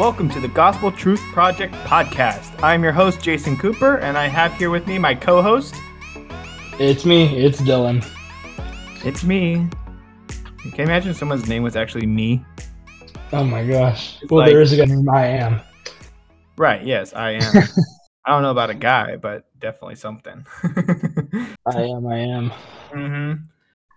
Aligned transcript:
Welcome 0.00 0.30
to 0.30 0.40
the 0.40 0.48
Gospel 0.48 0.90
Truth 0.90 1.20
Project 1.30 1.74
podcast. 1.84 2.58
I'm 2.62 2.82
your 2.82 2.90
host, 2.90 3.20
Jason 3.20 3.54
Cooper, 3.54 3.98
and 3.98 4.16
I 4.16 4.28
have 4.28 4.54
here 4.54 4.70
with 4.70 4.86
me 4.86 4.96
my 4.96 5.14
co 5.14 5.42
host. 5.42 5.74
It's 6.78 7.04
me, 7.04 7.36
it's 7.36 7.60
Dylan. 7.60 8.02
It's 9.04 9.24
me. 9.24 9.68
Can 10.56 10.72
you 10.74 10.84
imagine 10.84 11.12
someone's 11.12 11.50
name 11.50 11.62
was 11.62 11.76
actually 11.76 12.06
me? 12.06 12.42
Oh 13.34 13.44
my 13.44 13.62
gosh. 13.62 14.16
It's 14.22 14.30
well, 14.30 14.40
like, 14.40 14.50
there 14.50 14.62
is 14.62 14.72
a 14.72 14.78
guy 14.78 14.86
named 14.86 15.06
I 15.06 15.26
am. 15.26 15.60
Right, 16.56 16.82
yes, 16.82 17.12
I 17.12 17.32
am. 17.32 17.62
I 18.24 18.30
don't 18.30 18.40
know 18.40 18.52
about 18.52 18.70
a 18.70 18.74
guy, 18.74 19.16
but 19.16 19.50
definitely 19.60 19.96
something. 19.96 20.46
I 20.64 21.82
am, 21.82 22.06
I 22.06 22.16
am. 22.20 22.50
Mm-hmm. 22.88 23.32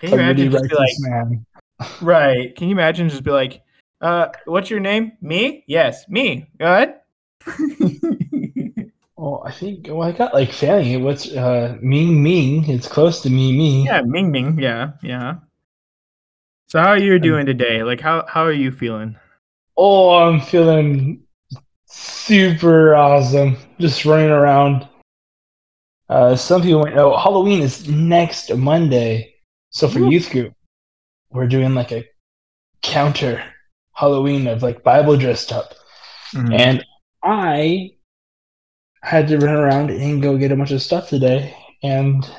Can 0.02 0.10
you 0.10 0.16
imagine 0.16 0.52
just 0.52 0.70
be 0.70 0.76
like, 0.76 0.96
man. 0.98 1.46
right? 2.02 2.54
Can 2.58 2.68
you 2.68 2.74
imagine 2.74 3.08
just 3.08 3.24
be 3.24 3.32
like, 3.32 3.63
uh, 4.04 4.28
what's 4.46 4.70
your 4.70 4.82
name? 4.82 5.14
Me? 5.22 5.64
Yes, 5.66 6.08
me. 6.10 6.46
Go 6.60 6.66
ahead. 6.66 7.00
well, 9.16 9.44
I 9.46 9.52
think 9.52 9.88
well, 9.88 10.04
I 10.04 10.12
got 10.12 10.34
like 10.34 10.52
Fanny. 10.52 10.98
What's 10.98 11.32
uh 11.32 11.78
Ming 11.82 12.22
Ming? 12.22 12.70
It's 12.70 12.88
close 12.88 13.22
to 13.22 13.30
me 13.30 13.58
me. 13.58 13.86
Yeah, 13.86 14.02
Ming 14.02 14.30
Ming. 14.30 14.60
Yeah, 14.60 14.92
yeah. 15.02 15.36
So 16.68 16.80
how 16.80 16.90
are 16.90 16.98
you 16.98 17.18
doing 17.18 17.46
today? 17.46 17.82
Like 17.84 18.02
how 18.02 18.26
how 18.28 18.44
are 18.44 18.52
you 18.52 18.72
feeling? 18.72 19.16
Oh, 19.78 20.16
I'm 20.16 20.42
feeling 20.42 21.24
super 21.86 22.96
awesome. 22.96 23.58
Just 23.80 24.04
running 24.04 24.32
around. 24.32 24.88
Uh, 26.10 26.36
some 26.36 26.62
people 26.62 26.82
might 26.82 26.94
know 26.94 27.16
Halloween 27.16 27.62
is 27.62 27.88
next 27.88 28.54
Monday. 28.54 29.34
So 29.70 29.88
for 29.88 30.00
youth 30.00 30.30
group, 30.30 30.54
we're 31.32 31.48
doing 31.48 31.74
like 31.74 31.92
a 31.92 32.06
counter 32.82 33.42
Halloween 33.94 34.48
of 34.48 34.64
like 34.64 34.84
Bible 34.84 35.18
dressed 35.18 35.52
up. 35.52 35.74
Mm-hmm. 36.34 36.54
And 36.54 36.86
I 37.24 37.92
had 39.02 39.28
to 39.28 39.38
run 39.38 39.56
around 39.56 39.92
and 39.92 40.22
go 40.22 40.38
get 40.38 40.52
a 40.52 40.56
bunch 40.56 40.72
of 40.72 40.82
stuff 40.82 41.10
today. 41.10 41.56
And 41.84 42.30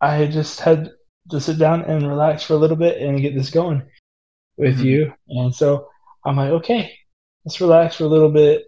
I 0.00 0.26
just 0.26 0.60
had 0.60 0.90
to 1.30 1.40
sit 1.40 1.58
down 1.58 1.82
and 1.82 2.06
relax 2.06 2.42
for 2.42 2.54
a 2.54 2.58
little 2.58 2.76
bit 2.76 3.00
and 3.00 3.20
get 3.20 3.34
this 3.34 3.50
going 3.50 3.82
with 4.56 4.78
mm-hmm. 4.78 4.86
you. 4.86 5.14
And 5.28 5.54
so 5.54 5.88
I'm 6.24 6.36
like, 6.36 6.50
okay, 6.50 6.92
let's 7.44 7.60
relax 7.60 7.96
for 7.96 8.04
a 8.04 8.08
little 8.08 8.30
bit, 8.30 8.64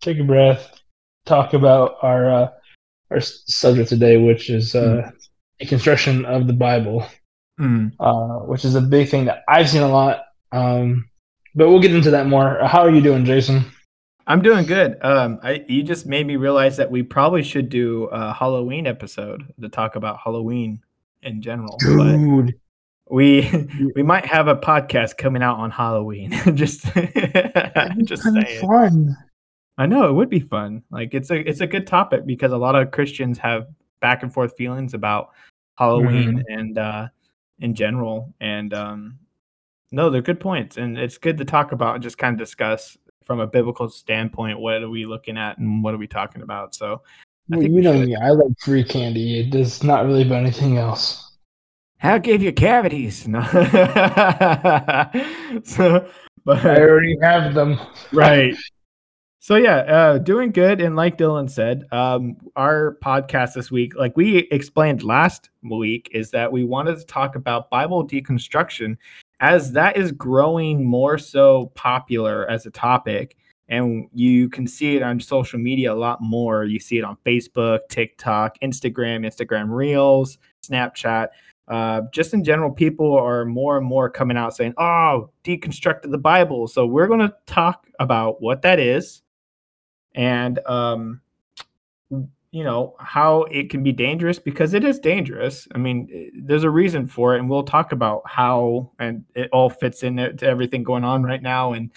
take 0.00 0.18
a 0.18 0.24
breath, 0.24 0.80
talk 1.24 1.54
about 1.54 1.96
our 2.02 2.30
uh, 2.30 2.48
our 3.10 3.20
subject 3.20 3.88
today, 3.88 4.16
which 4.16 4.50
is 4.50 4.74
uh, 4.74 5.10
a 5.60 5.66
construction 5.66 6.24
of 6.24 6.46
the 6.46 6.52
Bible, 6.52 7.06
mm-hmm. 7.60 7.88
uh, 8.00 8.44
which 8.46 8.64
is 8.64 8.74
a 8.74 8.80
big 8.80 9.08
thing 9.08 9.26
that 9.26 9.42
I've 9.48 9.68
seen 9.68 9.82
a 9.82 9.88
lot. 9.88 10.24
Um, 10.52 11.08
but 11.54 11.68
we'll 11.68 11.80
get 11.80 11.94
into 11.94 12.10
that 12.10 12.26
more. 12.26 12.58
How 12.64 12.80
are 12.80 12.90
you 12.90 13.00
doing, 13.00 13.24
Jason? 13.24 13.64
I'm 14.26 14.40
doing 14.40 14.64
good. 14.64 14.96
Um, 15.02 15.38
I 15.42 15.64
you 15.68 15.82
just 15.82 16.06
made 16.06 16.26
me 16.26 16.36
realize 16.36 16.76
that 16.78 16.90
we 16.90 17.02
probably 17.02 17.42
should 17.42 17.68
do 17.68 18.04
a 18.04 18.32
Halloween 18.32 18.86
episode 18.86 19.52
to 19.60 19.68
talk 19.68 19.96
about 19.96 20.18
Halloween 20.22 20.82
in 21.22 21.42
general. 21.42 21.76
Dude. 21.78 22.58
We 23.10 23.50
we 23.94 24.02
might 24.02 24.24
have 24.24 24.48
a 24.48 24.56
podcast 24.56 25.18
coming 25.18 25.42
out 25.42 25.58
on 25.58 25.70
Halloween. 25.70 26.30
just 26.54 26.84
just 28.04 28.22
saying. 28.22 28.60
fun. 28.60 29.16
I 29.76 29.86
know 29.86 30.08
it 30.08 30.12
would 30.12 30.30
be 30.30 30.40
fun. 30.40 30.82
Like 30.90 31.12
it's 31.12 31.30
a 31.30 31.36
it's 31.36 31.60
a 31.60 31.66
good 31.66 31.86
topic 31.86 32.24
because 32.24 32.52
a 32.52 32.56
lot 32.56 32.76
of 32.76 32.92
Christians 32.92 33.38
have 33.38 33.66
back 34.00 34.22
and 34.22 34.32
forth 34.32 34.56
feelings 34.56 34.94
about 34.94 35.30
Halloween 35.76 36.38
mm-hmm. 36.38 36.58
and 36.58 36.78
uh 36.78 37.08
in 37.58 37.74
general. 37.74 38.32
And 38.40 38.72
um 38.72 39.18
no, 39.94 40.10
they're 40.10 40.22
good 40.22 40.40
points, 40.40 40.76
and 40.76 40.98
it's 40.98 41.18
good 41.18 41.38
to 41.38 41.44
talk 41.44 41.72
about 41.72 41.94
and 41.94 42.02
just 42.02 42.18
kind 42.18 42.34
of 42.34 42.38
discuss 42.38 42.96
from 43.24 43.40
a 43.40 43.46
biblical 43.46 43.88
standpoint. 43.88 44.58
What 44.58 44.82
are 44.82 44.90
we 44.90 45.06
looking 45.06 45.38
at, 45.38 45.58
and 45.58 45.82
what 45.82 45.94
are 45.94 45.98
we 45.98 46.06
talking 46.06 46.42
about? 46.42 46.74
So, 46.74 47.02
I 47.52 47.56
well, 47.56 47.62
you 47.62 47.80
know 47.80 47.92
should. 47.98 48.08
me, 48.08 48.16
I 48.16 48.30
like 48.30 48.58
free 48.58 48.84
candy. 48.84 49.40
It 49.40 49.50
does 49.50 49.82
not 49.82 50.06
really 50.06 50.22
about 50.22 50.42
anything 50.42 50.76
else. 50.78 51.32
How 51.98 52.18
give 52.18 52.42
you 52.42 52.52
cavities? 52.52 53.26
No. 53.28 53.42
so, 55.64 56.06
but 56.44 56.64
I 56.66 56.80
already 56.80 57.16
have 57.22 57.54
them. 57.54 57.78
right. 58.12 58.54
So 59.40 59.56
yeah, 59.56 59.76
uh, 59.76 60.18
doing 60.18 60.52
good. 60.52 60.80
And 60.80 60.96
like 60.96 61.18
Dylan 61.18 61.50
said, 61.50 61.84
um, 61.92 62.36
our 62.56 62.96
podcast 63.04 63.52
this 63.52 63.70
week, 63.70 63.94
like 63.94 64.16
we 64.16 64.38
explained 64.50 65.02
last 65.02 65.50
week, 65.62 66.08
is 66.12 66.30
that 66.30 66.50
we 66.50 66.64
wanted 66.64 66.98
to 66.98 67.04
talk 67.04 67.36
about 67.36 67.68
Bible 67.68 68.06
deconstruction 68.06 68.96
as 69.40 69.72
that 69.72 69.96
is 69.96 70.12
growing 70.12 70.84
more 70.84 71.18
so 71.18 71.72
popular 71.74 72.48
as 72.50 72.66
a 72.66 72.70
topic 72.70 73.36
and 73.68 74.08
you 74.12 74.48
can 74.48 74.66
see 74.66 74.96
it 74.96 75.02
on 75.02 75.18
social 75.18 75.58
media 75.58 75.92
a 75.92 75.94
lot 75.94 76.20
more. 76.20 76.64
You 76.64 76.78
see 76.78 76.98
it 76.98 77.04
on 77.04 77.16
facebook 77.24 77.80
tiktok 77.88 78.58
instagram 78.60 79.26
instagram 79.26 79.70
reels 79.70 80.38
snapchat. 80.62 81.28
Uh, 81.66 82.02
just 82.12 82.34
in 82.34 82.44
general 82.44 82.70
people 82.70 83.14
are 83.14 83.46
more 83.46 83.78
and 83.78 83.86
more 83.86 84.10
coming 84.10 84.36
out 84.36 84.54
saying 84.54 84.74
oh 84.76 85.30
deconstructed 85.44 86.10
the 86.10 86.18
bible. 86.18 86.68
So 86.68 86.86
we're 86.86 87.06
going 87.06 87.20
to 87.20 87.34
talk 87.46 87.88
about 87.98 88.42
what 88.42 88.62
that 88.62 88.78
is. 88.78 89.22
And 90.14 90.58
um, 90.66 91.20
you 92.54 92.62
know 92.62 92.94
how 93.00 93.42
it 93.50 93.68
can 93.68 93.82
be 93.82 93.90
dangerous 93.90 94.38
because 94.38 94.74
it 94.74 94.84
is 94.84 95.00
dangerous. 95.00 95.66
I 95.74 95.78
mean 95.78 96.08
eh, 96.14 96.30
there's 96.40 96.62
a 96.62 96.70
reason 96.70 97.04
for 97.04 97.34
it 97.34 97.40
and 97.40 97.50
we'll 97.50 97.64
talk 97.64 97.90
about 97.90 98.22
how 98.26 98.92
and 99.00 99.24
it 99.34 99.50
all 99.52 99.68
fits 99.68 100.04
into 100.04 100.40
everything 100.40 100.84
going 100.84 101.02
on 101.02 101.24
right 101.24 101.42
now. 101.42 101.72
And 101.72 101.90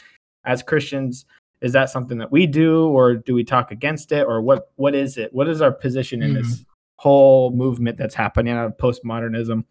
as 0.46 0.64
christians 0.64 1.26
is 1.62 1.74
that 1.74 1.92
something 1.92 2.18
that 2.18 2.32
we 2.32 2.48
do 2.48 2.88
or 2.88 3.14
do 3.14 3.36
we 3.36 3.44
talk 3.44 3.72
against 3.72 4.12
it 4.12 4.26
or 4.26 4.42
what 4.42 4.72
what 4.78 4.96
is 4.96 5.18
it? 5.18 5.32
What 5.32 5.48
is 5.48 5.62
our 5.62 5.72
position 5.72 6.24
in 6.24 6.32
mm-hmm. 6.32 6.42
this 6.42 6.66
whole 6.96 7.52
movement 7.52 7.96
that's 7.96 8.16
happening 8.16 8.56
out 8.56 8.66
of 8.66 8.78
postmodernism? 8.78 9.64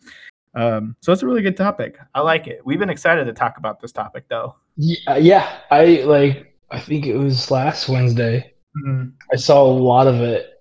Um, 0.54 0.94
so 1.00 1.12
it's 1.12 1.22
a 1.22 1.26
really 1.26 1.42
good 1.42 1.56
topic. 1.56 1.98
I 2.14 2.20
like 2.20 2.46
it. 2.46 2.60
We've 2.64 2.78
been 2.78 2.90
excited 2.90 3.24
to 3.24 3.32
talk 3.32 3.58
about 3.58 3.80
this 3.80 3.90
topic 3.90 4.28
though. 4.28 4.54
Yeah, 4.76 5.16
yeah 5.16 5.58
i 5.72 6.02
like 6.04 6.54
i 6.70 6.78
think 6.78 7.06
it 7.06 7.16
was 7.16 7.50
last 7.50 7.88
wednesday. 7.88 8.52
Mm-hmm. 8.76 9.08
i 9.32 9.36
saw 9.36 9.64
a 9.64 9.72
lot 9.72 10.06
of 10.06 10.20
it 10.20 10.55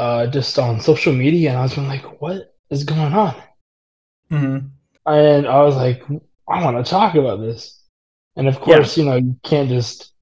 uh, 0.00 0.26
just 0.26 0.58
on 0.58 0.80
social 0.80 1.12
media, 1.12 1.50
and 1.50 1.58
I 1.58 1.62
was 1.62 1.76
like, 1.76 2.22
"What 2.22 2.54
is 2.70 2.84
going 2.84 3.12
on?" 3.12 3.34
Mm-hmm. 4.30 4.66
And 5.04 5.46
I 5.46 5.62
was 5.62 5.76
like, 5.76 6.02
"I 6.48 6.64
want 6.64 6.82
to 6.82 6.90
talk 6.90 7.16
about 7.16 7.40
this." 7.40 7.78
And 8.34 8.48
of 8.48 8.58
course, 8.60 8.96
yeah. 8.96 9.04
you 9.04 9.10
know, 9.10 9.16
you 9.16 9.36
can't 9.42 9.68
just 9.68 10.14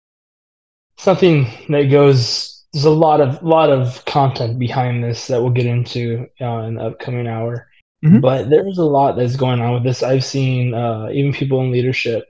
something 0.97 1.47
that 1.69 1.91
goes. 1.93 2.67
There's 2.73 2.87
a 2.87 2.91
lot 2.91 3.21
of 3.21 3.41
lot 3.43 3.71
of 3.71 4.05
content 4.05 4.59
behind 4.59 5.05
this 5.05 5.29
that 5.29 5.41
we'll 5.41 5.53
get 5.53 5.67
into 5.67 6.27
uh, 6.41 6.59
in 6.67 6.75
the 6.75 6.87
upcoming 6.87 7.29
hour. 7.29 7.69
Mm-hmm. 8.05 8.19
But 8.19 8.51
there's 8.51 8.79
a 8.79 8.85
lot 8.85 9.17
that's 9.17 9.37
going 9.37 9.61
on 9.61 9.75
with 9.75 9.85
this. 9.85 10.03
I've 10.03 10.25
seen 10.25 10.75
uh, 10.75 11.09
even 11.13 11.33
people 11.33 11.61
in 11.61 11.71
leadership 11.71 12.29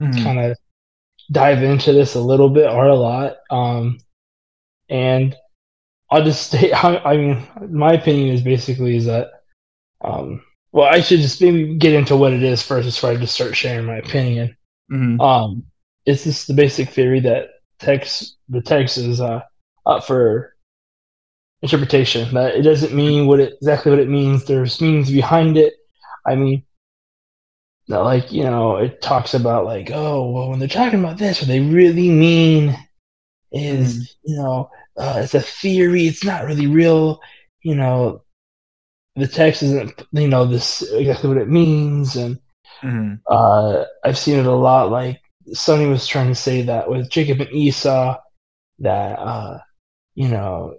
mm-hmm. 0.00 0.22
kind 0.24 0.40
of 0.40 0.58
dive 1.30 1.62
into 1.62 1.92
this 1.92 2.16
a 2.16 2.20
little 2.20 2.50
bit 2.50 2.68
or 2.68 2.88
a 2.88 2.96
lot. 2.96 3.36
Um, 3.50 4.00
and 4.88 5.36
I'll 6.12 6.22
just 6.22 6.46
state. 6.48 6.72
I 6.84 7.16
mean, 7.16 7.46
my 7.70 7.94
opinion 7.94 8.34
is 8.34 8.42
basically 8.42 8.96
is 8.96 9.06
that, 9.06 9.30
um, 10.02 10.42
well, 10.70 10.86
I 10.86 11.00
should 11.00 11.20
just 11.20 11.40
maybe 11.40 11.74
get 11.76 11.94
into 11.94 12.16
what 12.16 12.34
it 12.34 12.42
is 12.42 12.62
first 12.62 12.86
before 12.86 13.10
I 13.10 13.16
just 13.16 13.34
start 13.34 13.56
sharing 13.56 13.86
my 13.86 13.96
opinion. 13.96 14.56
Mm-hmm. 14.90 15.20
Um, 15.20 15.64
it's 16.04 16.24
just 16.24 16.46
the 16.48 16.54
basic 16.54 16.90
theory 16.90 17.20
that 17.20 17.48
text 17.78 18.36
the 18.48 18.60
text 18.60 18.98
is 18.98 19.20
uh, 19.20 19.40
up 19.86 20.04
for 20.04 20.54
interpretation. 21.62 22.32
That 22.34 22.56
it 22.56 22.62
doesn't 22.62 22.94
mean 22.94 23.26
what 23.26 23.40
it 23.40 23.54
exactly 23.54 23.90
what 23.90 24.00
it 24.00 24.08
means. 24.08 24.44
There's 24.44 24.80
meanings 24.80 25.10
behind 25.10 25.56
it. 25.56 25.74
I 26.26 26.34
mean, 26.34 26.62
that 27.88 28.00
like 28.00 28.32
you 28.32 28.44
know, 28.44 28.76
it 28.76 29.00
talks 29.00 29.32
about 29.32 29.64
like, 29.64 29.90
oh, 29.92 30.30
well, 30.30 30.50
when 30.50 30.58
they're 30.58 30.68
talking 30.68 31.00
about 31.00 31.16
this, 31.16 31.40
what 31.40 31.48
they 31.48 31.60
really 31.60 32.10
mean 32.10 32.76
is 33.50 33.98
mm. 33.98 34.14
you 34.24 34.36
know 34.36 34.70
uh, 34.96 35.20
it's 35.22 35.34
a 35.34 35.40
theory. 35.40 36.06
It's 36.06 36.24
not 36.24 36.44
really 36.44 36.66
real. 36.66 37.20
You 37.62 37.74
know, 37.74 38.22
the 39.16 39.26
text 39.26 39.62
isn't 39.62 40.02
you 40.12 40.28
know 40.28 40.44
this 40.44 40.82
exactly 40.82 41.28
what 41.28 41.38
it 41.38 41.48
means, 41.48 42.16
and 42.16 42.38
mm-hmm. 42.82 43.14
uh, 43.28 43.84
I've 44.04 44.18
seen 44.18 44.38
it 44.38 44.46
a 44.46 44.52
lot. 44.52 44.90
Like 44.90 45.20
Sonny 45.52 45.86
was 45.86 46.06
trying 46.06 46.28
to 46.28 46.34
say 46.34 46.62
that 46.62 46.90
with 46.90 47.10
Jacob 47.10 47.40
and 47.40 47.52
Esau, 47.52 48.18
that 48.80 49.18
uh, 49.18 49.58
you 50.14 50.28
know 50.28 50.76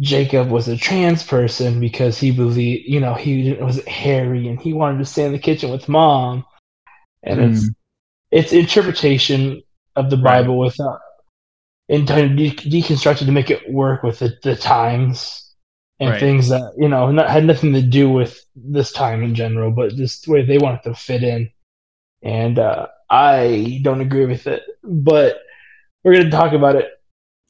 Jacob 0.00 0.48
was 0.48 0.66
a 0.68 0.76
trans 0.76 1.22
person 1.22 1.78
because 1.78 2.18
he 2.18 2.30
believed, 2.30 2.88
you 2.88 3.00
know, 3.00 3.14
he 3.14 3.52
was 3.60 3.84
hairy 3.84 4.48
and 4.48 4.58
he 4.58 4.72
wanted 4.72 4.98
to 4.98 5.04
stay 5.04 5.26
in 5.26 5.32
the 5.32 5.38
kitchen 5.38 5.70
with 5.70 5.88
mom. 5.88 6.44
And 7.22 7.40
mm. 7.40 7.52
it's 7.52 7.70
it's 8.30 8.52
interpretation 8.52 9.62
of 9.96 10.08
the 10.08 10.16
Bible 10.16 10.58
without 10.58 11.00
and 11.90 12.06
trying 12.06 12.36
to 12.36 12.50
de- 12.50 12.70
deconstruct 12.82 13.20
it 13.20 13.26
to 13.26 13.32
make 13.32 13.50
it 13.50 13.70
work 13.70 14.02
with 14.02 14.20
the, 14.20 14.38
the 14.42 14.56
times 14.56 15.52
and 15.98 16.10
right. 16.10 16.20
things 16.20 16.48
that 16.48 16.72
you 16.78 16.88
know 16.88 17.10
not, 17.10 17.28
had 17.28 17.44
nothing 17.44 17.74
to 17.74 17.82
do 17.82 18.08
with 18.08 18.40
this 18.54 18.92
time 18.92 19.22
in 19.22 19.34
general, 19.34 19.70
but 19.70 19.94
just 19.96 20.24
the 20.24 20.32
way 20.32 20.44
they 20.44 20.56
wanted 20.56 20.82
to 20.84 20.94
fit 20.94 21.22
in. 21.22 21.50
And 22.22 22.58
uh, 22.58 22.86
I 23.10 23.80
don't 23.82 24.00
agree 24.00 24.26
with 24.26 24.46
it, 24.46 24.62
but 24.82 25.40
we're 26.04 26.14
gonna 26.14 26.30
talk 26.30 26.52
about 26.52 26.76
it. 26.76 26.88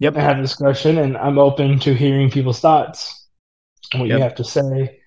Yep. 0.01 0.15
And 0.15 0.23
have 0.23 0.39
a 0.39 0.43
discussion, 0.43 0.97
and 0.99 1.17
I'm 1.19 1.39
open 1.39 1.79
to 1.81 1.95
hearing 1.95 2.31
people's 2.31 2.61
thoughts 2.61 3.29
and 3.93 4.01
what 4.01 4.09
yep. 4.09 4.17
you 4.17 4.23
have 4.23 4.35
to 4.37 4.45
say. 4.45 5.01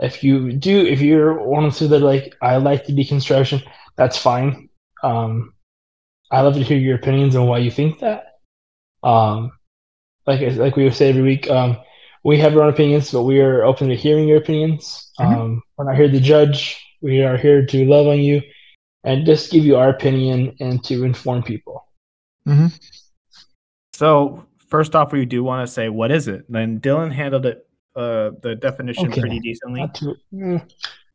If 0.00 0.24
you 0.24 0.52
do, 0.52 0.84
if 0.84 1.00
you're 1.00 1.42
one 1.42 1.64
of 1.64 1.76
two 1.76 1.86
that 1.88 2.00
like, 2.00 2.34
I 2.42 2.56
like 2.56 2.84
the 2.84 2.92
deconstruction, 2.92 3.62
that's 3.96 4.18
fine. 4.18 4.68
Um, 5.02 5.54
I 6.32 6.40
love 6.40 6.54
to 6.54 6.62
hear 6.64 6.76
your 6.76 6.96
opinions 6.96 7.36
on 7.36 7.46
why 7.46 7.58
you 7.58 7.70
think 7.70 8.00
that. 8.00 8.35
Um, 9.06 9.52
like 10.26 10.56
like 10.56 10.76
we 10.76 10.84
would 10.84 10.94
say 10.94 11.10
every 11.10 11.22
week, 11.22 11.48
um, 11.48 11.78
we 12.24 12.38
have 12.38 12.56
our 12.56 12.64
own 12.64 12.70
opinions, 12.70 13.12
but 13.12 13.22
we 13.22 13.40
are 13.40 13.64
open 13.64 13.88
to 13.88 13.94
hearing 13.94 14.26
your 14.26 14.38
opinions. 14.38 15.12
Mm-hmm. 15.20 15.40
Um, 15.40 15.62
we're 15.76 15.84
not 15.84 15.96
here 15.96 16.10
to 16.10 16.20
judge. 16.20 16.82
We 17.00 17.22
are 17.22 17.36
here 17.36 17.64
to 17.64 17.84
love 17.84 18.08
on 18.08 18.18
you 18.18 18.42
and 19.04 19.24
just 19.24 19.52
give 19.52 19.64
you 19.64 19.76
our 19.76 19.90
opinion 19.90 20.56
and 20.58 20.82
to 20.84 21.04
inform 21.04 21.44
people. 21.44 21.86
Mm-hmm. 22.48 22.66
So 23.92 24.44
first 24.66 24.96
off, 24.96 25.12
we 25.12 25.24
do 25.24 25.44
want 25.44 25.66
to 25.66 25.72
say 25.72 25.88
what 25.88 26.10
is 26.10 26.26
it? 26.26 26.44
Then 26.48 26.80
Dylan 26.80 27.12
handled 27.12 27.46
it, 27.46 27.66
uh, 27.94 28.32
the 28.42 28.56
definition 28.56 29.06
okay. 29.06 29.20
pretty 29.20 29.38
decently. 29.38 29.88
Mm. 30.34 30.68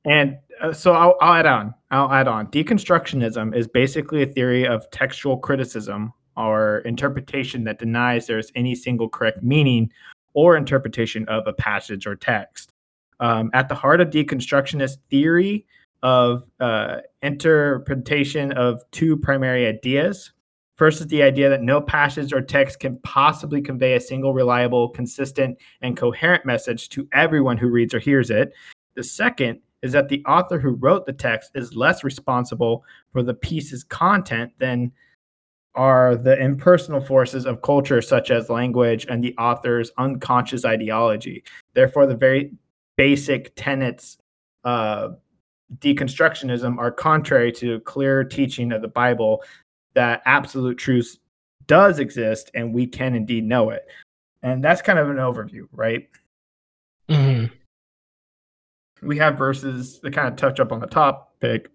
And 0.06 0.38
uh, 0.62 0.72
so 0.72 0.94
I'll, 0.94 1.18
I'll 1.22 1.34
add 1.34 1.46
on. 1.46 1.74
I'll 1.92 2.12
add 2.12 2.30
on. 2.30 2.48
Deconstructionism 2.48 3.54
is 3.54 3.68
basically 3.68 4.24
a 4.24 4.28
theory 4.28 4.66
of 4.66 4.90
textual 4.92 5.38
criticism 5.38 6.14
or 6.38 6.80
interpretation 6.80 7.64
that 7.66 7.80
denies 7.80 8.28
there's 8.28 8.52
any 8.56 8.76
single 8.76 9.10
correct 9.10 9.44
meaning 9.44 9.92
or 10.34 10.56
interpretation 10.56 11.28
of 11.28 11.46
a 11.48 11.54
passage 11.54 12.08
or 12.08 12.16
text. 12.16 12.72
Um, 13.20 13.52
at 13.54 13.70
the 13.70 13.76
heart 13.76 14.02
of 14.02 14.10
deconstructionist 14.10 14.98
theory 15.10 15.66
of 16.04 16.50
uh, 16.60 16.98
interpretation 17.22 18.52
of 18.54 18.82
two 18.92 19.18
primary 19.18 19.68
ideas. 19.68 20.32
First 20.76 21.02
is 21.02 21.08
the 21.08 21.22
idea 21.22 21.50
that 21.50 21.62
no 21.62 21.80
passage 21.80 22.34
or 22.34 22.42
text 22.42 22.80
can 22.80 22.98
possibly 23.02 23.62
convey 23.62 23.94
a 23.94 24.00
single 24.00 24.34
reliable, 24.34 24.90
consistent, 24.90 25.60
and 25.82 25.96
coherent 25.96 26.44
message 26.46 26.90
to 26.90 27.08
everyone 27.14 27.58
who 27.58 27.70
reads 27.70 27.94
or 27.94 28.00
hears 28.00 28.32
it. 28.32 28.52
The 28.96 29.04
second 29.04 29.60
is 29.84 29.92
that 29.92 30.10
the 30.10 30.24
author 30.26 30.60
who 30.60 30.72
wrote 30.72 31.06
the 31.06 31.14
text 31.14 31.52
is 31.56 31.76
less 31.76 32.04
responsible 32.04 32.84
for 33.12 33.22
the 33.22 33.34
piece's 33.34 33.84
content 33.84 34.52
than 34.58 34.92
are 35.76 36.16
the 36.16 36.40
impersonal 36.40 37.02
forces 37.02 37.46
of 37.46 37.62
culture, 37.62 38.02
such 38.02 38.32
as 38.32 38.50
language 38.50 39.06
and 39.10 39.24
the 39.24 39.36
author's 39.38 39.92
unconscious 39.98 40.66
ideology. 40.66 41.44
Therefore, 41.74 42.06
the 42.06 42.16
very 42.16 42.52
basic 42.98 43.54
tenets 43.56 44.18
of 44.64 45.18
deconstructionism 45.80 46.78
are 46.78 46.92
contrary 46.92 47.52
to 47.54 47.80
clear 47.82 48.24
teaching 48.24 48.72
of 48.72 48.82
the 48.82 48.88
Bible 48.88 49.44
that 49.94 50.22
absolute 50.26 50.78
truth 50.78 51.18
does 51.68 52.00
exist 52.00 52.52
and 52.54 52.74
we 52.74 52.86
can 52.86 53.16
indeed 53.16 53.46
know 53.46 53.70
it. 53.70 53.88
And 54.44 54.64
that's 54.64 54.82
kind 54.82 55.00
of 55.00 55.10
an 55.10 55.18
overview, 55.18 55.68
right? 55.72 56.10
Mm-hmm. 57.10 57.46
We 59.08 59.18
have 59.18 59.38
verses 59.38 60.00
that 60.02 60.14
kind 60.14 60.28
of 60.28 60.36
touch 60.36 60.60
up 60.60 60.72
on 60.72 60.80
the 60.80 60.88
topic. 60.88 61.70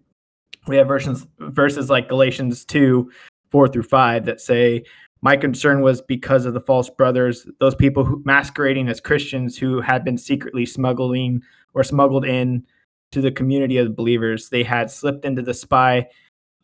We 0.67 0.77
have 0.77 0.87
verses 0.87 1.25
verses 1.39 1.89
like 1.89 2.09
Galatians 2.09 2.65
2 2.65 3.09
four 3.49 3.67
through 3.67 3.83
five 3.83 4.25
that 4.25 4.41
say, 4.41 4.83
my 5.21 5.35
concern 5.35 5.81
was 5.81 6.01
because 6.01 6.45
of 6.45 6.53
the 6.53 6.61
false 6.61 6.89
brothers, 6.89 7.47
those 7.59 7.75
people 7.75 8.05
who 8.05 8.21
masquerading 8.25 8.87
as 8.87 9.01
Christians 9.01 9.57
who 9.57 9.81
had 9.81 10.03
been 10.03 10.17
secretly 10.17 10.65
smuggling 10.65 11.41
or 11.73 11.83
smuggled 11.83 12.25
in 12.25 12.65
to 13.11 13.21
the 13.21 13.31
community 13.31 13.77
of 13.77 13.95
believers. 13.95 14.49
They 14.49 14.63
had 14.63 14.91
slipped 14.91 15.25
into 15.25 15.41
the 15.41 15.53
spy 15.53 16.07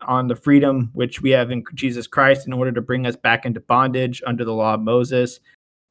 on 0.02 0.28
the 0.28 0.36
freedom 0.36 0.92
which 0.94 1.22
we 1.22 1.32
have 1.32 1.50
in 1.50 1.64
Jesus 1.74 2.08
Christ 2.08 2.46
in 2.46 2.54
order 2.54 2.72
to 2.72 2.82
bring 2.82 3.08
us 3.08 3.16
back 3.16 3.46
into 3.46 3.60
bondage 3.62 4.22
under 4.28 4.44
the 4.46 4.54
law 4.54 4.76
of 4.76 4.82
Moses. 4.82 5.40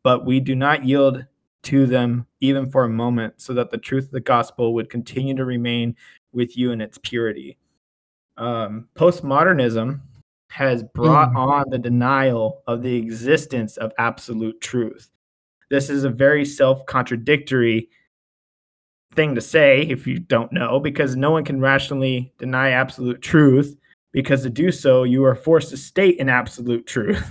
But 0.05 0.27
we 0.27 0.39
do 0.39 0.55
not 0.55 0.85
yield 0.85 1.25
to 1.65 1.87
them 1.87 2.27
even 2.41 2.69
for 2.69 2.85
a 2.85 2.89
moment, 2.89 3.35
so 3.41 3.55
that 3.55 3.71
the 3.71 3.79
truth 3.79 4.07
of 4.07 4.11
the 4.11 4.21
gospel 4.21 4.75
would 4.75 4.91
continue 4.91 5.35
to 5.37 5.45
remain 5.45 5.97
with 6.33 6.57
you 6.57 6.73
in 6.73 6.81
its 6.81 6.99
purity. 6.99 7.57
Um, 8.37 8.89
postmodernism 8.97 10.01
has 10.53 10.83
brought 10.83 11.33
mm. 11.33 11.37
on 11.37 11.65
the 11.71 11.79
denial 11.79 12.63
of 12.67 12.83
the 12.83 12.95
existence 12.95 13.79
of 13.79 13.91
absolute 13.99 14.61
truth. 14.61 15.09
This 15.71 15.89
is 15.89 16.05
a 16.05 16.11
very 16.11 16.45
self 16.45 16.85
contradictory 16.85 17.89
thing 19.15 19.35
to 19.35 19.41
say 19.41 19.83
if 19.83 20.07
you 20.07 20.19
don't 20.19 20.53
know, 20.53 20.79
because 20.79 21.17
no 21.17 21.31
one 21.31 21.43
can 21.43 21.59
rationally 21.59 22.35
deny 22.39 22.71
absolute 22.71 23.23
truth, 23.23 23.75
because 24.13 24.43
to 24.43 24.51
do 24.51 24.71
so, 24.71 25.05
you 25.05 25.25
are 25.25 25.35
forced 25.35 25.71
to 25.71 25.79
state 25.79 26.21
an 26.21 26.29
absolute 26.29 26.87
truth. 26.87 27.25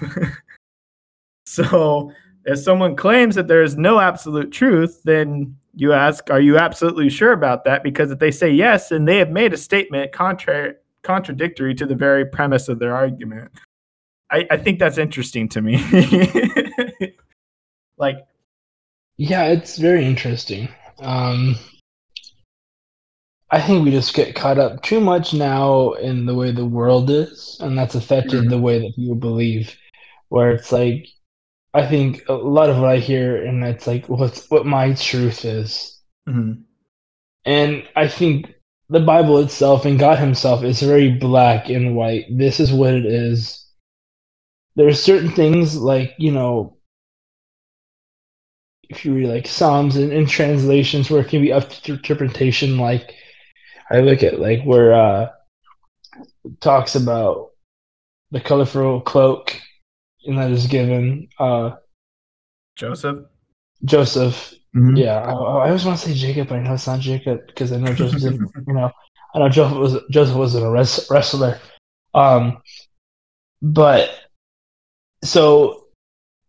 so 1.45 2.11
if 2.45 2.57
someone 2.57 2.95
claims 2.95 3.35
that 3.35 3.47
there 3.47 3.61
is 3.61 3.77
no 3.77 3.99
absolute 3.99 4.51
truth, 4.51 4.99
then 5.03 5.55
you 5.75 5.93
ask, 5.93 6.31
are 6.31 6.41
you 6.41 6.57
absolutely 6.57 7.11
sure 7.11 7.33
about 7.33 7.65
that? 7.65 7.83
Because 7.83 8.09
if 8.09 8.17
they 8.17 8.31
say 8.31 8.49
yes, 8.49 8.89
and 8.89 9.07
they 9.07 9.17
have 9.17 9.29
made 9.29 9.53
a 9.53 9.57
statement 9.57 10.11
contrary 10.11 10.73
contradictory 11.03 11.75
to 11.75 11.85
the 11.85 11.95
very 11.95 12.25
premise 12.25 12.67
of 12.69 12.79
their 12.79 12.95
argument. 12.95 13.51
I, 14.31 14.47
I 14.49 14.57
think 14.57 14.79
that's 14.79 14.97
interesting 14.97 15.49
to 15.49 15.61
me. 15.61 15.77
like, 17.97 18.17
yeah, 19.17 19.45
it's 19.47 19.77
very 19.77 20.05
interesting. 20.05 20.69
Um, 20.99 21.55
I 23.51 23.61
think 23.61 23.83
we 23.83 23.91
just 23.91 24.13
get 24.13 24.35
caught 24.35 24.57
up 24.57 24.81
too 24.81 25.01
much 25.01 25.33
now 25.33 25.91
in 25.93 26.25
the 26.25 26.33
way 26.33 26.51
the 26.51 26.65
world 26.65 27.09
is, 27.09 27.57
and 27.59 27.77
that's 27.77 27.95
affected 27.95 28.41
mm-hmm. 28.41 28.49
the 28.49 28.59
way 28.59 28.79
that 28.79 28.95
people 28.95 29.15
believe. 29.15 29.75
Where 30.29 30.51
it's 30.51 30.71
like, 30.71 31.07
I 31.73 31.85
think 31.85 32.23
a 32.29 32.33
lot 32.33 32.69
of 32.69 32.77
what 32.77 32.89
I 32.89 32.97
hear, 32.97 33.45
and 33.45 33.61
it's 33.65 33.87
like, 33.87 34.07
what's 34.07 34.49
what 34.49 34.65
my 34.65 34.93
truth 34.93 35.43
is, 35.43 35.99
mm-hmm. 36.29 36.61
and 37.43 37.83
I 37.97 38.07
think 38.07 38.53
the 38.91 38.99
Bible 38.99 39.37
itself 39.37 39.85
and 39.85 39.97
God 39.97 40.19
Himself 40.19 40.63
is 40.63 40.81
very 40.81 41.11
black 41.11 41.69
and 41.69 41.95
white. 41.95 42.25
This 42.29 42.59
is 42.59 42.73
what 42.73 42.93
it 42.93 43.05
is. 43.05 43.65
There 44.75 44.87
are 44.87 44.93
certain 44.93 45.31
things 45.31 45.77
like, 45.77 46.13
you 46.17 46.33
know, 46.33 46.77
if 48.89 49.05
you 49.05 49.13
read 49.13 49.29
like 49.29 49.47
Psalms 49.47 49.95
and, 49.95 50.11
and 50.11 50.27
translations 50.27 51.09
where 51.09 51.21
it 51.21 51.29
can 51.29 51.41
be 51.41 51.53
up 51.53 51.69
to 51.69 51.93
interpretation, 51.93 52.77
like 52.77 53.13
I 53.89 54.01
look 54.01 54.23
at 54.23 54.41
like 54.41 54.63
where 54.63 54.93
uh 54.93 55.29
talks 56.59 56.95
about 56.95 57.51
the 58.31 58.41
colorful 58.41 58.99
cloak 58.99 59.57
and 60.25 60.37
that 60.37 60.51
is 60.51 60.67
given 60.67 61.29
uh 61.39 61.71
Joseph. 62.75 63.19
Joseph 63.85 64.53
Mm-hmm. 64.75 64.95
Yeah, 64.95 65.19
I, 65.19 65.31
I, 65.31 65.67
always 65.67 65.83
want 65.83 65.99
to 65.99 66.09
say 66.09 66.13
Jacob, 66.15 66.47
but 66.47 66.59
I 66.59 66.61
know 66.61 66.73
it's 66.73 66.87
not 66.87 67.01
Jacob 67.01 67.45
because 67.45 67.73
I 67.73 67.77
know 67.77 67.93
Joseph. 67.93 68.23
you 68.67 68.73
know, 68.73 68.89
I 69.35 69.39
know 69.39 69.49
Joseph 69.49 69.77
was 69.77 69.97
Joseph 70.09 70.35
wasn't 70.35 70.65
a 70.65 70.69
res- 70.69 71.07
wrestler. 71.09 71.59
Um, 72.13 72.61
but 73.61 74.09
so 75.23 75.87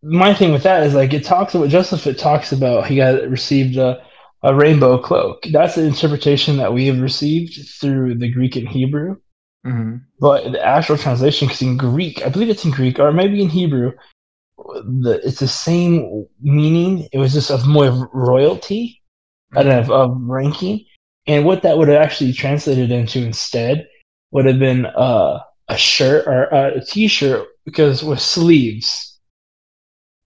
my 0.01 0.33
thing 0.33 0.53
with 0.53 0.63
that 0.63 0.83
is 0.83 0.93
like 0.93 1.13
it 1.13 1.25
talks 1.25 1.53
about 1.53 1.69
Joseph. 1.69 2.07
It 2.07 2.17
talks 2.17 2.53
about 2.53 2.87
he 2.87 2.95
got 2.95 3.29
received 3.29 3.75
a, 3.75 4.01
a 4.41 4.55
rainbow 4.55 4.97
cloak. 4.99 5.45
That's 5.51 5.75
the 5.75 5.83
interpretation 5.83 6.57
that 6.57 6.73
we 6.73 6.87
have 6.87 7.01
received 7.01 7.59
through 7.79 8.15
the 8.15 8.31
Greek 8.31 8.55
and 8.55 8.67
Hebrew. 8.67 9.17
Mm-hmm. 9.65 9.97
But 10.19 10.51
the 10.51 10.65
actual 10.65 10.97
translation, 10.97 11.47
because 11.47 11.61
in 11.61 11.77
Greek, 11.77 12.25
I 12.25 12.29
believe 12.29 12.49
it's 12.49 12.65
in 12.65 12.71
Greek 12.71 12.99
or 12.99 13.11
maybe 13.13 13.41
in 13.41 13.49
Hebrew, 13.49 13.93
the 14.83 15.21
it's 15.23 15.39
the 15.39 15.47
same 15.47 16.25
meaning. 16.41 17.07
It 17.11 17.17
was 17.17 17.33
just 17.33 17.51
of 17.51 17.67
more 17.67 18.09
royalty, 18.13 19.01
mm-hmm. 19.53 19.67
know, 19.67 19.93
of 19.93 20.17
ranking. 20.21 20.85
And 21.25 21.45
what 21.45 21.63
that 21.63 21.77
would 21.77 21.87
have 21.87 22.01
actually 22.01 22.33
translated 22.33 22.91
into 22.91 23.19
instead 23.19 23.87
would 24.31 24.45
have 24.45 24.59
been 24.59 24.85
uh, 24.85 25.39
a 25.69 25.77
shirt 25.77 26.27
or 26.27 26.43
a 26.43 26.83
t-shirt 26.83 27.47
because 27.65 28.03
with 28.03 28.19
sleeves, 28.19 29.19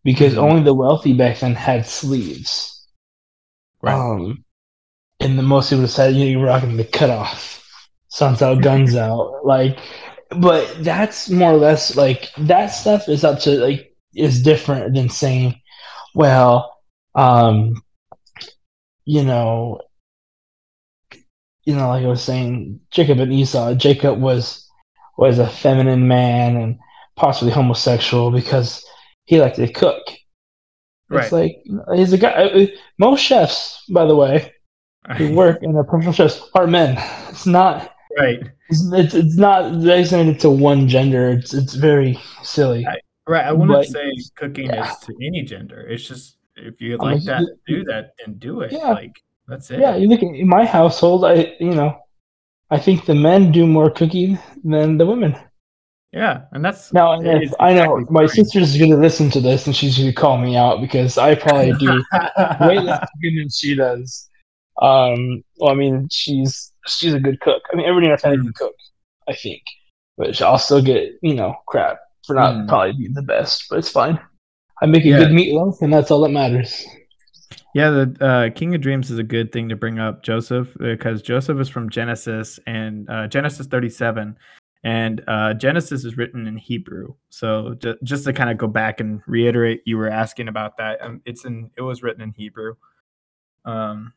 because 0.04 0.34
mm-hmm. 0.34 0.44
only 0.44 0.64
the 0.64 0.74
wealthy 0.74 1.14
back 1.14 1.40
then 1.40 1.54
had 1.54 1.86
sleeves. 1.86 2.88
Right. 3.82 3.94
Um, 3.94 4.44
and 5.20 5.38
the 5.38 5.44
most 5.44 5.70
people 5.70 5.88
said, 5.88 6.16
you 6.16 6.20
know, 6.20 6.40
you're 6.40 6.46
rocking 6.46 6.78
the 6.78 6.84
cutoff, 6.84 7.64
suns 8.08 8.42
out, 8.42 8.62
guns 8.62 8.96
out, 8.96 9.46
like. 9.46 9.80
But 10.30 10.84
that's 10.84 11.30
more 11.30 11.54
or 11.54 11.58
less 11.58 11.96
like 11.96 12.32
that 12.38 12.68
stuff 12.68 13.08
is 13.08 13.24
up 13.24 13.40
to 13.42 13.52
like 13.52 13.96
is 14.16 14.42
different 14.42 14.96
than 14.96 15.10
saying, 15.10 15.62
well, 16.16 16.76
um, 17.16 17.82
you 19.06 19.24
know, 19.24 19.82
you 21.66 21.76
know, 21.76 21.90
like 21.90 22.04
I 22.04 22.08
was 22.08 22.24
saying, 22.24 22.80
Jacob 22.92 23.20
and 23.20 23.34
Esau. 23.34 23.74
Jacob 23.76 24.20
was 24.20 24.68
was 25.18 25.40
a 25.40 25.50
feminine 25.50 26.08
man 26.08 26.56
and 26.56 26.78
possibly 27.16 27.52
homosexual 27.52 28.32
because 28.32 28.86
he 29.26 29.42
liked 29.42 29.58
to 29.58 29.68
cook. 29.68 30.02
Right. 31.10 31.24
It's 31.24 31.32
like 31.32 31.64
he's 31.96 32.14
a 32.14 32.18
guy. 32.18 32.32
Uh, 32.32 32.68
most 32.98 33.22
chefs, 33.22 33.84
by 33.90 34.06
the 34.06 34.16
way, 34.16 34.54
who 35.18 35.34
work 35.36 35.62
in 35.62 35.76
a 35.76 35.84
professional 35.84 36.14
chefs 36.14 36.50
are 36.54 36.68
men. 36.68 36.98
It's 37.30 37.46
not 37.46 37.94
right. 38.18 38.40
It's, 38.70 38.92
it's, 38.94 39.14
it's 39.14 39.38
not 39.38 39.82
designated 39.82 40.40
to 40.42 40.50
one 40.50 40.88
gender. 40.88 41.30
It's 41.30 41.54
it's 41.54 41.76
very 41.76 42.20
silly. 42.44 42.86
I, 42.86 42.98
Right. 43.28 43.46
I 43.46 43.52
wouldn't 43.52 43.72
but, 43.72 43.88
say 43.88 44.14
cooking 44.36 44.68
yeah. 44.68 44.90
is 44.90 44.98
to 45.00 45.14
any 45.22 45.44
gender. 45.44 45.82
It's 45.82 46.08
just 46.08 46.38
if 46.56 46.80
you 46.82 46.98
like 46.98 47.24
that, 47.24 47.44
do 47.68 47.84
that, 47.86 48.14
and 48.26 48.40
do 48.40 48.62
it. 48.62 48.72
Yeah. 48.72 48.94
Like 48.94 49.22
that's 49.48 49.70
it. 49.70 49.80
Yeah. 49.80 49.96
You 49.96 50.08
look 50.08 50.22
in 50.22 50.48
my 50.48 50.66
household. 50.66 51.26
I 51.26 51.56
you 51.60 51.76
know, 51.76 52.00
I 52.70 52.80
think 52.80 53.06
the 53.06 53.16
men 53.16 53.52
do 53.52 53.68
more 53.68 53.92
cooking 53.92 54.40
than 54.64 54.98
the 54.98 55.06
women. 55.06 55.36
Yeah, 56.14 56.44
and 56.54 56.64
that's 56.64 56.94
now. 56.94 57.20
And 57.20 57.54
I 57.60 57.74
know 57.74 58.06
my 58.10 58.28
sister's 58.28 58.78
going 58.78 58.92
to 58.92 58.98
listen 58.98 59.30
to 59.32 59.42
this, 59.42 59.68
and 59.68 59.76
she's 59.76 59.98
going 59.98 60.10
to 60.10 60.16
call 60.16 60.38
me 60.38 60.56
out 60.56 60.80
because 60.80 61.18
I 61.18 61.36
probably 61.36 61.74
do 61.74 62.02
way 62.62 62.80
less 62.80 63.08
cooking 63.16 63.38
than 63.38 63.50
she 63.50 63.76
does. 63.76 64.30
Um, 64.82 65.44
well, 65.58 65.72
I 65.72 65.76
mean, 65.76 66.08
she's 66.10 66.72
she's 66.88 67.14
a 67.14 67.20
good 67.20 67.42
cook. 67.42 67.62
I 67.72 67.76
mean, 67.76 67.86
everybody 67.86 68.08
in 68.08 68.12
our 68.14 68.18
family 68.18 68.38
mm. 68.38 68.44
can 68.44 68.54
cook, 68.54 68.76
I 69.28 69.34
think, 69.36 69.62
but 70.18 70.42
I'll 70.42 70.58
still 70.58 70.82
get 70.82 71.12
you 71.22 71.36
know 71.36 71.56
crap 71.68 72.00
for 72.28 72.36
not 72.36 72.54
mm. 72.54 72.68
probably 72.68 72.94
being 72.94 73.14
the 73.14 73.24
best, 73.24 73.66
but 73.70 73.80
it's 73.80 73.90
fine. 73.90 74.20
I 74.82 74.86
make 74.86 75.06
a 75.06 75.08
yeah. 75.08 75.18
good 75.20 75.30
meatloaf, 75.30 75.82
and 75.82 75.92
that's 75.92 76.12
all 76.12 76.22
that 76.22 76.30
matters. 76.30 76.86
Yeah, 77.74 77.90
the 77.90 78.18
uh, 78.22 78.50
King 78.56 78.76
of 78.76 78.82
Dreams 78.82 79.10
is 79.10 79.18
a 79.18 79.24
good 79.24 79.52
thing 79.52 79.70
to 79.70 79.76
bring 79.76 80.00
up, 80.00 80.24
Joseph, 80.24 80.76
because 80.80 81.22
Joseph 81.22 81.60
is 81.60 81.70
from 81.70 81.90
Genesis 81.90 82.60
and 82.68 83.10
uh, 83.10 83.28
Genesis 83.28 83.68
37, 83.68 84.38
and 84.84 85.24
uh, 85.28 85.54
Genesis 85.54 86.04
is 86.06 86.18
written 86.18 86.48
in 86.48 86.58
Hebrew. 86.58 87.16
So 87.30 87.76
ju- 87.76 87.98
just 88.04 88.26
to 88.26 88.34
kind 88.34 88.50
of 88.50 88.58
go 88.58 88.68
back 88.68 89.00
and 89.00 89.22
reiterate, 89.28 89.82
you 89.86 89.98
were 89.98 90.10
asking 90.10 90.48
about 90.48 90.78
that. 90.78 91.02
Um, 91.02 91.22
it's 91.26 91.46
in 91.46 91.72
it 91.78 91.82
was 91.82 92.04
written 92.04 92.22
in 92.22 92.32
Hebrew. 92.32 92.76
Um, 93.66 94.14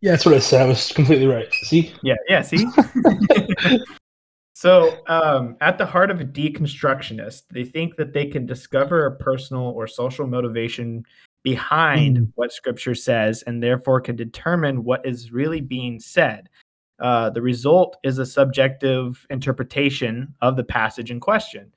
yeah, 0.00 0.12
that's 0.12 0.26
what 0.26 0.34
I 0.34 0.38
said. 0.38 0.62
I 0.62 0.66
was 0.66 0.92
completely 0.92 1.26
right. 1.26 1.52
See? 1.52 1.94
Yeah, 2.02 2.16
yeah. 2.28 2.42
See. 2.42 2.66
so, 4.56 4.96
um, 5.06 5.54
at 5.60 5.76
the 5.76 5.84
heart 5.84 6.10
of 6.10 6.18
a 6.18 6.24
deconstructionist, 6.24 7.42
they 7.50 7.62
think 7.62 7.96
that 7.96 8.14
they 8.14 8.24
can 8.24 8.46
discover 8.46 9.04
a 9.04 9.14
personal 9.14 9.64
or 9.64 9.86
social 9.86 10.26
motivation 10.26 11.04
behind 11.42 12.16
mm. 12.16 12.32
what 12.36 12.54
Scripture 12.54 12.94
says, 12.94 13.42
and 13.42 13.62
therefore 13.62 14.00
can 14.00 14.16
determine 14.16 14.82
what 14.82 15.04
is 15.04 15.30
really 15.30 15.60
being 15.60 16.00
said. 16.00 16.48
Uh, 16.98 17.28
the 17.28 17.42
result 17.42 17.98
is 18.02 18.18
a 18.18 18.24
subjective 18.24 19.26
interpretation 19.28 20.32
of 20.40 20.56
the 20.56 20.64
passage 20.64 21.10
in 21.10 21.20
question. 21.20 21.70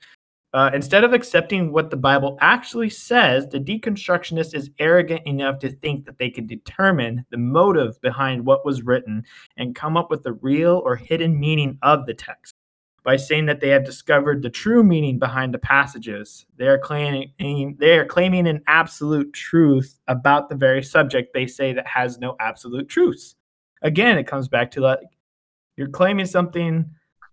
Uh, 0.54 0.72
instead 0.74 1.04
of 1.04 1.12
accepting 1.12 1.74
what 1.74 1.90
the 1.90 1.98
Bible 1.98 2.38
actually 2.40 2.90
says, 2.90 3.46
the 3.50 3.60
deconstructionist 3.60 4.56
is 4.56 4.72
arrogant 4.80 5.22
enough 5.26 5.60
to 5.60 5.70
think 5.70 6.06
that 6.06 6.18
they 6.18 6.30
can 6.30 6.48
determine 6.48 7.26
the 7.30 7.38
motive 7.38 8.00
behind 8.00 8.46
what 8.46 8.66
was 8.66 8.84
written 8.84 9.22
and 9.58 9.76
come 9.76 9.98
up 9.98 10.10
with 10.10 10.24
the 10.24 10.32
real 10.32 10.82
or 10.86 10.96
hidden 10.96 11.38
meaning 11.38 11.78
of 11.82 12.06
the 12.06 12.14
text. 12.14 12.56
By 13.10 13.16
saying 13.16 13.48
that 13.48 13.60
they 13.60 13.70
have 13.70 13.86
discovered 13.86 14.44
the 14.44 14.52
true 14.52 14.84
meaning 14.84 15.18
behind 15.18 15.52
the 15.52 15.58
passages, 15.58 16.46
they 16.58 16.68
are 16.68 16.78
claiming 16.78 17.76
they 17.80 17.98
are 17.98 18.06
claiming 18.06 18.48
an 18.48 18.62
absolute 18.68 19.34
truth 19.34 20.00
about 20.08 20.48
the 20.48 20.56
very 20.56 20.84
subject 20.84 21.34
they 21.34 21.48
say 21.48 21.74
that 21.74 21.88
has 21.88 22.20
no 22.20 22.36
absolute 22.40 22.88
truths 22.88 23.36
again, 23.82 24.18
it 24.18 24.28
comes 24.28 24.48
back 24.48 24.72
to 24.72 24.82
like 24.82 25.00
you're 25.78 25.88
claiming 25.88 26.26
something 26.26 26.90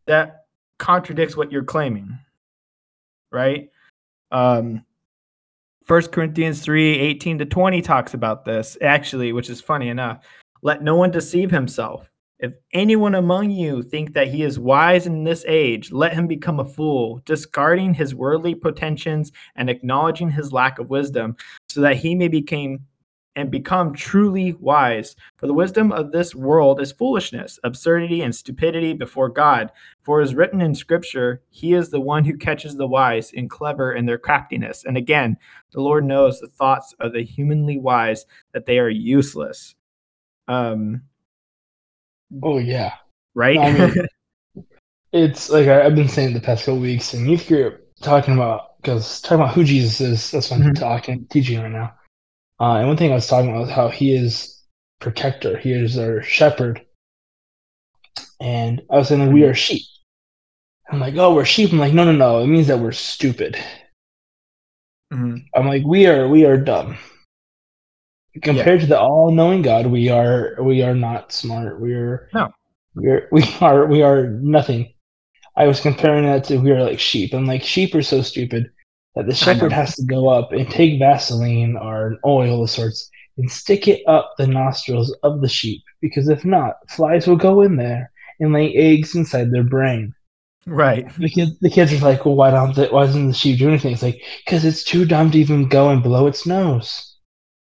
that 0.06 0.47
contradicts 0.78 1.37
what 1.37 1.50
you're 1.50 1.64
claiming, 1.64 2.18
right? 3.33 3.71
Um, 4.30 4.85
First 5.85 6.12
Corinthians 6.12 6.62
3 6.62 6.99
18 6.99 7.38
to 7.38 7.45
20 7.45 7.83
talks 7.83 8.14
about 8.14 8.45
this, 8.45 8.76
actually, 8.80 9.33
which 9.33 9.50
is 9.50 9.61
funny 9.61 9.88
enough. 9.88 10.25
Let 10.62 10.83
no 10.83 10.97
one 10.97 11.11
deceive 11.11 11.50
himself. 11.50 12.11
If 12.38 12.55
anyone 12.73 13.14
among 13.14 13.50
you 13.50 13.83
think 13.83 14.12
that 14.12 14.28
he 14.28 14.43
is 14.43 14.59
wise 14.59 15.07
in 15.07 15.25
this 15.25 15.45
age, 15.49 15.90
let 15.90 16.12
him 16.12 16.26
become 16.26 16.61
a 16.61 16.64
fool, 16.64 17.23
discarding 17.25 17.95
his 17.95 18.14
worldly 18.14 18.55
pretensions 18.55 19.33
and 19.55 19.71
acknowledging 19.71 20.31
his 20.31 20.52
lack 20.52 20.78
of 20.78 20.90
wisdom, 20.90 21.37
so 21.69 21.81
that 21.81 21.97
he 21.97 22.14
may 22.14 22.28
become 22.28 22.81
and 23.37 23.50
become 23.50 23.93
truly 23.93 24.55
wise. 24.55 25.14
For 25.37 25.47
the 25.47 25.55
wisdom 25.55 25.93
of 25.93 26.11
this 26.11 26.35
world 26.35 26.81
is 26.81 26.93
foolishness, 26.93 27.59
absurdity, 27.64 28.23
and 28.23 28.35
stupidity 28.35 28.95
before 28.95 29.28
God. 29.28 29.71
For 30.02 30.23
as 30.23 30.35
written 30.35 30.62
in 30.62 30.75
Scripture, 30.75 31.43
He 31.50 31.75
is 31.75 31.90
the 31.90 32.00
one 32.00 32.25
who 32.25 32.38
catches 32.38 32.76
the 32.76 32.87
wise 32.87 33.33
and 33.37 33.50
clever 33.50 33.93
in 33.93 34.07
their 34.07 34.19
craftiness. 34.19 34.85
And 34.85 34.97
again, 34.97 35.37
the 35.73 35.83
Lord 35.83 36.05
knows 36.05 36.40
the 36.40 36.49
thoughts 36.49 36.95
of 36.99 37.12
the 37.12 37.23
humanly 37.23 37.78
wise, 37.78 38.25
that 38.52 38.66
they 38.66 38.78
are 38.78 38.88
useless. 38.88 39.75
Um. 40.49 41.02
Oh 42.42 42.59
yeah. 42.59 42.95
Right. 43.35 43.59
I 43.59 43.73
mean, 43.73 44.66
it's 45.12 45.50
like 45.50 45.68
I, 45.68 45.85
have 45.85 45.95
been 45.95 46.09
saying 46.09 46.35
the 46.35 46.40
past 46.40 46.64
couple 46.64 46.80
weeks, 46.80 47.14
in 47.14 47.28
youth 47.28 47.50
you're 47.50 47.80
talking 48.02 48.35
about 48.35 48.76
because 48.78 49.21
talking 49.21 49.42
about 49.42 49.54
who 49.54 49.64
Jesus 49.64 50.00
is, 50.00 50.30
that's 50.30 50.50
what 50.50 50.61
I'm 50.61 50.66
mm-hmm. 50.66 50.83
talking 50.83 51.26
teaching 51.26 51.61
right 51.61 51.71
now 51.71 51.95
uh, 52.59 52.76
and 52.76 52.88
one 52.88 52.97
thing 52.97 53.12
I 53.12 53.16
was 53.16 53.26
talking 53.26 53.50
about 53.50 53.66
was 53.66 53.71
how 53.71 53.88
he 53.88 54.14
is 54.14 54.62
protector, 55.00 55.59
he 55.59 55.73
is 55.73 55.99
our 55.99 56.23
shepherd. 56.23 56.85
And 58.40 58.83
I 58.90 58.97
was 58.97 59.09
saying 59.09 59.21
like, 59.21 59.35
we 59.35 59.45
are 59.45 59.54
sheep. 59.54 59.83
I'm 60.90 61.00
like, 61.00 61.16
oh, 61.16 61.35
we're 61.35 61.45
sheep. 61.45 61.73
I'm 61.73 61.78
like, 61.78 61.92
no, 61.92 62.04
no, 62.04 62.12
no. 62.12 62.40
It 62.40 62.47
means 62.47 62.68
that 62.68 62.78
we're 62.78 62.92
stupid. 62.92 63.56
Mm-hmm. 65.12 65.37
I'm 65.54 65.66
like, 65.66 65.85
we 65.85 66.06
are, 66.06 66.28
we 66.28 66.45
are 66.45 66.56
dumb. 66.56 66.97
Compared 68.43 68.81
yeah. 68.81 68.87
to 68.87 68.87
the 68.87 68.99
all-knowing 68.99 69.62
God, 69.62 69.87
we 69.87 70.09
are, 70.09 70.57
we 70.61 70.83
are 70.83 70.95
not 70.95 71.33
smart. 71.33 71.81
We 71.81 71.95
are, 71.95 72.28
no, 72.35 72.52
we 72.95 73.09
are, 73.09 73.28
we 73.31 73.45
are, 73.61 73.87
we 73.87 74.02
are 74.02 74.28
nothing. 74.28 74.93
I 75.57 75.66
was 75.66 75.81
comparing 75.81 76.25
that 76.25 76.45
to 76.45 76.59
we 76.59 76.71
are 76.71 76.83
like 76.83 77.00
sheep. 77.00 77.33
I'm 77.33 77.47
like, 77.47 77.62
sheep 77.62 77.95
are 77.95 78.02
so 78.02 78.21
stupid 78.23 78.71
that 79.14 79.26
the 79.26 79.35
shepherd 79.35 79.73
has 79.73 79.97
to 79.97 80.05
go 80.05 80.28
up 80.28 80.52
and 80.52 80.71
take 80.71 80.99
Vaseline 80.99 81.76
or 81.76 82.09
an 82.09 82.19
oil 82.26 82.62
of 82.62 82.71
sorts 82.71 83.11
and 83.38 83.50
stick 83.50 83.88
it 83.88 84.02
up 84.07 84.35
the 84.37 84.47
nostrils 84.47 85.16
of 85.23 85.40
the 85.40 85.49
sheep 85.49 85.83
because 86.00 86.28
if 86.28 86.45
not, 86.45 86.75
flies 86.90 87.26
will 87.26 87.37
go 87.37 87.62
in 87.62 87.76
there 87.76 88.12
and 88.40 88.52
lay 88.52 88.75
eggs 88.75 89.14
inside 89.14 89.50
their 89.50 89.64
brain. 89.64 90.12
Right. 90.66 91.07
The 91.16 91.31
kids, 91.31 91.59
the 91.61 91.71
kids 91.71 91.93
are 91.95 92.05
like, 92.05 92.26
well, 92.26 92.35
why 92.35 92.50
don't 92.50 92.75
they, 92.75 92.88
why 92.88 93.07
doesn't 93.07 93.28
the 93.28 93.35
sheep 93.35 93.59
do 93.59 93.69
anything? 93.69 93.93
It's 93.93 94.02
like 94.02 94.21
because 94.45 94.64
it's 94.64 94.85
too 94.85 95.07
dumb 95.07 95.31
to 95.31 95.38
even 95.38 95.69
go 95.69 95.88
and 95.90 96.02
blow 96.02 96.26
its 96.26 96.45
nose. 96.45 97.15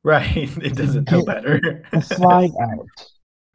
Right. 0.05 0.51
It 0.63 0.75
doesn't 0.75 1.11
know 1.11 1.25
better. 1.25 1.85
a 1.93 2.01
fly 2.01 2.51
out. 2.61 2.87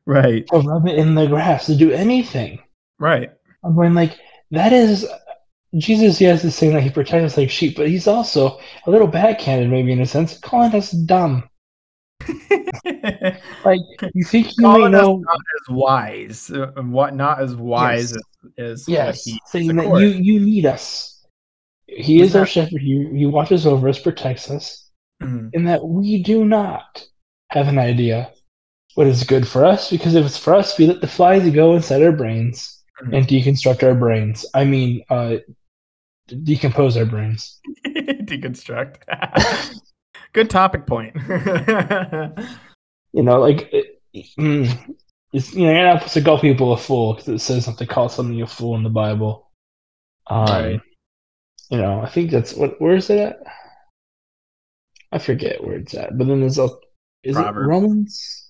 Right. 0.06 0.48
To 0.48 0.60
rub 0.60 0.88
it 0.88 0.98
in 0.98 1.16
the 1.16 1.28
grass 1.28 1.66
to 1.66 1.76
do 1.76 1.92
anything. 1.92 2.60
Right. 2.98 3.30
I'm 3.62 3.76
going 3.76 3.94
like 3.94 4.18
that 4.52 4.72
is 4.72 5.06
Jesus, 5.76 6.22
yes, 6.22 6.46
is 6.46 6.56
saying 6.56 6.74
that 6.74 6.84
he 6.84 6.90
protects 6.90 7.34
us 7.34 7.38
like 7.38 7.50
sheep, 7.50 7.76
but 7.76 7.90
he's 7.90 8.08
also 8.08 8.60
a 8.86 8.92
little 8.92 9.08
backhanded, 9.08 9.70
maybe 9.70 9.92
in 9.92 10.00
a 10.00 10.06
sense, 10.06 10.38
calling 10.40 10.74
us 10.74 10.92
dumb. 10.92 11.44
like 13.66 13.82
you 14.14 14.24
think 14.24 14.58
you 14.58 14.64
calling 14.64 14.92
may 14.92 14.98
know 14.98 15.18
not 15.18 15.38
as 15.38 15.70
wise, 15.70 16.50
uh, 16.52 16.72
what 16.78 17.16
not 17.16 17.42
as 17.42 17.56
wise 17.56 18.14
yes. 18.14 18.22
as, 18.58 18.82
as 18.82 18.88
yes, 18.88 19.24
he, 19.26 19.40
saying 19.48 19.76
that 19.76 20.00
you 20.00 20.08
you 20.08 20.40
need 20.40 20.66
us. 20.66 21.26
He 21.86 22.22
is, 22.22 22.30
is 22.30 22.36
our 22.36 22.46
shepherd. 22.46 22.82
He 22.82 23.08
he 23.14 23.26
watches 23.26 23.68
over 23.68 23.88
us, 23.88 24.00
protects 24.00 24.50
us, 24.50 24.87
mm-hmm. 25.22 25.50
and 25.54 25.68
that 25.68 25.86
we 25.86 26.22
do 26.24 26.46
not 26.46 27.06
have 27.50 27.68
an 27.68 27.78
idea 27.78 28.32
what 28.96 29.08
is 29.08 29.24
good 29.24 29.48
for 29.48 29.64
us. 29.64 29.92
Because 29.92 30.16
if 30.16 30.26
it's 30.26 30.38
for 30.38 30.56
us, 30.56 30.78
we 30.78 30.88
let 30.88 31.02
the 31.02 31.08
flies 31.08 31.48
go 31.52 31.76
inside 31.76 32.02
our 32.02 32.12
brains 32.12 32.84
and 33.00 33.28
deconstruct 33.28 33.84
our 33.84 33.94
brains. 33.94 34.46
I 34.54 34.66
mean, 34.66 35.04
uh, 35.10 35.38
decompose 36.28 36.98
our 36.98 37.06
brains. 37.06 37.60
Deconstruct. 37.86 38.98
Good 40.34 40.50
topic 40.50 40.88
point. 40.88 41.16
you 43.14 43.24
know, 43.24 43.40
like, 43.40 43.70
it, 43.72 44.00
mm, 44.40 44.96
it's, 45.32 45.54
you 45.54 45.68
know, 45.68 45.74
you're 45.74 45.84
not 45.84 46.00
supposed 46.00 46.14
to 46.16 46.22
call 46.22 46.40
people 46.40 46.74
a 46.74 46.78
fool 46.78 47.14
because 47.14 47.28
it 47.28 47.40
says 47.40 47.66
something, 47.66 47.88
call 47.88 48.10
something 48.10 48.42
a 48.42 48.48
fool 48.48 48.76
in 48.76 48.84
the 48.84 48.90
Bible. 48.90 49.52
Um, 50.26 50.46
right. 50.46 50.82
You 51.70 51.78
know, 51.78 52.02
I 52.02 52.10
think 52.10 52.32
that's 52.32 52.54
what. 52.54 52.80
Where 52.82 52.96
is 52.96 53.10
it 53.10 53.20
at? 53.20 53.40
I 55.12 55.20
forget 55.20 55.64
where 55.64 55.78
it's 55.78 55.94
at. 55.94 56.18
But 56.18 56.28
then 56.28 56.42
there's 56.42 56.60
a. 56.60 56.70
Is 57.24 57.36
Proverbs. 57.36 57.66
it 57.66 57.70
Romans? 57.70 58.48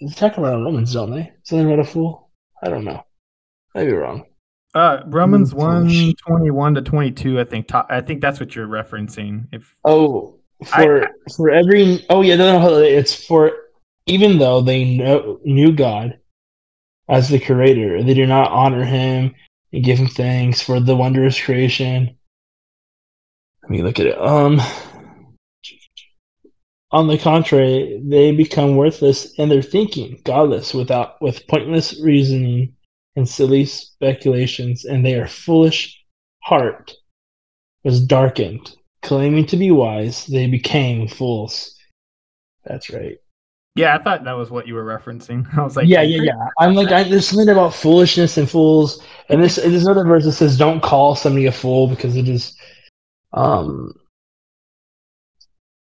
They 0.00 0.08
talk 0.08 0.36
about 0.36 0.62
Romans, 0.62 0.92
don't 0.92 1.10
they? 1.10 1.32
Something 1.42 1.66
about 1.66 1.80
a 1.80 1.84
fool. 1.84 2.30
I 2.62 2.68
don't 2.68 2.84
know. 2.84 3.02
I'd 3.74 3.86
be 3.86 3.92
wrong. 3.92 4.24
Uh, 4.74 5.02
Romans 5.06 5.54
one 5.54 6.14
twenty 6.26 6.50
one 6.50 6.74
to 6.74 6.82
twenty 6.82 7.10
two. 7.10 7.40
I 7.40 7.44
think. 7.44 7.72
I 7.72 8.00
think 8.00 8.20
that's 8.20 8.38
what 8.38 8.54
you're 8.54 8.68
referencing. 8.68 9.46
If 9.52 9.76
oh, 9.84 10.38
for 10.64 11.04
I, 11.04 11.08
for 11.34 11.50
every 11.50 12.04
oh 12.10 12.22
yeah, 12.22 12.36
no, 12.36 12.60
no, 12.60 12.78
it's 12.78 13.14
for 13.14 13.52
even 14.06 14.38
though 14.38 14.60
they 14.60 14.96
know, 14.96 15.40
knew 15.44 15.72
God 15.72 16.18
as 17.08 17.28
the 17.28 17.38
creator, 17.38 18.02
they 18.02 18.14
do 18.14 18.26
not 18.26 18.50
honor 18.50 18.84
Him 18.84 19.34
and 19.72 19.84
give 19.84 19.98
Him 19.98 20.08
thanks 20.08 20.60
for 20.60 20.80
the 20.80 20.96
wondrous 20.96 21.40
creation. 21.40 22.16
Let 23.62 23.70
me 23.70 23.82
look 23.82 23.98
at 24.00 24.06
it. 24.06 24.18
Um, 24.20 24.60
on 26.90 27.06
the 27.06 27.18
contrary, 27.18 28.00
they 28.04 28.32
become 28.32 28.76
worthless 28.76 29.32
in 29.34 29.48
their 29.48 29.62
thinking, 29.62 30.20
godless, 30.24 30.72
without 30.72 31.20
with 31.20 31.46
pointless 31.46 32.00
reasoning 32.02 32.74
and 33.16 33.28
silly 33.28 33.64
speculations, 33.64 34.84
and 34.84 35.04
they 35.04 35.14
are 35.14 35.26
foolish 35.26 36.02
heart 36.42 36.94
was 37.84 38.04
darkened. 38.04 38.74
Claiming 39.02 39.46
to 39.46 39.56
be 39.56 39.70
wise, 39.70 40.26
they 40.26 40.46
became 40.46 41.08
fools. 41.08 41.74
That's 42.64 42.90
right. 42.90 43.18
Yeah, 43.76 43.94
I 43.94 44.02
thought 44.02 44.24
that 44.24 44.32
was 44.32 44.50
what 44.50 44.66
you 44.66 44.74
were 44.74 44.84
referencing. 44.84 45.46
I 45.56 45.62
was 45.62 45.76
like, 45.76 45.86
yeah, 45.86 46.02
yeah, 46.02 46.22
yeah. 46.22 46.48
I'm 46.58 46.74
like, 46.74 46.90
I, 46.90 47.04
there's 47.04 47.28
something 47.28 47.48
about 47.48 47.74
foolishness 47.74 48.36
and 48.36 48.50
fools, 48.50 49.04
and 49.28 49.42
this 49.42 49.56
there's 49.56 49.84
another 49.84 50.04
verse 50.04 50.24
that 50.24 50.32
says, 50.32 50.58
"Don't 50.58 50.82
call 50.82 51.14
somebody 51.14 51.46
a 51.46 51.52
fool 51.52 51.86
because 51.86 52.16
it 52.16 52.28
is, 52.28 52.56
um, 53.34 53.92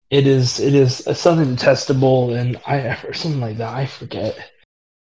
it 0.09 0.27
is 0.27 0.59
it 0.59 0.73
is 0.73 0.97
something 1.13 1.55
detestable, 1.55 2.33
and 2.33 2.57
I 2.65 2.97
or 3.03 3.13
something 3.13 3.41
like 3.41 3.57
that. 3.57 3.73
I 3.73 3.85
forget. 3.85 4.37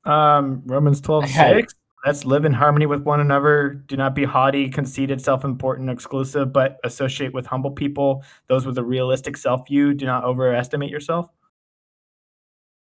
Um, 0.04 0.62
Romans 0.64 1.00
twelve 1.00 1.28
six. 1.28 1.74
Let's 2.06 2.24
live 2.24 2.44
in 2.44 2.52
harmony 2.52 2.86
with 2.86 3.02
one 3.02 3.20
another. 3.20 3.82
Do 3.86 3.96
not 3.96 4.14
be 4.14 4.24
haughty, 4.24 4.70
conceited, 4.70 5.20
self 5.20 5.44
important, 5.44 5.90
exclusive, 5.90 6.52
but 6.52 6.78
associate 6.84 7.34
with 7.34 7.46
humble 7.46 7.72
people, 7.72 8.24
those 8.48 8.64
with 8.64 8.78
a 8.78 8.84
realistic 8.84 9.36
self 9.36 9.66
view. 9.66 9.92
Do 9.94 10.06
not 10.06 10.24
overestimate 10.24 10.90
yourself. 10.90 11.28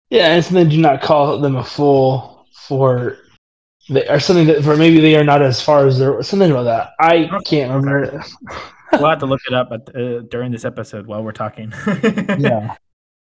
Yeah, 0.09 0.35
and 0.35 0.45
then 0.45 0.69
do 0.69 0.79
not 0.79 1.03
call 1.03 1.39
them 1.39 1.57
a 1.57 1.65
fool 1.65 2.47
for 2.53 3.19
they, 3.89 4.07
or 4.09 4.21
something 4.21 4.47
that 4.47 4.63
for 4.63 4.77
maybe 4.77 5.01
they 5.01 5.17
are 5.17 5.25
not 5.25 5.43
as 5.43 5.61
far 5.61 5.87
as 5.87 5.99
they're 5.99 6.23
something 6.23 6.51
about 6.51 6.65
that. 6.65 6.91
I 7.01 7.29
can't 7.45 7.73
remember. 7.73 8.23
We'll 8.93 9.11
have 9.11 9.19
to 9.21 9.27
look 9.27 9.41
it 9.47 9.55
up 9.55 9.71
at, 9.73 9.95
uh, 9.97 10.21
during 10.23 10.53
this 10.53 10.65
episode 10.65 11.07
while 11.07 11.23
we're 11.23 11.33
talking. 11.33 11.73
yeah. 12.39 12.77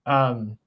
Um, 0.06 0.58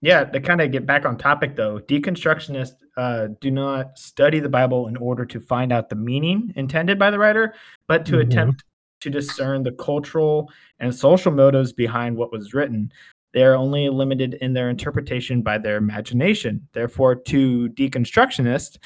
yeah, 0.00 0.24
to 0.24 0.40
kind 0.40 0.60
of 0.60 0.70
get 0.70 0.86
back 0.86 1.04
on 1.04 1.18
topic 1.18 1.56
though, 1.56 1.80
deconstructionists 1.80 2.76
uh, 2.96 3.28
do 3.40 3.50
not 3.50 3.98
study 3.98 4.38
the 4.38 4.48
Bible 4.48 4.86
in 4.86 4.96
order 4.96 5.24
to 5.26 5.40
find 5.40 5.72
out 5.72 5.88
the 5.88 5.96
meaning 5.96 6.52
intended 6.56 6.98
by 6.98 7.10
the 7.10 7.18
writer, 7.18 7.54
but 7.88 8.06
to 8.06 8.12
mm-hmm. 8.12 8.30
attempt 8.30 8.64
to 9.00 9.10
discern 9.10 9.62
the 9.62 9.72
cultural 9.72 10.50
and 10.78 10.94
social 10.94 11.32
motives 11.32 11.72
behind 11.72 12.16
what 12.16 12.32
was 12.32 12.54
written. 12.54 12.92
They 13.34 13.42
are 13.42 13.54
only 13.54 13.88
limited 13.88 14.34
in 14.34 14.52
their 14.52 14.70
interpretation 14.70 15.42
by 15.42 15.58
their 15.58 15.76
imagination. 15.76 16.66
Therefore, 16.72 17.14
to 17.14 17.68
deconstructionists, 17.70 18.78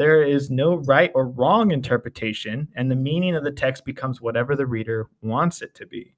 there 0.00 0.22
is 0.22 0.50
no 0.50 0.76
right 0.76 1.12
or 1.14 1.26
wrong 1.26 1.72
interpretation, 1.72 2.68
and 2.74 2.90
the 2.90 2.96
meaning 2.96 3.36
of 3.36 3.44
the 3.44 3.50
text 3.50 3.84
becomes 3.84 4.18
whatever 4.18 4.56
the 4.56 4.64
reader 4.64 5.10
wants 5.20 5.60
it 5.60 5.74
to 5.74 5.86
be. 5.86 6.14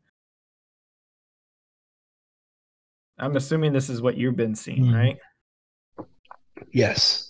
I'm 3.19 3.35
assuming 3.35 3.73
this 3.73 3.91
is 3.91 4.01
what 4.01 4.17
you've 4.17 4.37
been 4.37 4.55
seeing, 4.55 4.85
mm. 4.85 4.95
right? 4.95 6.07
Yes. 6.71 7.29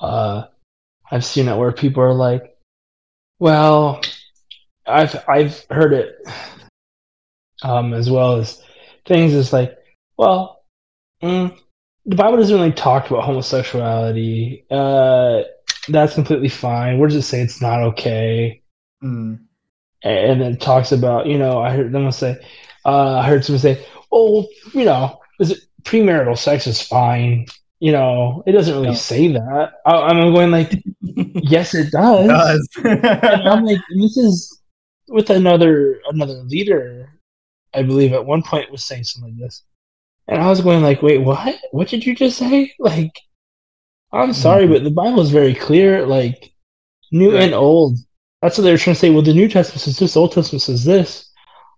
Uh, 0.00 0.44
I've 1.10 1.26
seen 1.26 1.46
it 1.46 1.58
where 1.58 1.72
people 1.72 2.02
are 2.02 2.14
like, 2.14 2.56
"Well, 3.38 4.00
I've 4.86 5.14
I've 5.28 5.62
heard 5.68 5.92
it 5.92 6.16
um, 7.62 7.92
as 7.92 8.08
well 8.08 8.36
as 8.36 8.62
things 9.04 9.34
is 9.34 9.52
like, 9.52 9.76
well, 10.16 10.64
mm, 11.22 11.54
the 12.06 12.16
Bible 12.16 12.38
doesn't 12.38 12.56
really 12.56 12.72
talk 12.72 13.10
about 13.10 13.24
homosexuality. 13.24 14.64
Uh, 14.70 15.42
that's 15.88 16.14
completely 16.14 16.48
fine. 16.48 16.98
Where 16.98 17.08
does 17.08 17.16
it 17.16 17.22
say 17.22 17.40
it's 17.40 17.60
not 17.60 17.82
okay? 17.82 18.62
Mm. 19.02 19.40
And 20.02 20.40
then 20.40 20.52
it 20.52 20.60
talks 20.60 20.92
about, 20.92 21.26
you 21.26 21.38
know, 21.38 21.60
I 21.60 21.70
heard 21.70 21.92
them 21.92 22.10
say, 22.12 22.36
uh, 22.84 23.18
I 23.18 23.26
heard 23.26 23.44
someone 23.44 23.60
say, 23.60 23.84
oh, 24.12 24.46
you 24.72 24.84
know, 24.84 25.20
is 25.40 25.50
it 25.50 25.58
premarital 25.82 26.38
sex 26.38 26.66
is 26.66 26.80
fine. 26.80 27.46
You 27.80 27.92
know, 27.92 28.42
it 28.46 28.52
doesn't 28.52 28.74
really 28.74 28.88
no. 28.88 28.94
say 28.94 29.28
that. 29.28 29.72
I, 29.84 30.10
am 30.10 30.32
going 30.32 30.50
like, 30.50 30.82
yes, 31.00 31.74
it 31.74 31.90
does. 31.90 32.24
It 32.24 32.28
does. 32.28 32.68
and 32.84 33.48
I'm 33.48 33.64
like, 33.64 33.80
this 33.98 34.16
is 34.16 34.60
with 35.08 35.30
another 35.30 36.00
another 36.10 36.42
leader 36.44 37.16
I 37.76 37.82
believe 37.82 38.12
at 38.14 38.24
one 38.24 38.42
point 38.42 38.72
was 38.72 38.84
saying 38.84 39.04
something 39.04 39.32
like 39.32 39.40
this. 39.40 39.62
And 40.28 40.40
I 40.40 40.48
was 40.48 40.62
going 40.62 40.82
like, 40.82 41.02
wait, 41.02 41.18
what? 41.18 41.54
What 41.70 41.88
did 41.88 42.04
you 42.04 42.14
just 42.14 42.38
say? 42.38 42.72
Like, 42.78 43.12
I'm 44.12 44.32
sorry, 44.32 44.66
but 44.66 44.84
the 44.84 44.90
Bible 44.90 45.20
is 45.20 45.30
very 45.30 45.54
clear, 45.54 46.06
like 46.06 46.52
new 47.12 47.32
right. 47.32 47.42
and 47.42 47.54
old. 47.54 47.98
That's 48.40 48.58
what 48.58 48.64
they 48.64 48.72
were 48.72 48.78
trying 48.78 48.94
to 48.94 49.00
say. 49.00 49.10
Well, 49.10 49.22
the 49.22 49.34
New 49.34 49.48
Testament 49.48 49.82
says 49.82 49.98
this, 49.98 50.16
Old 50.16 50.32
Testament 50.32 50.62
says 50.62 50.84
this. 50.84 51.30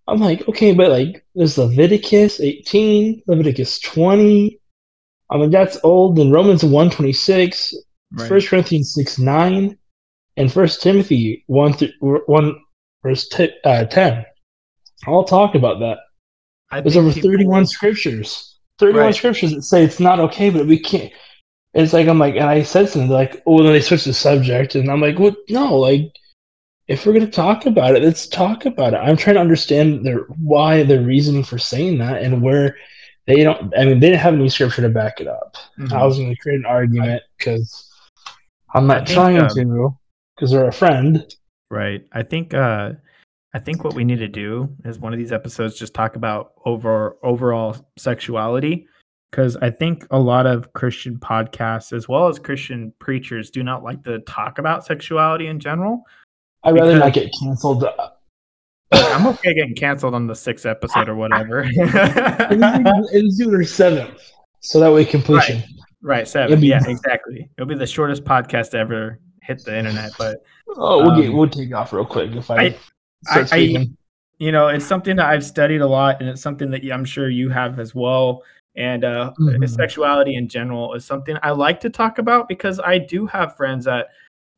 I'm 0.06 0.20
like, 0.20 0.46
okay, 0.48 0.72
but 0.72 0.90
like 0.90 1.24
there's 1.34 1.58
Leviticus 1.58 2.40
18, 2.40 3.22
Leviticus 3.26 3.78
20. 3.80 4.58
I 5.30 5.36
mean, 5.36 5.50
that's 5.50 5.78
old. 5.84 6.18
And 6.18 6.32
Romans 6.32 6.64
126, 6.64 7.74
right. 8.12 8.30
1 8.30 8.40
Corinthians 8.42 8.94
6 8.94 9.18
9, 9.18 9.78
and 10.36 10.52
First 10.52 10.82
Timothy 10.82 11.44
1, 11.46 11.72
th- 11.74 11.94
1 12.00 12.56
verse 13.02 13.28
t- 13.28 13.52
uh, 13.64 13.84
10. 13.84 14.24
I'll 15.06 15.24
talk 15.24 15.54
about 15.54 15.80
that. 15.80 15.98
I 16.70 16.80
There's 16.80 16.96
over 16.96 17.12
people... 17.12 17.30
31 17.30 17.66
scriptures. 17.66 18.58
31 18.78 19.02
right. 19.02 19.14
scriptures 19.14 19.52
that 19.52 19.62
say 19.62 19.84
it's 19.84 20.00
not 20.00 20.20
okay, 20.20 20.50
but 20.50 20.66
we 20.66 20.78
can't. 20.78 21.12
It's 21.78 21.92
like, 21.92 22.08
I'm 22.08 22.18
like, 22.18 22.34
and 22.34 22.44
I 22.44 22.64
said 22.64 22.88
something 22.88 23.08
like, 23.08 23.40
oh, 23.46 23.62
then 23.62 23.72
they 23.72 23.80
switched 23.80 24.06
the 24.06 24.12
subject. 24.12 24.74
And 24.74 24.90
I'm 24.90 25.00
like, 25.00 25.18
well, 25.18 25.36
no, 25.48 25.78
like, 25.78 26.12
if 26.88 27.06
we're 27.06 27.12
going 27.12 27.24
to 27.24 27.30
talk 27.30 27.66
about 27.66 27.94
it, 27.94 28.02
let's 28.02 28.26
talk 28.26 28.66
about 28.66 28.94
it. 28.94 28.96
I'm 28.96 29.16
trying 29.16 29.34
to 29.34 29.40
understand 29.40 30.04
their 30.04 30.22
why, 30.42 30.82
their 30.82 31.02
reasoning 31.02 31.44
for 31.44 31.56
saying 31.56 31.98
that, 31.98 32.20
and 32.22 32.42
where 32.42 32.76
they 33.26 33.44
don't. 33.44 33.72
I 33.78 33.84
mean, 33.84 34.00
they 34.00 34.08
didn't 34.08 34.22
have 34.22 34.34
any 34.34 34.48
scripture 34.48 34.82
to 34.82 34.88
back 34.88 35.20
it 35.20 35.28
up. 35.28 35.56
Mm-hmm. 35.78 35.92
I 35.94 36.04
was 36.04 36.18
going 36.18 36.34
to 36.34 36.40
create 36.40 36.58
an 36.58 36.66
argument 36.66 37.22
because 37.36 37.88
I'm 38.74 38.88
not 38.88 39.06
think, 39.06 39.16
trying 39.16 39.38
um, 39.38 39.48
to, 39.50 39.96
because 40.34 40.50
they're 40.50 40.66
a 40.66 40.72
friend. 40.72 41.32
Right. 41.70 42.04
I 42.12 42.24
think 42.24 42.54
uh, 42.54 42.92
I 43.54 43.58
think 43.60 43.84
what 43.84 43.94
we 43.94 44.02
need 44.02 44.18
to 44.18 44.28
do 44.28 44.74
is 44.84 44.98
one 44.98 45.12
of 45.12 45.18
these 45.18 45.32
episodes 45.32 45.78
just 45.78 45.94
talk 45.94 46.16
about 46.16 46.54
over 46.64 47.16
overall 47.22 47.76
sexuality 47.96 48.88
because 49.30 49.56
I 49.56 49.70
think 49.70 50.06
a 50.10 50.18
lot 50.18 50.46
of 50.46 50.72
Christian 50.72 51.18
podcasts 51.18 51.92
as 51.92 52.08
well 52.08 52.28
as 52.28 52.38
Christian 52.38 52.92
preachers 52.98 53.50
do 53.50 53.62
not 53.62 53.82
like 53.82 54.02
to 54.04 54.20
talk 54.20 54.58
about 54.58 54.86
sexuality 54.86 55.46
in 55.46 55.60
general. 55.60 56.02
I'd 56.64 56.74
rather 56.74 56.98
not 56.98 57.12
get 57.12 57.30
canceled. 57.40 57.84
I'm 58.92 59.26
okay 59.26 59.54
getting 59.54 59.74
canceled 59.74 60.14
on 60.14 60.26
the 60.26 60.34
sixth 60.34 60.64
episode 60.64 61.08
or 61.08 61.14
whatever. 61.14 61.66
it's 61.70 63.36
due 63.36 63.50
their 63.50 63.64
seventh, 63.64 64.32
so 64.60 64.80
that 64.80 64.92
way 64.92 65.04
completion. 65.04 65.58
Right, 65.58 66.18
right 66.18 66.28
seven. 66.28 66.60
Be, 66.60 66.68
yeah, 66.68 66.82
exactly. 66.86 67.50
It'll 67.56 67.68
be 67.68 67.74
the 67.74 67.86
shortest 67.86 68.24
podcast 68.24 68.74
ever 68.74 69.20
hit 69.42 69.62
the 69.64 69.76
internet, 69.76 70.12
but 70.18 70.42
oh, 70.76 71.02
we'll 71.02 71.10
um, 71.10 71.20
get 71.20 71.32
we'll 71.32 71.48
take 71.48 71.74
off 71.74 71.92
real 71.92 72.06
quick 72.06 72.32
if 72.32 72.50
I, 72.50 72.56
I 72.56 72.78
I, 73.26 73.48
I, 73.52 73.88
you 74.38 74.52
know, 74.52 74.68
it's 74.68 74.86
something 74.86 75.16
that 75.16 75.26
I've 75.26 75.44
studied 75.44 75.80
a 75.80 75.86
lot, 75.86 76.20
and 76.20 76.28
it's 76.28 76.42
something 76.42 76.70
that 76.70 76.82
I'm 76.90 77.04
sure 77.04 77.28
you 77.28 77.50
have 77.50 77.78
as 77.78 77.94
well. 77.94 78.42
And 78.78 79.04
uh, 79.04 79.32
mm-hmm. 79.38 79.66
sexuality 79.66 80.36
in 80.36 80.48
general 80.48 80.94
is 80.94 81.04
something 81.04 81.36
I 81.42 81.50
like 81.50 81.80
to 81.80 81.90
talk 81.90 82.18
about 82.18 82.48
because 82.48 82.78
I 82.78 82.98
do 82.98 83.26
have 83.26 83.56
friends 83.56 83.84
that, 83.86 84.06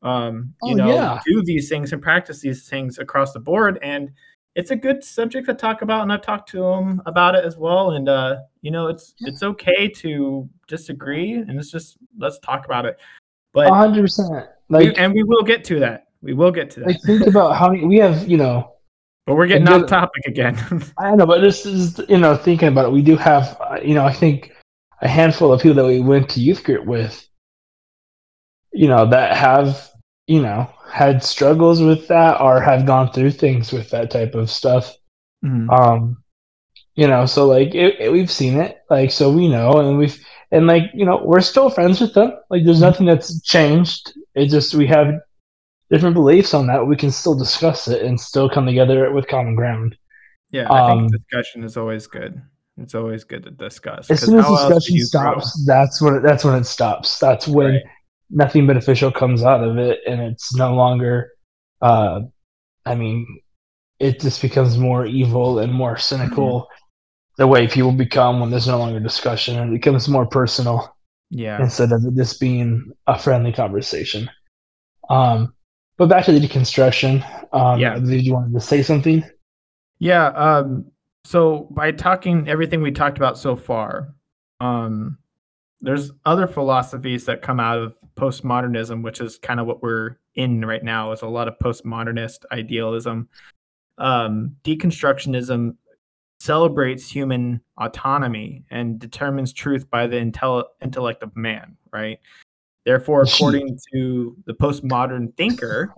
um, 0.03 0.53
you 0.61 0.73
oh, 0.73 0.75
know, 0.75 0.93
yeah. 0.93 1.19
do 1.25 1.41
these 1.43 1.69
things 1.69 1.91
and 1.91 2.01
practice 2.01 2.39
these 2.39 2.69
things 2.69 2.99
across 2.99 3.33
the 3.33 3.39
board, 3.39 3.79
and 3.81 4.11
it's 4.55 4.69
a 4.69 4.75
good 4.75 5.03
subject 5.03 5.47
to 5.47 5.55
talk 5.55 5.81
about. 5.81 6.03
And 6.03 6.13
I've 6.13 6.21
talked 6.21 6.49
to 6.49 6.59
them 6.59 7.01
about 7.07 7.33
it 7.35 7.43
as 7.43 7.57
well. 7.57 7.91
And 7.91 8.07
uh, 8.07 8.37
you 8.61 8.69
know, 8.69 8.87
it's 8.87 9.15
yeah. 9.19 9.29
it's 9.29 9.41
okay 9.41 9.87
to 9.87 10.47
disagree, 10.67 11.33
and 11.33 11.59
it's 11.59 11.71
just 11.71 11.97
let's 12.19 12.37
talk 12.39 12.65
about 12.65 12.85
it. 12.85 12.99
But 13.53 13.69
100, 13.69 14.01
percent 14.01 14.47
like, 14.69 14.97
and 14.97 15.13
we 15.13 15.23
will 15.23 15.43
get 15.43 15.63
to 15.65 15.79
that. 15.79 16.07
We 16.21 16.33
will 16.33 16.51
get 16.51 16.69
to 16.71 16.81
that. 16.81 16.87
Like, 16.87 17.01
think 17.05 17.27
about 17.27 17.57
how 17.57 17.69
many, 17.69 17.85
we 17.85 17.97
have, 17.97 18.27
you 18.29 18.37
know. 18.37 18.70
But 19.25 19.35
we're 19.35 19.47
getting 19.47 19.67
off 19.67 19.87
topic 19.87 20.25
again. 20.25 20.57
I 20.97 21.15
know, 21.15 21.25
but 21.25 21.41
this 21.41 21.65
is, 21.65 21.99
you 22.09 22.17
know, 22.17 22.35
thinking 22.35 22.69
about 22.69 22.85
it, 22.85 22.91
we 22.91 23.01
do 23.01 23.15
have, 23.17 23.57
uh, 23.61 23.79
you 23.83 23.93
know, 23.93 24.05
I 24.05 24.13
think 24.13 24.51
a 25.01 25.07
handful 25.07 25.53
of 25.53 25.61
people 25.61 25.75
that 25.75 25.85
we 25.85 25.99
went 25.99 26.29
to 26.29 26.39
youth 26.39 26.63
group 26.63 26.85
with, 26.85 27.27
you 28.73 28.87
know, 28.87 29.05
that 29.07 29.35
have, 29.37 29.89
you 30.27 30.41
know, 30.41 30.69
had 30.91 31.23
struggles 31.23 31.81
with 31.81 32.07
that 32.07 32.41
or 32.41 32.59
have 32.61 32.85
gone 32.85 33.11
through 33.11 33.31
things 33.31 33.71
with 33.71 33.89
that 33.91 34.11
type 34.11 34.33
of 34.33 34.49
stuff. 34.49 34.95
Mm-hmm. 35.45 35.69
Um, 35.69 36.23
you 36.95 37.07
know, 37.07 37.25
so 37.25 37.47
like 37.47 37.73
it, 37.73 37.99
it, 37.99 38.11
we've 38.11 38.31
seen 38.31 38.57
it, 38.59 38.79
like 38.89 39.11
so 39.11 39.31
we 39.31 39.47
know, 39.47 39.79
and 39.79 39.97
we've 39.97 40.23
and 40.51 40.67
like 40.67 40.91
you 40.93 41.05
know 41.05 41.21
we're 41.23 41.41
still 41.41 41.69
friends 41.69 42.01
with 42.01 42.13
them. 42.13 42.33
Like 42.49 42.65
there's 42.65 42.81
nothing 42.81 43.05
that's 43.05 43.41
changed. 43.41 44.13
It 44.35 44.47
just 44.47 44.75
we 44.75 44.87
have 44.87 45.15
different 45.91 46.15
beliefs 46.15 46.53
on 46.53 46.67
that, 46.67 46.87
we 46.87 46.95
can 46.95 47.11
still 47.11 47.35
discuss 47.35 47.87
it 47.87 48.01
and 48.01 48.19
still 48.19 48.49
come 48.49 48.65
together 48.65 49.11
with 49.11 49.27
common 49.27 49.55
ground. 49.55 49.95
Yeah, 50.49 50.71
I 50.71 50.91
um, 50.91 51.09
think 51.09 51.21
discussion 51.21 51.63
is 51.63 51.77
always 51.77 52.07
good. 52.07 52.41
It's 52.77 52.95
always 52.95 53.23
good 53.23 53.43
to 53.43 53.51
discuss. 53.51 54.09
As 54.09 54.21
soon 54.21 54.39
as 54.39 54.47
discussion 54.47 54.97
stops, 54.99 55.65
grow? 55.65 55.75
that's 55.75 56.01
when 56.01 56.15
it, 56.15 56.23
that's 56.23 56.43
when 56.43 56.55
it 56.55 56.65
stops. 56.65 57.19
That's 57.19 57.47
when 57.47 57.73
right. 57.73 57.83
nothing 58.29 58.65
beneficial 58.65 59.11
comes 59.11 59.43
out 59.43 59.63
of 59.63 59.77
it, 59.77 59.99
and 60.07 60.21
it's 60.21 60.55
no 60.55 60.73
longer. 60.73 61.31
Uh, 61.81 62.21
I 62.85 62.95
mean, 62.95 63.41
it 63.99 64.19
just 64.19 64.41
becomes 64.41 64.77
more 64.77 65.05
evil 65.05 65.59
and 65.59 65.71
more 65.71 65.97
cynical. 65.97 66.61
Mm-hmm. 66.61 66.75
The 67.37 67.47
way 67.47 67.67
people 67.67 67.91
become 67.91 68.39
when 68.39 68.49
there's 68.49 68.67
no 68.67 68.77
longer 68.77 68.99
discussion, 68.99 69.59
and 69.59 69.71
it 69.71 69.79
becomes 69.79 70.07
more 70.07 70.25
personal. 70.25 70.95
Yeah. 71.29 71.61
Instead 71.61 71.93
of 71.93 72.03
it 72.03 72.15
just 72.15 72.41
being 72.41 72.91
a 73.07 73.17
friendly 73.17 73.53
conversation. 73.53 74.29
Um, 75.09 75.53
but 76.01 76.09
back 76.09 76.25
to 76.25 76.31
the 76.31 76.39
deconstruction. 76.39 77.23
Um, 77.53 77.79
yeah. 77.79 77.99
Did 77.99 78.25
you 78.25 78.33
want 78.33 78.51
to 78.55 78.59
say 78.59 78.81
something? 78.81 79.23
Yeah. 79.99 80.29
Um, 80.29 80.85
so 81.25 81.67
by 81.69 81.91
talking 81.91 82.49
everything 82.49 82.81
we 82.81 82.89
talked 82.89 83.17
about 83.19 83.37
so 83.37 83.55
far, 83.55 84.15
um, 84.59 85.19
there's 85.79 86.11
other 86.25 86.47
philosophies 86.47 87.25
that 87.25 87.43
come 87.43 87.59
out 87.59 87.77
of 87.77 87.95
postmodernism, 88.15 89.03
which 89.03 89.21
is 89.21 89.37
kind 89.37 89.59
of 89.59 89.67
what 89.67 89.83
we're 89.83 90.17
in 90.33 90.65
right 90.65 90.83
now. 90.83 91.11
Is 91.11 91.21
a 91.21 91.27
lot 91.27 91.47
of 91.47 91.53
postmodernist 91.59 92.45
idealism. 92.51 93.29
Um, 93.99 94.55
deconstructionism 94.63 95.75
celebrates 96.39 97.07
human 97.11 97.61
autonomy 97.77 98.63
and 98.71 98.97
determines 98.97 99.53
truth 99.53 99.87
by 99.91 100.07
the 100.07 100.17
intel- 100.17 100.65
intellect 100.81 101.21
of 101.21 101.35
man. 101.35 101.77
Right. 101.93 102.17
Therefore, 102.85 103.21
according 103.27 103.77
to 103.93 104.35
the 104.45 104.53
postmodern 104.53 105.35
thinker, 105.37 105.93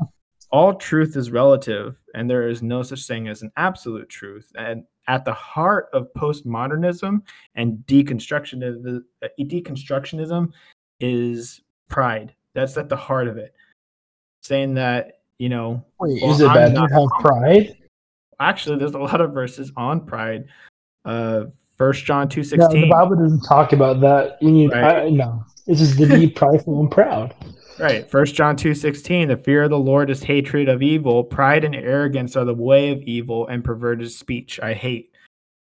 all 0.51 0.75
truth 0.75 1.15
is 1.17 1.31
relative 1.31 1.97
and 2.13 2.29
there 2.29 2.47
is 2.47 2.61
no 2.61 2.83
such 2.83 3.07
thing 3.07 3.27
as 3.27 3.41
an 3.41 3.51
absolute 3.57 4.09
truth. 4.09 4.51
And 4.55 4.83
at 5.07 5.25
the 5.25 5.33
heart 5.33 5.89
of 5.93 6.07
postmodernism 6.15 7.21
and 7.55 7.77
deconstructionism, 7.87 9.03
uh, 9.23 9.27
deconstructionism 9.39 10.51
is 10.99 11.61
pride. 11.89 12.35
That's 12.53 12.77
at 12.77 12.89
the 12.89 12.95
heart 12.95 13.27
of 13.27 13.37
it. 13.37 13.55
Saying 14.41 14.75
that, 14.75 15.21
you 15.39 15.49
know, 15.49 15.83
Wait, 15.99 16.21
well, 16.21 16.31
is 16.33 16.41
it 16.41 16.53
bad 16.53 16.75
to 16.75 16.81
have 16.81 17.09
pride? 17.19 17.75
Actually, 18.39 18.77
there's 18.77 18.93
a 18.93 18.99
lot 18.99 19.21
of 19.21 19.33
verses 19.33 19.71
on 19.75 20.05
pride. 20.05 20.45
Uh 21.05 21.45
First 21.77 22.05
John 22.05 22.29
two 22.29 22.43
sixteen. 22.43 22.81
No, 22.81 22.87
the 22.87 22.89
Bible 22.89 23.15
doesn't 23.15 23.41
talk 23.41 23.73
about 23.73 23.99
that. 24.01 24.37
You 24.41 24.51
need 24.51 24.71
right. 24.71 25.05
I, 25.05 25.09
no. 25.09 25.43
It's 25.67 25.81
is 25.81 25.95
to 25.97 26.07
be 26.07 26.29
prideful 26.29 26.79
and 26.79 26.91
proud. 26.91 27.35
Right. 27.79 28.07
First 28.07 28.35
John 28.35 28.55
2 28.55 28.75
16. 28.75 29.29
The 29.29 29.35
fear 29.35 29.63
of 29.63 29.71
the 29.71 29.79
Lord 29.79 30.11
is 30.11 30.21
hatred 30.21 30.69
of 30.69 30.83
evil. 30.83 31.23
Pride 31.23 31.63
and 31.63 31.75
arrogance 31.75 32.35
are 32.35 32.45
the 32.45 32.53
way 32.53 32.91
of 32.91 33.01
evil 33.01 33.47
and 33.47 33.63
perverted 33.63 34.11
speech. 34.11 34.59
I 34.61 34.73
hate. 34.73 35.11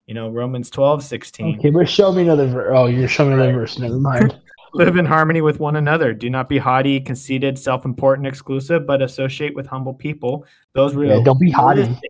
You 0.08 0.14
know, 0.14 0.30
Romans 0.30 0.70
12 0.70 1.04
16. 1.04 1.60
Okay, 1.60 1.70
but 1.70 1.88
show 1.88 2.12
me 2.12 2.24
another 2.24 2.48
verse. 2.48 2.74
Oh, 2.76 2.88
you're 2.88 3.08
showing 3.08 3.30
me 3.30 3.36
another 3.36 3.54
verse. 3.54 3.80
Never 3.80 3.98
mind. 3.98 4.38
Live 4.74 4.98
in 4.98 5.06
harmony 5.06 5.40
with 5.40 5.62
one 5.62 5.78
another. 5.78 6.14
Do 6.14 6.30
not 6.30 6.50
be 6.50 6.58
haughty, 6.58 7.00
conceited, 7.00 7.58
self 7.58 7.86
important, 7.86 8.28
exclusive, 8.28 8.86
but 8.86 9.02
associate 9.02 9.56
with 9.56 9.68
humble 9.68 9.94
people. 9.94 10.46
Those 10.74 10.96
real. 10.96 11.18
Yeah, 11.18 11.24
don't 11.24 11.40
be 11.40 11.52
haughty. 11.52 11.98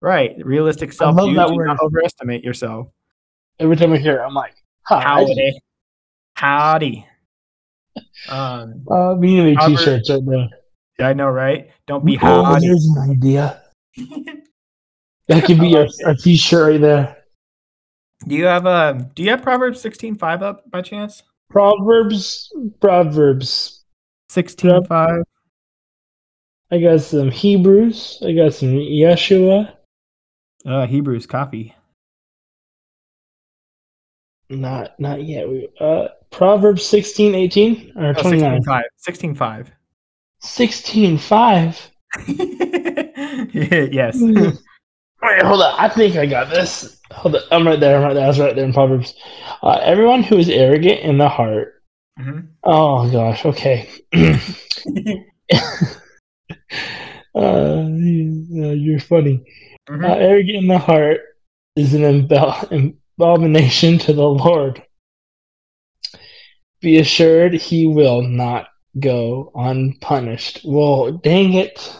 Right. 0.00 0.36
Realistic 0.44 0.92
self 0.92 1.16
view. 1.16 1.32
Do 1.32 1.54
word. 1.54 1.66
not 1.66 1.80
overestimate 1.80 2.44
yourself. 2.44 2.88
Every 3.58 3.74
time 3.74 3.94
I 3.94 3.96
hear 3.96 4.16
it, 4.16 4.20
I'm 4.20 4.34
like, 4.34 4.54
howdy. 4.82 5.58
Howdy. 6.34 7.06
Um, 8.28 8.84
uh, 8.90 9.14
me 9.16 9.38
and 9.38 9.56
the 9.56 9.60
t-shirts 9.66 10.10
right 10.10 10.24
there. 10.26 10.48
Yeah, 10.98 11.08
I 11.08 11.12
know, 11.12 11.28
right? 11.28 11.70
Don't 11.86 12.04
be 12.04 12.16
oh, 12.16 12.44
hot. 12.44 12.60
There's 12.60 12.86
an 12.86 13.10
idea. 13.10 13.62
that 15.28 15.44
could 15.44 15.60
be 15.60 15.76
our, 15.76 15.86
our 16.06 16.14
t-shirt 16.14 16.72
right 16.72 16.80
there. 16.80 17.16
Do 18.26 18.34
you 18.34 18.46
have 18.46 18.66
a? 18.66 18.68
Uh, 18.68 18.92
do 19.14 19.22
you 19.22 19.30
have 19.30 19.42
Proverbs 19.42 19.80
sixteen 19.80 20.14
five 20.14 20.42
up 20.42 20.70
by 20.70 20.80
chance? 20.80 21.22
Proverbs, 21.50 22.50
Proverbs, 22.80 23.84
sixteen 24.30 24.84
five. 24.84 25.22
I 26.70 26.80
got 26.80 27.02
some 27.02 27.30
Hebrews. 27.30 28.22
I 28.26 28.32
got 28.32 28.54
some 28.54 28.70
Yeshua. 28.70 29.74
Uh, 30.64 30.86
Hebrews 30.86 31.26
coffee. 31.26 31.74
Not 34.48 34.98
not 34.98 35.22
yet. 35.22 35.48
We, 35.48 35.68
Uh, 35.78 36.08
Proverbs 36.34 36.84
16, 36.84 37.32
18 37.32 37.92
or 37.96 38.12
29? 38.12 38.60
16, 38.96 39.34
5. 39.36 39.70
16, 40.40 41.18
5. 41.18 41.90
yes. 43.52 44.20
Wait, 44.20 45.42
hold 45.42 45.62
on. 45.62 45.74
I 45.78 45.88
think 45.88 46.16
I 46.16 46.26
got 46.26 46.50
this. 46.50 47.00
Hold 47.12 47.36
on. 47.36 47.42
I'm 47.52 47.64
right 47.64 47.78
there. 47.78 47.98
I'm 47.98 48.02
right 48.02 48.14
there. 48.14 48.24
I 48.24 48.28
was 48.28 48.40
right 48.40 48.56
there 48.56 48.64
in 48.64 48.72
Proverbs. 48.72 49.14
Uh, 49.62 49.78
everyone 49.84 50.24
who 50.24 50.36
is 50.36 50.48
arrogant 50.48 51.02
in 51.02 51.18
the 51.18 51.28
heart. 51.28 51.80
Mm-hmm. 52.18 52.40
Oh, 52.64 53.08
gosh. 53.12 53.46
Okay. 53.46 53.88
uh, 57.36 57.86
you're 58.74 58.98
funny. 58.98 59.44
Mm-hmm. 59.88 60.04
Uh, 60.04 60.14
arrogant 60.14 60.56
in 60.56 60.66
the 60.66 60.78
heart 60.78 61.20
is 61.76 61.94
an 61.94 62.28
abomination 63.18 63.98
to 63.98 64.12
the 64.12 64.28
Lord 64.28 64.82
be 66.84 66.98
assured 66.98 67.54
he 67.54 67.86
will 67.86 68.22
not 68.22 68.68
go 69.00 69.50
unpunished. 69.54 70.60
Well, 70.64 71.12
dang 71.12 71.54
it. 71.54 71.96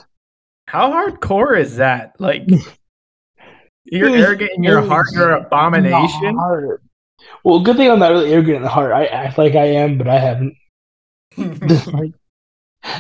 How 0.67 0.91
hardcore 0.91 1.59
is 1.59 1.77
that? 1.77 2.15
Like, 2.19 2.49
you're 3.85 4.15
arrogant 4.15 4.53
in 4.57 4.63
your 4.63 4.83
heart, 4.83 5.07
you're 5.13 5.35
an 5.35 5.45
abomination. 5.45 6.39
Well, 7.43 7.61
good 7.61 7.77
thing 7.77 7.91
I'm 7.91 7.99
not 7.99 8.13
really 8.13 8.33
arrogant 8.33 8.57
in 8.59 8.63
the 8.63 8.69
heart. 8.69 8.93
I 8.93 9.07
act 9.07 9.39
like 9.39 9.55
I 9.55 9.67
am, 9.67 9.99
but 9.99 10.09
I 10.09 10.19
haven't. 10.19 10.55
like, 11.37 12.13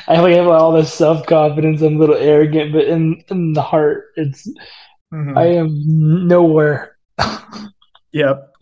I 0.08 0.20
like 0.20 0.34
have 0.34 0.48
all 0.48 0.72
this 0.72 0.92
self 0.92 1.26
confidence. 1.26 1.82
I'm 1.82 1.96
a 1.96 1.98
little 1.98 2.16
arrogant, 2.16 2.72
but 2.72 2.84
in 2.84 3.22
in 3.28 3.52
the 3.52 3.62
heart, 3.62 4.06
it's 4.16 4.46
mm-hmm. 5.12 5.36
I 5.36 5.46
am 5.46 6.26
nowhere. 6.26 6.96
yep. 8.12 8.52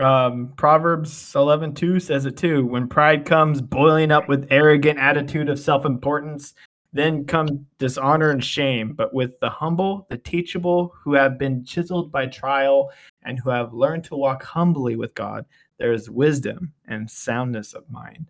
Um, 0.00 0.52
Proverbs 0.56 1.34
11 1.34 1.74
2 1.74 2.00
says 2.00 2.26
it 2.26 2.36
too. 2.36 2.66
When 2.66 2.88
pride 2.88 3.24
comes 3.24 3.60
boiling 3.60 4.10
up 4.10 4.28
with 4.28 4.48
arrogant 4.50 4.98
attitude 4.98 5.48
of 5.48 5.58
self 5.58 5.84
importance, 5.84 6.54
then 6.92 7.24
come 7.24 7.66
dishonor 7.78 8.30
and 8.30 8.42
shame. 8.42 8.94
But 8.94 9.14
with 9.14 9.38
the 9.40 9.50
humble, 9.50 10.06
the 10.10 10.18
teachable, 10.18 10.94
who 11.02 11.14
have 11.14 11.38
been 11.38 11.64
chiseled 11.64 12.10
by 12.10 12.26
trial 12.26 12.90
and 13.24 13.38
who 13.38 13.50
have 13.50 13.74
learned 13.74 14.04
to 14.04 14.16
walk 14.16 14.42
humbly 14.42 14.96
with 14.96 15.14
God, 15.14 15.44
there 15.78 15.92
is 15.92 16.08
wisdom 16.08 16.72
and 16.86 17.10
soundness 17.10 17.74
of 17.74 17.88
mind. 17.90 18.26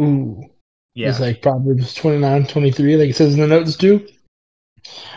Ooh. 0.00 0.42
Yeah. 0.94 1.10
It's 1.10 1.20
like 1.20 1.42
Proverbs 1.42 1.94
29 1.94 2.46
23, 2.46 2.96
like 2.96 3.10
it 3.10 3.16
says 3.16 3.34
in 3.34 3.40
the 3.40 3.46
notes 3.46 3.76
too. 3.76 4.06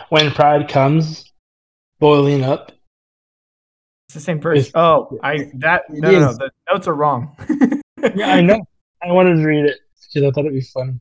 When 0.08 0.30
pride 0.30 0.68
comes 0.68 1.32
boiling 1.98 2.42
up, 2.42 2.71
it's 4.14 4.24
the 4.24 4.30
same 4.30 4.40
verse. 4.40 4.70
oh, 4.74 5.18
I 5.22 5.50
that 5.54 5.84
no, 5.88 6.10
no, 6.10 6.18
no, 6.20 6.32
the 6.34 6.50
notes 6.70 6.86
are 6.86 6.94
wrong. 6.94 7.34
yeah, 8.14 8.34
I 8.34 8.42
know. 8.42 8.60
I 9.02 9.10
wanted 9.10 9.36
to 9.36 9.46
read 9.46 9.64
it 9.64 9.78
because 10.12 10.28
I 10.28 10.30
thought 10.30 10.44
it'd 10.44 10.52
be 10.52 10.60
funny. 10.60 11.00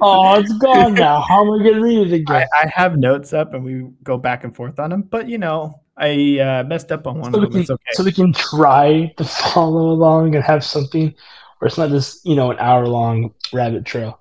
oh, 0.00 0.38
it's 0.38 0.52
gone 0.58 0.94
now. 0.94 1.20
How 1.20 1.44
am 1.44 1.60
I 1.60 1.64
gonna 1.64 1.82
read 1.82 2.06
it 2.06 2.14
again? 2.14 2.46
I, 2.54 2.62
I, 2.62 2.72
have 2.72 2.96
notes 2.96 3.32
up 3.32 3.54
and 3.54 3.64
we 3.64 3.88
go 4.04 4.18
back 4.18 4.44
and 4.44 4.54
forth 4.54 4.78
on 4.78 4.90
them, 4.90 5.02
but 5.02 5.28
you 5.28 5.38
know, 5.38 5.82
I 5.96 6.38
uh, 6.38 6.64
messed 6.64 6.92
up 6.92 7.08
on 7.08 7.18
one 7.18 7.32
so 7.32 7.38
of 7.38 7.42
them. 7.42 7.52
Can, 7.52 7.60
it's 7.62 7.70
okay. 7.70 7.82
So 7.92 8.04
we 8.04 8.12
can 8.12 8.32
try 8.32 9.12
to 9.16 9.24
follow 9.24 9.90
along 9.90 10.36
and 10.36 10.44
have 10.44 10.62
something 10.64 11.12
where 11.58 11.66
it's 11.66 11.78
not 11.78 11.90
just 11.90 12.24
you 12.24 12.36
know 12.36 12.52
an 12.52 12.58
hour 12.60 12.86
long 12.86 13.34
rabbit 13.52 13.84
trail. 13.84 14.20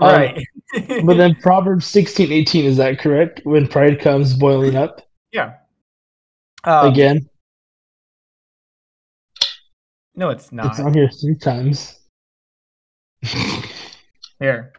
Um, 0.00 0.08
right. 0.08 0.46
Um, 0.76 1.06
but 1.06 1.16
then 1.18 1.34
Proverbs 1.36 1.86
16, 1.86 2.30
18, 2.30 2.64
is 2.64 2.76
that 2.76 3.00
correct? 3.00 3.40
When 3.44 3.66
pride 3.66 4.00
comes 4.00 4.34
boiling 4.34 4.76
up? 4.76 5.02
Yeah. 5.32 5.54
Um, 6.64 6.86
Again? 6.86 7.28
No, 10.14 10.30
it's 10.30 10.52
not. 10.52 10.66
It's 10.66 10.80
on 10.80 10.94
here 10.94 11.10
three 11.10 11.36
times. 11.36 11.98
here, 14.38 14.72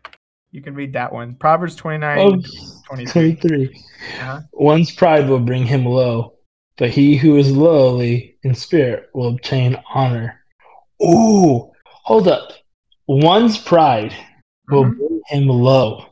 you 0.51 0.61
can 0.61 0.73
read 0.73 0.93
that 0.93 1.11
one. 1.11 1.35
Proverbs 1.35 1.75
29, 1.75 2.19
oh, 2.19 2.41
23. 2.87 3.35
23. 3.35 3.83
Uh-huh. 4.19 4.41
One's 4.53 4.91
pride 4.91 5.27
will 5.27 5.39
bring 5.39 5.65
him 5.65 5.85
low, 5.85 6.35
but 6.77 6.89
he 6.89 7.17
who 7.17 7.37
is 7.37 7.51
lowly 7.51 8.37
in 8.43 8.55
spirit 8.55 9.09
will 9.13 9.27
obtain 9.27 9.77
honor. 9.93 10.39
Ooh, 11.03 11.71
hold 11.85 12.27
up. 12.27 12.51
One's 13.07 13.57
pride 13.57 14.15
will 14.69 14.85
mm-hmm. 14.85 14.97
bring 14.97 15.21
him 15.27 15.47
low, 15.47 16.05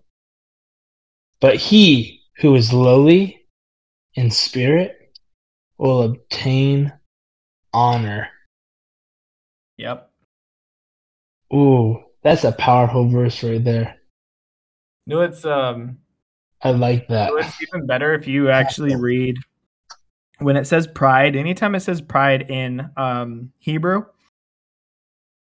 but 1.39 1.55
he 1.55 2.21
who 2.37 2.55
is 2.55 2.73
lowly 2.73 3.45
in 4.15 4.29
spirit 4.29 5.02
will 5.83 6.03
obtain 6.03 6.93
honor. 7.73 8.29
Yep. 9.75 10.09
Ooh, 11.53 12.01
that's 12.21 12.45
a 12.45 12.53
powerful 12.53 13.09
verse 13.09 13.43
right 13.43 13.61
there. 13.61 13.97
No, 15.05 15.21
it's 15.21 15.43
um 15.43 15.97
I 16.61 16.71
like 16.71 17.09
that. 17.09 17.31
it's 17.33 17.61
even 17.61 17.85
better 17.85 18.13
if 18.13 18.27
you 18.27 18.49
actually 18.49 18.95
read 18.95 19.35
when 20.39 20.55
it 20.55 20.65
says 20.65 20.87
pride, 20.87 21.35
anytime 21.35 21.75
it 21.75 21.81
says 21.81 21.99
pride 22.01 22.49
in 22.49 22.89
um 22.95 23.51
Hebrew, 23.59 24.05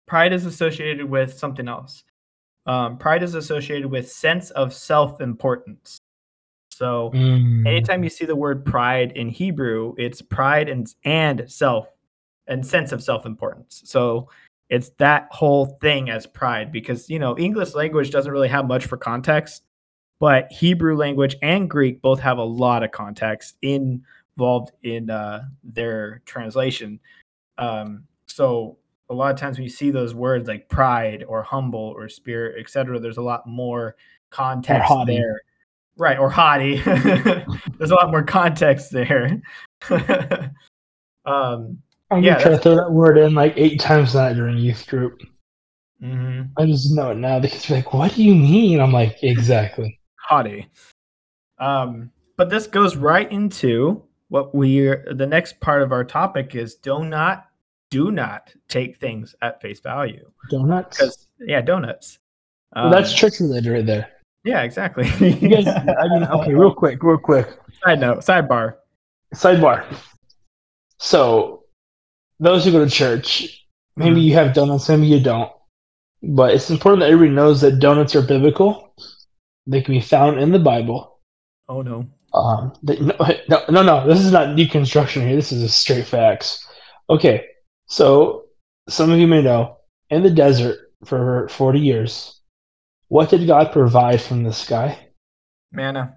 pride 0.07 0.35
is 0.35 0.45
associated 0.45 1.09
with 1.09 1.38
something 1.38 1.69
else. 1.69 2.05
Um, 2.67 2.99
pride 2.99 3.23
is 3.23 3.35
associated 3.35 3.91
with 3.91 4.12
sense 4.12 4.51
of 4.51 4.75
self-importance. 4.75 6.03
So 6.79 7.11
mm. 7.12 7.67
anytime 7.67 8.05
you 8.05 8.09
see 8.09 8.25
the 8.25 8.37
word 8.37 8.64
pride 8.64 9.11
in 9.17 9.29
Hebrew, 9.29 9.95
it's 9.99 10.23
pride 10.23 10.69
and 10.69 10.87
and 11.03 11.51
self 11.51 11.88
and 12.47 12.64
sense 12.64 12.93
of 12.93 13.03
self-importance. 13.03 13.83
So 13.85 14.29
it's 14.71 14.91
that 14.99 15.27
whole 15.33 15.67
thing 15.81 16.09
as 16.09 16.25
pride 16.25 16.71
because 16.71 17.11
you 17.11 17.19
know 17.19 17.37
English 17.37 17.75
language 17.75 18.12
doesn't 18.12 18.31
really 18.31 18.47
have 18.47 18.69
much 18.69 18.87
for 18.87 18.97
context. 18.97 19.64
but 20.21 20.53
Hebrew 20.53 20.97
language 20.97 21.37
and 21.43 21.69
Greek 21.69 22.01
both 22.01 22.21
have 22.21 22.38
a 22.38 22.45
lot 22.45 22.85
of 22.85 22.93
context 22.93 23.57
involved 23.62 24.71
in 24.85 25.11
uh, 25.11 25.47
their 25.64 26.23
translation. 26.27 27.01
Um, 27.57 28.05
so 28.27 28.79
a 29.11 29.14
lot 29.14 29.33
of 29.33 29.41
times 29.41 29.57
when 29.57 29.64
you 29.64 29.71
see 29.71 29.91
those 29.91 30.14
words 30.14 30.47
like 30.47 30.69
pride 30.69 31.25
or 31.27 31.43
humble 31.43 31.93
or 31.97 32.09
spirit, 32.09 32.61
etc., 32.61 33.01
there's 33.01 33.17
a 33.17 33.23
lot 33.23 33.49
more 33.49 33.97
context 34.31 34.93
there. 35.07 35.41
Right, 35.98 36.18
or 36.18 36.30
hottie. 36.30 36.82
there's 37.78 37.90
a 37.90 37.94
lot 37.94 38.11
more 38.11 38.22
context 38.22 38.92
there. 38.92 39.42
um, 41.24 41.78
I'm 42.11 42.22
yeah, 42.22 42.34
gonna 42.34 42.40
try 42.40 42.50
to 42.52 42.58
throw 42.58 42.76
that 42.76 42.92
word 42.92 43.18
in 43.18 43.34
like 43.34 43.54
eight 43.56 43.80
times 43.80 44.12
that 44.12 44.34
during 44.34 44.56
youth 44.58 44.87
group. 44.87 45.20
Mm-hmm. 46.02 46.52
I 46.56 46.66
just 46.66 46.94
know 46.94 47.11
it 47.11 47.16
now. 47.16 47.40
The 47.40 47.48
kids 47.48 47.68
are 47.70 47.74
like, 47.74 47.92
"What 47.92 48.14
do 48.14 48.22
you 48.22 48.34
mean?" 48.34 48.80
I'm 48.80 48.92
like, 48.92 49.18
"Exactly." 49.22 49.98
Hottie. 50.30 50.66
Um, 51.58 52.12
but 52.37 52.48
this 52.48 52.68
goes 52.68 52.96
right 52.96 53.30
into 53.30 54.04
what 54.28 54.54
we 54.54 54.94
the 55.12 55.26
next 55.26 55.61
part 55.61 55.82
of 55.82 55.90
our 55.90 56.04
topic 56.04 56.54
is: 56.54 56.76
do 56.76 57.04
not 57.04 57.46
do 57.90 58.12
not 58.12 58.54
take 58.68 58.98
things 58.98 59.34
at 59.42 59.61
face 59.61 59.80
value. 59.80 60.30
Donuts? 60.50 60.96
Because 60.96 61.26
yeah, 61.40 61.61
donuts. 61.61 62.18
Um, 62.74 62.84
well, 62.90 63.00
that's 63.00 63.12
church 63.12 63.40
related 63.40 63.72
right 63.72 63.87
there. 63.87 64.11
Yeah, 64.44 64.62
exactly. 64.62 65.05
guys, 65.05 65.66
I 65.66 66.09
mean, 66.09 66.24
okay, 66.31 66.55
real 66.55 66.74
quick, 66.74 67.03
real 67.03 67.18
quick. 67.18 67.48
Side 67.85 68.01
note, 68.01 68.20
sidebar. 68.20 68.77
Sidebar. 69.35 69.85
So, 70.98 71.64
those 72.40 72.64
who 72.64 72.72
go 72.72 72.85
to 72.85 72.90
church, 72.90 73.66
maybe 73.96 74.16
mm-hmm. 74.16 74.20
you 74.20 74.35
have 74.35 74.55
donuts, 74.55 74.88
maybe 74.88 75.07
you 75.07 75.20
don't. 75.20 75.51
But 76.22 76.55
it's 76.55 76.70
important 76.70 77.01
that 77.01 77.11
everybody 77.11 77.35
knows 77.35 77.61
that 77.61 77.79
donuts 77.79 78.16
are 78.16 78.22
biblical. 78.22 78.94
They 79.66 79.83
can 79.83 79.94
be 79.94 80.01
found 80.01 80.40
in 80.40 80.51
the 80.51 80.59
Bible. 80.59 81.20
Oh 81.68 81.83
no. 81.83 82.07
Um, 82.35 82.72
they, 82.83 82.98
no, 82.98 83.14
no, 83.48 83.64
no, 83.68 83.83
no. 83.83 84.07
This 84.07 84.20
is 84.20 84.33
not 84.33 84.57
deconstruction 84.57 85.27
here. 85.27 85.37
This 85.37 85.53
is 85.53 85.62
a 85.62 85.68
straight 85.68 86.07
facts. 86.07 86.66
Okay, 87.11 87.44
so, 87.88 88.44
some 88.88 89.11
of 89.11 89.18
you 89.18 89.27
may 89.27 89.42
know, 89.42 89.79
in 90.11 90.22
the 90.22 90.31
desert 90.31 90.92
for 91.07 91.48
40 91.48 91.81
years, 91.81 92.38
what 93.09 93.31
did 93.31 93.47
God 93.47 93.73
provide 93.73 94.21
from 94.21 94.42
the 94.42 94.53
sky? 94.53 95.09
Manna. 95.73 96.16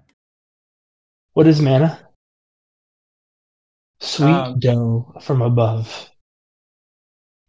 What 1.32 1.46
is 1.46 1.60
manna? 1.60 1.98
Sweet 4.00 4.28
um, 4.28 4.58
dough 4.58 5.14
from 5.20 5.42
above. 5.42 6.10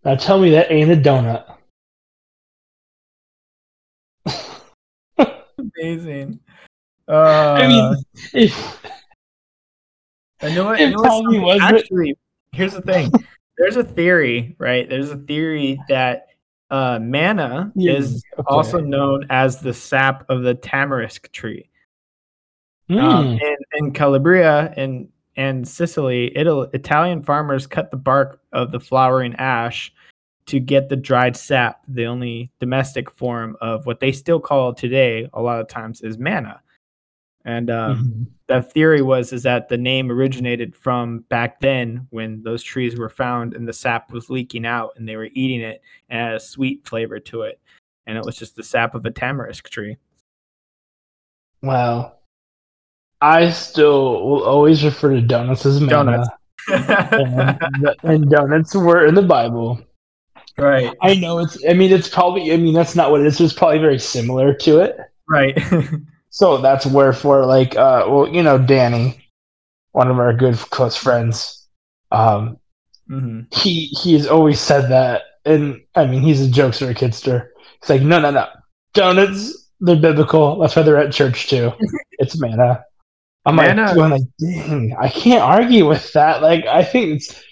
Now 0.06 0.16
tell 0.16 0.40
me 0.40 0.52
that 0.52 0.72
ain't 0.72 0.92
a 0.92 0.96
donut. 0.96 1.58
Amazing. 5.58 6.40
Uh, 7.08 7.54
I 7.54 7.68
mean, 7.68 7.96
if 8.34 8.82
I 10.42 10.54
know 10.54 10.66
what, 10.66 10.80
know 10.80 11.42
what 11.42 11.62
actually, 11.62 12.16
here's 12.52 12.74
the 12.74 12.82
thing 12.82 13.12
there's 13.58 13.78
a 13.78 13.84
theory, 13.84 14.56
right? 14.60 14.90
There's 14.90 15.10
a 15.10 15.18
theory 15.18 15.82
that 15.90 16.28
uh, 16.74 16.98
manna 17.00 17.72
yeah, 17.76 17.94
is 17.94 18.24
okay. 18.34 18.44
also 18.48 18.80
known 18.80 19.28
as 19.30 19.60
the 19.60 19.74
sap 19.74 20.28
of 20.28 20.42
the 20.42 20.56
tamarisk 20.56 21.32
tree. 21.32 21.70
Mm. 22.90 23.00
Um, 23.00 23.26
hmm. 23.26 23.32
in, 23.34 23.58
in 23.74 23.92
Calabria 23.94 24.74
and 24.76 25.08
and 25.36 25.68
Sicily, 25.68 26.36
Italy, 26.36 26.68
Italian 26.74 27.22
farmers 27.22 27.68
cut 27.68 27.92
the 27.92 27.98
bark 27.98 28.42
of 28.52 28.72
the 28.72 28.80
flowering 28.80 29.36
ash 29.36 29.94
to 30.48 30.60
get 30.60 30.90
the 30.90 30.96
dried 30.96 31.38
sap. 31.38 31.82
The 31.88 32.06
only 32.06 32.52
domestic 32.60 33.12
form 33.12 33.56
of 33.62 33.86
what 33.86 34.00
they 34.00 34.12
still 34.12 34.40
call 34.40 34.74
today, 34.74 35.30
a 35.34 35.42
lot 35.42 35.62
of 35.62 35.68
times, 35.68 36.02
is 36.02 36.18
manna. 36.18 36.60
And 37.46 37.70
um, 37.70 37.98
mm-hmm. 37.98 38.24
the 38.48 38.62
theory 38.62 39.02
was 39.02 39.34
is 39.34 39.44
that 39.44 39.68
the 39.68 39.78
name 39.78 40.12
originated 40.12 40.76
from 40.76 41.20
back 41.30 41.60
then 41.60 42.08
when 42.10 42.42
those 42.42 42.64
trees 42.64 42.98
were 42.98 43.10
found 43.10 43.54
and 43.54 43.68
the 43.68 43.74
sap 43.74 44.12
was 44.12 44.30
leaking 44.30 44.66
out 44.66 44.94
and 44.96 45.08
they 45.08 45.18
were 45.18 45.30
eating 45.34 45.62
it 45.62 45.82
and 46.10 46.20
it 46.20 46.24
had 46.24 46.36
a 46.36 46.40
sweet 46.40 46.88
flavor 46.88 47.20
to 47.20 47.42
it, 47.42 47.60
and 48.08 48.18
it 48.18 48.24
was 48.24 48.38
just 48.38 48.56
the 48.56 48.64
sap 48.64 48.96
of 48.96 49.06
a 49.06 49.12
tamarisk 49.12 49.70
tree. 49.70 49.98
Wow. 51.62 52.14
I 53.22 53.50
still 53.52 54.26
will 54.28 54.44
always 54.44 54.84
refer 54.84 55.12
to 55.12 55.22
donuts 55.22 55.66
as 55.66 55.80
manna. 55.80 56.26
Donuts. 56.26 56.30
and, 56.70 57.96
and 58.04 58.30
donuts 58.30 58.76
were 58.76 59.06
in 59.06 59.16
the 59.16 59.22
Bible. 59.22 59.80
Right. 60.58 60.94
I 61.02 61.16
know 61.16 61.40
it's. 61.40 61.58
I 61.68 61.74
mean, 61.74 61.92
it's 61.92 62.08
probably. 62.08 62.54
I 62.54 62.58
mean, 62.58 62.74
that's 62.74 62.96
not 62.96 63.12
what 63.12 63.22
it 63.22 63.28
is. 63.28 63.40
It's 63.40 63.54
probably 63.54 63.80
very 63.80 63.98
similar 63.98 64.54
to 64.54 64.80
it. 64.80 64.98
Right. 65.28 65.58
So 66.34 66.58
that's 66.58 66.88
wherefore, 66.88 67.46
like, 67.46 67.76
uh, 67.76 68.06
well, 68.08 68.28
you 68.28 68.42
know, 68.42 68.58
Danny, 68.58 69.24
one 69.92 70.10
of 70.10 70.18
our 70.18 70.34
good 70.34 70.58
close 70.58 70.96
friends, 70.96 71.68
um, 72.12 72.58
mm-hmm. 73.08 73.42
he 73.52 73.86
he 74.02 74.14
has 74.14 74.26
always 74.26 74.60
said 74.60 74.90
that, 74.90 75.22
and 75.46 75.80
I 75.94 76.08
mean, 76.08 76.24
he's 76.24 76.44
a 76.44 76.50
jokester, 76.50 76.90
a 76.90 76.96
kidster. 76.96 77.50
He's 77.82 77.90
like, 77.92 78.02
no, 78.02 78.20
no, 78.20 78.32
no, 78.32 78.48
donuts, 78.96 79.70
they're 79.80 79.96
biblical. 79.96 80.58
That's 80.58 80.76
why 80.76 80.82
they're 80.82 80.98
at 80.98 81.14
church 81.14 81.50
too. 81.50 81.72
it's 82.14 82.42
manna. 82.42 82.84
I'm 83.46 83.56
manna. 83.56 83.84
like, 83.84 83.96
going 83.96 84.12
like, 84.12 84.22
dang, 84.40 84.96
I 85.00 85.10
can't 85.10 85.44
argue 85.44 85.88
with 85.88 86.14
that. 86.14 86.42
Like, 86.42 86.66
I 86.66 86.84
think 86.84 87.18
it's, 87.18 87.44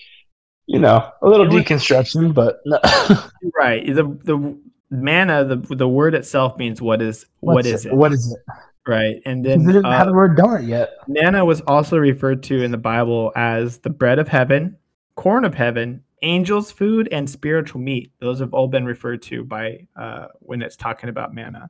you 0.66 0.80
know, 0.80 1.08
a 1.22 1.30
little 1.30 1.46
deconstruction, 1.46 2.34
but 2.34 2.62
no. 2.66 2.80
right. 3.56 3.86
The 3.86 4.06
the 4.24 4.58
manna, 4.90 5.46
the 5.46 5.58
the 5.76 5.88
word 5.88 6.16
itself 6.16 6.58
means 6.58 6.82
what 6.82 7.00
is 7.00 7.28
What's 7.42 7.56
what 7.56 7.66
is 7.68 7.86
it? 7.86 7.94
What 7.94 8.12
is 8.12 8.32
it? 8.32 8.40
Right. 8.88 9.22
And 9.26 9.46
then 9.46 9.64
they 9.64 9.74
didn't 9.74 9.86
uh, 9.86 9.98
have 9.98 10.08
the 10.08 10.14
word 10.14 10.38
donut 10.38 10.68
yet. 10.68 10.94
Manna 11.08 11.46
was 11.46 11.62
also 11.62 11.98
referred 11.98 12.42
to 12.44 12.64
in 12.64 12.72
the 12.72 12.78
Bible 12.78 13.32
as 13.36 13.78
the 13.80 13.90
bread 13.92 14.18
of 14.18 14.28
heaven, 14.28 14.78
corn 15.16 15.46
of 15.46 15.54
heaven, 15.54 16.04
angel's 16.24 16.72
food, 16.72 17.08
and 17.12 17.30
spiritual 17.30 17.80
meat. 17.80 18.12
Those 18.20 18.40
have 18.40 18.54
all 18.54 18.68
been 18.68 18.86
referred 18.86 19.22
to 19.24 19.44
by 19.44 19.88
uh, 19.96 20.28
when 20.40 20.62
it's 20.64 20.76
talking 20.76 21.10
about 21.10 21.34
manna. 21.34 21.70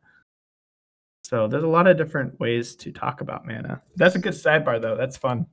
So 1.24 1.48
there's 1.48 1.64
a 1.64 1.68
lot 1.68 1.88
of 1.88 1.98
different 1.98 2.40
ways 2.40 2.76
to 2.78 2.92
talk 2.92 3.22
about 3.22 3.46
manna. 3.46 3.82
That's 3.98 4.16
a 4.16 4.20
good 4.20 4.34
sidebar 4.34 4.82
though. 4.82 4.96
That's 4.96 5.18
fun. 5.18 5.46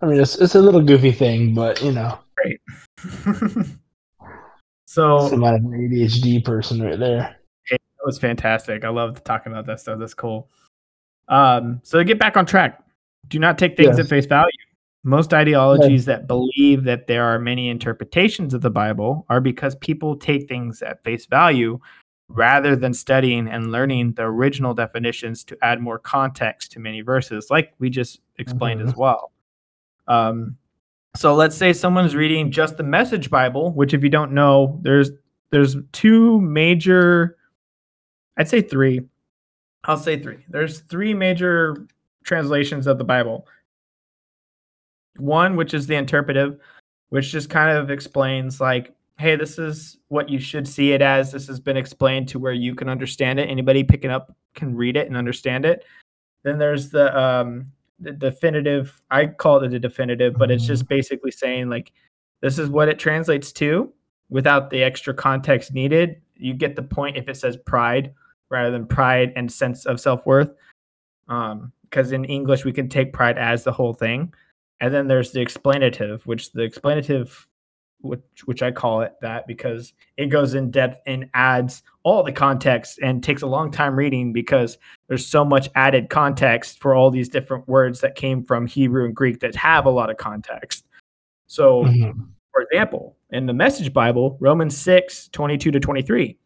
I 0.00 0.06
mean, 0.06 0.18
it's 0.20 0.36
it's 0.36 0.54
a 0.54 0.60
little 0.60 0.82
goofy 0.82 1.12
thing, 1.12 1.54
but 1.54 1.80
you 1.82 1.92
know. 1.92 2.18
Great. 2.36 2.60
so 4.86 5.28
some 5.28 5.44
an 5.44 5.62
ADHD 5.62 6.44
person 6.44 6.82
right 6.82 6.98
there 6.98 7.36
was 8.04 8.18
fantastic. 8.18 8.84
I 8.84 8.88
love 8.88 9.22
talking 9.24 9.52
about 9.52 9.66
that 9.66 9.80
stuff. 9.80 9.98
That's 9.98 10.14
cool. 10.14 10.48
Um, 11.28 11.80
so 11.82 11.98
to 11.98 12.04
get 12.04 12.18
back 12.18 12.36
on 12.36 12.46
track, 12.46 12.82
do 13.28 13.38
not 13.38 13.58
take 13.58 13.76
things 13.76 13.96
yes. 13.96 14.00
at 14.00 14.08
face 14.08 14.26
value. 14.26 14.50
Most 15.04 15.34
ideologies 15.34 16.04
that 16.04 16.28
believe 16.28 16.84
that 16.84 17.08
there 17.08 17.24
are 17.24 17.38
many 17.38 17.68
interpretations 17.68 18.54
of 18.54 18.60
the 18.60 18.70
Bible 18.70 19.26
are 19.28 19.40
because 19.40 19.74
people 19.76 20.16
take 20.16 20.48
things 20.48 20.80
at 20.82 21.02
face 21.02 21.26
value 21.26 21.80
rather 22.28 22.76
than 22.76 22.94
studying 22.94 23.48
and 23.48 23.72
learning 23.72 24.12
the 24.12 24.22
original 24.22 24.74
definitions 24.74 25.44
to 25.44 25.58
add 25.62 25.80
more 25.80 25.98
context 25.98 26.72
to 26.72 26.78
many 26.78 27.00
verses, 27.00 27.48
like 27.50 27.74
we 27.78 27.90
just 27.90 28.20
explained 28.38 28.80
mm-hmm. 28.80 28.90
as 28.90 28.96
well. 28.96 29.32
Um, 30.06 30.56
so 31.16 31.34
let's 31.34 31.56
say 31.56 31.72
someone's 31.72 32.14
reading 32.14 32.50
just 32.50 32.76
the 32.76 32.82
Message 32.82 33.28
Bible, 33.28 33.72
which, 33.72 33.92
if 33.94 34.02
you 34.02 34.08
don't 34.08 34.32
know, 34.32 34.78
there's 34.82 35.10
there's 35.50 35.76
two 35.92 36.40
major 36.40 37.36
I'd 38.36 38.48
say 38.48 38.62
three. 38.62 39.02
I'll 39.84 39.96
say 39.96 40.18
three. 40.18 40.44
There's 40.48 40.80
three 40.80 41.12
major 41.14 41.86
translations 42.24 42.86
of 42.86 42.98
the 42.98 43.04
Bible. 43.04 43.46
One, 45.16 45.56
which 45.56 45.74
is 45.74 45.86
the 45.86 45.96
interpretive, 45.96 46.58
which 47.10 47.30
just 47.30 47.50
kind 47.50 47.76
of 47.76 47.90
explains 47.90 48.60
like, 48.60 48.94
hey, 49.18 49.36
this 49.36 49.58
is 49.58 49.98
what 50.08 50.28
you 50.28 50.38
should 50.38 50.66
see 50.66 50.92
it 50.92 51.02
as. 51.02 51.32
This 51.32 51.46
has 51.48 51.60
been 51.60 51.76
explained 51.76 52.28
to 52.28 52.38
where 52.38 52.52
you 52.52 52.74
can 52.74 52.88
understand 52.88 53.38
it. 53.38 53.50
Anybody 53.50 53.84
picking 53.84 54.10
up 54.10 54.34
can 54.54 54.74
read 54.74 54.96
it 54.96 55.08
and 55.08 55.16
understand 55.16 55.64
it. 55.64 55.84
Then 56.44 56.58
there's 56.58 56.90
the 56.90 57.16
um 57.18 57.66
the 58.00 58.12
definitive. 58.12 59.00
I 59.10 59.26
call 59.26 59.62
it 59.62 59.74
a 59.74 59.78
definitive, 59.78 60.34
but 60.34 60.50
it's 60.50 60.66
just 60.66 60.84
mm-hmm. 60.84 60.94
basically 60.94 61.30
saying 61.30 61.68
like 61.68 61.92
this 62.40 62.58
is 62.58 62.68
what 62.68 62.88
it 62.88 62.98
translates 62.98 63.52
to 63.52 63.92
without 64.28 64.70
the 64.70 64.82
extra 64.82 65.14
context 65.14 65.72
needed. 65.72 66.20
You 66.36 66.54
get 66.54 66.74
the 66.74 66.82
point 66.82 67.16
if 67.16 67.28
it 67.28 67.36
says 67.36 67.56
pride 67.56 68.12
rather 68.52 68.70
than 68.70 68.86
pride 68.86 69.32
and 69.34 69.50
sense 69.50 69.86
of 69.86 69.98
self 69.98 70.24
worth. 70.26 70.50
Because 71.26 72.12
um, 72.12 72.14
in 72.14 72.24
English, 72.26 72.64
we 72.64 72.72
can 72.72 72.88
take 72.88 73.12
pride 73.12 73.38
as 73.38 73.64
the 73.64 73.72
whole 73.72 73.94
thing. 73.94 74.32
And 74.80 74.92
then 74.92 75.08
there's 75.08 75.32
the 75.32 75.40
explanative, 75.40 76.26
which 76.26 76.52
the 76.52 76.62
explanative, 76.62 77.46
which, 78.00 78.20
which 78.44 78.62
I 78.62 78.70
call 78.70 79.00
it 79.00 79.14
that 79.22 79.46
because 79.46 79.94
it 80.16 80.26
goes 80.26 80.54
in 80.54 80.70
depth 80.70 81.00
and 81.06 81.30
adds 81.34 81.82
all 82.02 82.22
the 82.22 82.32
context 82.32 82.98
and 83.00 83.22
takes 83.22 83.42
a 83.42 83.46
long 83.46 83.70
time 83.70 83.96
reading 83.96 84.32
because 84.32 84.76
there's 85.08 85.26
so 85.26 85.44
much 85.44 85.70
added 85.76 86.10
context 86.10 86.80
for 86.80 86.94
all 86.94 87.10
these 87.10 87.28
different 87.28 87.66
words 87.68 88.00
that 88.00 88.16
came 88.16 88.44
from 88.44 88.66
Hebrew 88.66 89.06
and 89.06 89.14
Greek 89.14 89.40
that 89.40 89.54
have 89.54 89.86
a 89.86 89.90
lot 89.90 90.10
of 90.10 90.16
context. 90.16 90.84
So, 91.46 91.84
mm-hmm. 91.84 92.22
for 92.52 92.62
example, 92.62 93.16
in 93.30 93.46
the 93.46 93.54
Message 93.54 93.92
Bible, 93.92 94.36
Romans 94.40 94.76
6 94.76 95.28
22 95.28 95.70
to 95.70 95.80
23, 95.80 96.36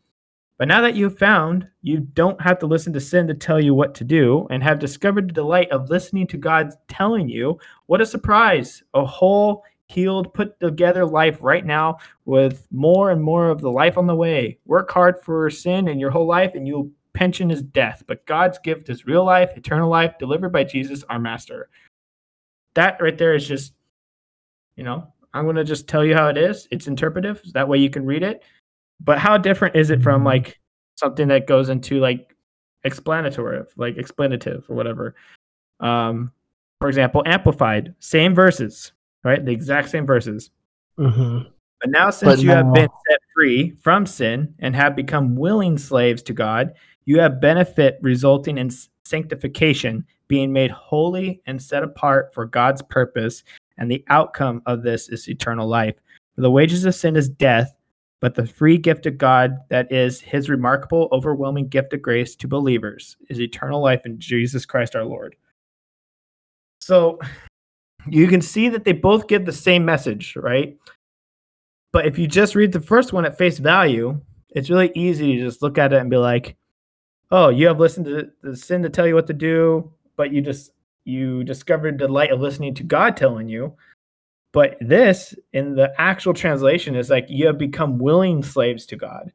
But 0.58 0.68
now 0.68 0.80
that 0.80 0.94
you've 0.94 1.18
found, 1.18 1.68
you 1.82 2.00
don't 2.00 2.40
have 2.40 2.58
to 2.60 2.66
listen 2.66 2.92
to 2.94 3.00
sin 3.00 3.26
to 3.26 3.34
tell 3.34 3.60
you 3.60 3.74
what 3.74 3.94
to 3.96 4.04
do 4.04 4.46
and 4.50 4.62
have 4.62 4.78
discovered 4.78 5.28
the 5.28 5.34
delight 5.34 5.70
of 5.70 5.90
listening 5.90 6.26
to 6.28 6.38
God 6.38 6.72
telling 6.88 7.28
you. 7.28 7.58
What 7.86 8.00
a 8.00 8.06
surprise! 8.06 8.82
A 8.94 9.04
whole, 9.04 9.64
healed, 9.88 10.32
put 10.32 10.58
together 10.60 11.04
life 11.04 11.38
right 11.42 11.64
now 11.64 11.98
with 12.24 12.66
more 12.70 13.10
and 13.10 13.22
more 13.22 13.50
of 13.50 13.60
the 13.60 13.70
life 13.70 13.98
on 13.98 14.06
the 14.06 14.14
way. 14.14 14.58
Work 14.64 14.90
hard 14.90 15.22
for 15.22 15.50
sin 15.50 15.88
and 15.88 16.00
your 16.00 16.10
whole 16.10 16.26
life 16.26 16.52
and 16.54 16.66
you'll 16.66 16.90
pension 17.16 17.50
is 17.50 17.62
death, 17.62 18.02
but 18.06 18.26
God's 18.26 18.58
gift 18.58 18.90
is 18.90 19.06
real 19.06 19.24
life, 19.24 19.56
eternal 19.56 19.88
life, 19.88 20.18
delivered 20.18 20.52
by 20.52 20.64
Jesus, 20.64 21.02
our 21.08 21.18
master. 21.18 21.70
That 22.74 23.00
right 23.00 23.16
there 23.16 23.34
is 23.34 23.48
just, 23.48 23.72
you 24.76 24.84
know, 24.84 25.12
I'm 25.32 25.44
going 25.44 25.56
to 25.56 25.64
just 25.64 25.88
tell 25.88 26.04
you 26.04 26.14
how 26.14 26.28
it 26.28 26.36
is. 26.36 26.68
It's 26.70 26.88
interpretive. 26.88 27.42
That 27.54 27.68
way 27.68 27.78
you 27.78 27.88
can 27.88 28.04
read 28.04 28.22
it. 28.22 28.42
But 29.00 29.18
how 29.18 29.36
different 29.36 29.76
is 29.76 29.90
it 29.90 30.02
from 30.02 30.24
like 30.24 30.58
something 30.96 31.28
that 31.28 31.46
goes 31.46 31.68
into 31.68 32.00
like 32.00 32.34
explanatory, 32.84 33.62
like 33.76 33.96
explanative 33.96 34.68
or 34.68 34.74
whatever? 34.74 35.14
Um, 35.80 36.32
for 36.80 36.88
example, 36.88 37.22
amplified, 37.26 37.94
same 37.98 38.34
verses, 38.34 38.92
right? 39.24 39.44
The 39.44 39.52
exact 39.52 39.90
same 39.90 40.06
verses. 40.06 40.50
Mm-hmm. 40.98 41.48
But 41.80 41.90
now, 41.90 42.10
since 42.10 42.36
but 42.36 42.42
you 42.42 42.50
have 42.50 42.72
been 42.72 42.88
set 43.08 43.18
free 43.34 43.76
from 43.82 44.06
sin 44.06 44.54
and 44.60 44.74
have 44.74 44.96
become 44.96 45.36
willing 45.36 45.76
slaves 45.76 46.22
to 46.24 46.32
God, 46.32 46.72
you 47.04 47.20
have 47.20 47.40
benefit 47.40 47.98
resulting 48.00 48.58
in 48.58 48.70
sanctification, 49.04 50.04
being 50.26 50.52
made 50.52 50.70
holy 50.70 51.42
and 51.46 51.60
set 51.60 51.82
apart 51.82 52.32
for 52.32 52.46
God's 52.46 52.82
purpose, 52.82 53.44
and 53.78 53.90
the 53.90 54.04
outcome 54.08 54.62
of 54.66 54.82
this 54.82 55.08
is 55.10 55.28
eternal 55.28 55.68
life. 55.68 55.94
For 56.34 56.40
the 56.40 56.50
wages 56.50 56.84
of 56.84 56.94
sin 56.94 57.14
is 57.14 57.28
death, 57.28 57.75
but 58.20 58.34
the 58.34 58.46
free 58.46 58.78
gift 58.78 59.06
of 59.06 59.18
God, 59.18 59.56
that 59.68 59.92
is 59.92 60.20
his 60.20 60.48
remarkable, 60.48 61.08
overwhelming 61.12 61.68
gift 61.68 61.92
of 61.92 62.02
grace 62.02 62.34
to 62.36 62.48
believers, 62.48 63.16
is 63.28 63.40
eternal 63.40 63.82
life 63.82 64.06
in 64.06 64.18
Jesus 64.18 64.64
Christ 64.64 64.96
our 64.96 65.04
Lord. 65.04 65.36
So 66.80 67.18
you 68.08 68.26
can 68.28 68.40
see 68.40 68.68
that 68.68 68.84
they 68.84 68.92
both 68.92 69.26
give 69.26 69.44
the 69.44 69.52
same 69.52 69.84
message, 69.84 70.36
right? 70.36 70.76
But 71.92 72.06
if 72.06 72.18
you 72.18 72.26
just 72.26 72.54
read 72.54 72.72
the 72.72 72.80
first 72.80 73.12
one 73.12 73.24
at 73.24 73.38
face 73.38 73.58
value, 73.58 74.20
it's 74.50 74.70
really 74.70 74.92
easy 74.94 75.36
to 75.36 75.44
just 75.44 75.62
look 75.62 75.78
at 75.78 75.92
it 75.92 76.00
and 76.00 76.10
be 76.10 76.16
like, 76.16 76.56
oh, 77.30 77.48
you 77.48 77.66
have 77.66 77.80
listened 77.80 78.06
to 78.06 78.30
the 78.42 78.56
sin 78.56 78.82
to 78.82 78.88
tell 78.88 79.06
you 79.06 79.14
what 79.14 79.26
to 79.26 79.32
do, 79.32 79.92
but 80.16 80.32
you 80.32 80.40
just 80.40 80.72
you 81.04 81.44
discovered 81.44 81.98
the 81.98 82.08
light 82.08 82.32
of 82.32 82.40
listening 82.40 82.74
to 82.74 82.82
God 82.82 83.16
telling 83.16 83.48
you. 83.48 83.74
But 84.56 84.78
this 84.80 85.34
in 85.52 85.74
the 85.74 85.92
actual 86.00 86.32
translation 86.32 86.96
is 86.96 87.10
like 87.10 87.26
you 87.28 87.46
have 87.46 87.58
become 87.58 87.98
willing 87.98 88.42
slaves 88.42 88.86
to 88.86 88.96
God. 88.96 89.30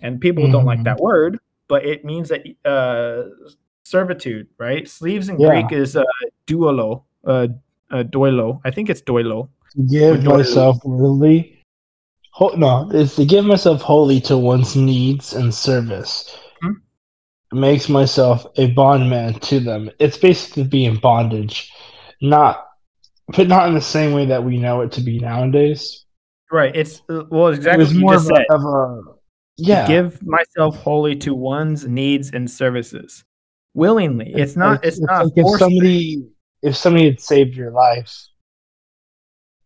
And 0.00 0.20
people 0.20 0.44
mm-hmm. 0.44 0.52
don't 0.52 0.64
like 0.64 0.78
mm-hmm. 0.78 0.84
that 0.84 1.00
word, 1.00 1.40
but 1.66 1.84
it 1.84 2.04
means 2.04 2.28
that 2.28 2.46
uh, 2.64 3.50
servitude, 3.82 4.46
right? 4.58 4.88
Sleeves 4.88 5.28
in 5.28 5.40
yeah. 5.40 5.48
Greek 5.48 5.72
is 5.72 5.96
uh, 5.96 6.04
duolo, 6.46 7.02
uh, 7.26 7.48
uh, 7.90 8.04
doilo. 8.04 8.60
I 8.64 8.70
think 8.70 8.90
it's 8.90 9.02
doilo. 9.02 9.48
Give 9.90 10.22
myself 10.22 10.80
wholly. 10.82 11.64
Ho- 12.34 12.54
no, 12.56 12.88
it's 12.94 13.16
to 13.16 13.24
give 13.24 13.44
myself 13.44 13.82
wholly 13.82 14.20
to 14.20 14.38
one's 14.38 14.76
needs 14.76 15.32
and 15.32 15.52
service 15.52 16.38
makes 17.52 17.88
myself 17.88 18.46
a 18.56 18.70
bondman 18.70 19.34
to 19.40 19.58
them. 19.58 19.90
It's 19.98 20.16
basically 20.16 20.62
being 20.62 20.94
bondage, 20.96 21.72
not, 22.20 22.69
but 23.36 23.48
not 23.48 23.68
in 23.68 23.74
the 23.74 23.80
same 23.80 24.12
way 24.12 24.26
that 24.26 24.44
we 24.44 24.58
know 24.58 24.80
it 24.80 24.92
to 24.92 25.00
be 25.00 25.18
nowadays. 25.18 26.04
Right. 26.50 26.74
It's 26.74 27.02
uh, 27.08 27.24
well, 27.30 27.48
exactly. 27.48 27.84
It 27.84 27.88
was 27.88 27.94
more 27.94 28.14
of 28.14 28.28
a, 28.28 28.52
of 28.52 28.64
a, 28.64 29.02
yeah. 29.56 29.86
give 29.86 30.20
myself 30.22 30.76
wholly 30.76 31.16
to 31.16 31.34
one's 31.34 31.86
needs 31.86 32.30
and 32.32 32.50
services 32.50 33.24
willingly. 33.74 34.30
It's, 34.30 34.40
it's 34.40 34.56
not. 34.56 34.84
It's, 34.84 34.98
it's 34.98 35.06
not. 35.06 35.24
Like 35.26 35.32
if 35.36 35.58
somebody, 35.58 36.26
if 36.62 36.76
somebody 36.76 37.06
had 37.06 37.20
saved 37.20 37.54
your 37.54 37.70
life 37.70 38.14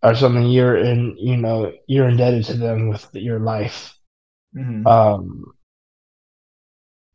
or 0.02 0.14
something, 0.14 0.50
you're 0.50 0.76
in. 0.76 1.16
You 1.18 1.36
know, 1.36 1.72
you're 1.86 2.08
indebted 2.08 2.44
to 2.46 2.54
them 2.54 2.88
with 2.88 3.08
your 3.12 3.38
life. 3.38 3.94
Mm-hmm. 4.54 4.86
Um, 4.86 5.44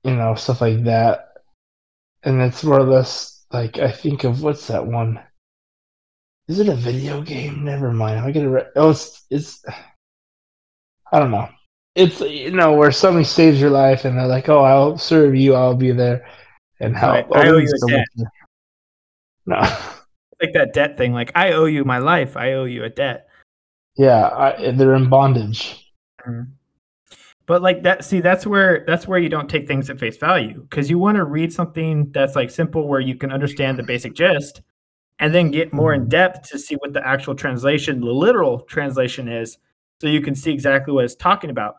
you 0.04 0.16
know, 0.16 0.36
stuff 0.36 0.62
like 0.62 0.84
that. 0.86 1.28
And 2.24 2.42
it's 2.42 2.64
more 2.64 2.80
or 2.80 2.84
less 2.84 3.46
like 3.52 3.78
I 3.78 3.92
think 3.92 4.24
of 4.24 4.42
what's 4.42 4.68
that 4.68 4.86
one? 4.86 5.20
Is 6.50 6.60
it 6.60 6.68
a 6.68 6.76
video 6.76 7.22
game? 7.22 7.64
Never 7.64 7.92
mind. 7.92 8.20
I 8.20 8.32
get 8.32 8.44
it. 8.44 8.50
Re- 8.50 8.66
oh, 8.76 8.90
it's 8.90 9.24
it's. 9.30 9.64
I 11.12 11.20
don't 11.20 11.30
know. 11.30 11.48
It's 11.94 12.20
you 12.22 12.50
know 12.50 12.74
where 12.74 12.92
somebody 12.92 13.24
saves 13.24 13.62
your 13.62 13.70
life 13.70 14.04
and 14.04 14.18
they're 14.18 14.26
like, 14.26 14.50
"Oh, 14.50 14.64
I'll 14.64 14.98
serve 14.98 15.36
you. 15.36 15.54
I'll 15.54 15.76
be 15.76 15.92
there 15.92 16.28
and 16.80 16.98
help." 16.98 17.30
Right. 17.30 17.46
I 17.46 17.50
owe 17.50 17.58
you 17.58 17.72
a 17.72 17.92
debt. 17.92 18.08
No, 19.46 19.58
like 20.42 20.54
that 20.54 20.74
debt 20.74 20.98
thing. 20.98 21.14
Like 21.14 21.32
I 21.36 21.52
owe 21.52 21.66
you 21.66 21.86
my 21.86 22.00
life. 22.00 22.36
I 22.36 22.54
owe 22.54 22.66
you 22.66 22.84
a 22.84 22.90
debt. 22.90 23.28
Yeah, 23.96 24.30
I, 24.30 24.72
they're 24.72 24.96
in 24.96 25.08
bondage. 25.08 25.86
Mm-hmm. 26.22 26.52
But 27.46 27.62
like 27.62 27.84
that, 27.84 28.04
see, 28.06 28.22
that's 28.22 28.48
where 28.48 28.84
that's 28.88 29.08
where 29.08 29.20
you 29.20 29.30
don't 29.30 29.50
take 29.50 29.68
things 29.68 29.88
at 29.92 30.00
face 30.00 30.18
value 30.18 30.62
because 30.62 30.90
you 30.90 30.98
want 30.98 31.18
to 31.18 31.26
read 31.26 31.54
something 31.54 32.12
that's 32.12 32.36
like 32.36 32.50
simple 32.50 32.88
where 32.88 33.00
you 33.00 33.16
can 33.16 33.32
understand 33.32 33.78
the 33.78 33.84
basic 33.84 34.16
gist, 34.16 34.62
and 35.20 35.34
then 35.34 35.52
get 35.52 35.74
more 35.74 35.94
in 35.94 36.02
mm-hmm. 36.02 36.10
depth 36.10 36.50
to 36.50 36.60
see 36.60 36.76
what 36.76 36.94
the 36.94 37.06
actual 37.06 37.36
translation, 37.36 38.00
the 38.00 38.08
literal 38.08 38.62
translation 38.62 39.28
is, 39.28 39.58
so 40.02 40.08
you 40.08 40.22
can 40.22 40.36
see 40.36 40.52
exactly 40.52 40.94
what 40.94 41.06
it's 41.06 41.16
talking 41.16 41.50
about. 41.50 41.76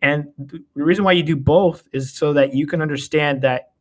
And 0.00 0.28
the 0.38 0.62
reason 0.74 1.04
why 1.04 1.12
you 1.12 1.22
do 1.22 1.36
both 1.36 1.88
is 1.92 2.12
so 2.12 2.32
that 2.34 2.54
you 2.54 2.66
can 2.66 2.82
understand 2.82 3.42
that 3.42 3.72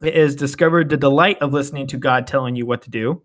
it 0.00 0.14
is 0.14 0.34
discovered 0.34 0.88
the 0.88 0.96
delight 0.96 1.40
of 1.40 1.52
listening 1.52 1.86
to 1.88 1.98
God 1.98 2.26
telling 2.26 2.56
you 2.56 2.66
what 2.66 2.82
to 2.82 2.90
do, 2.90 3.22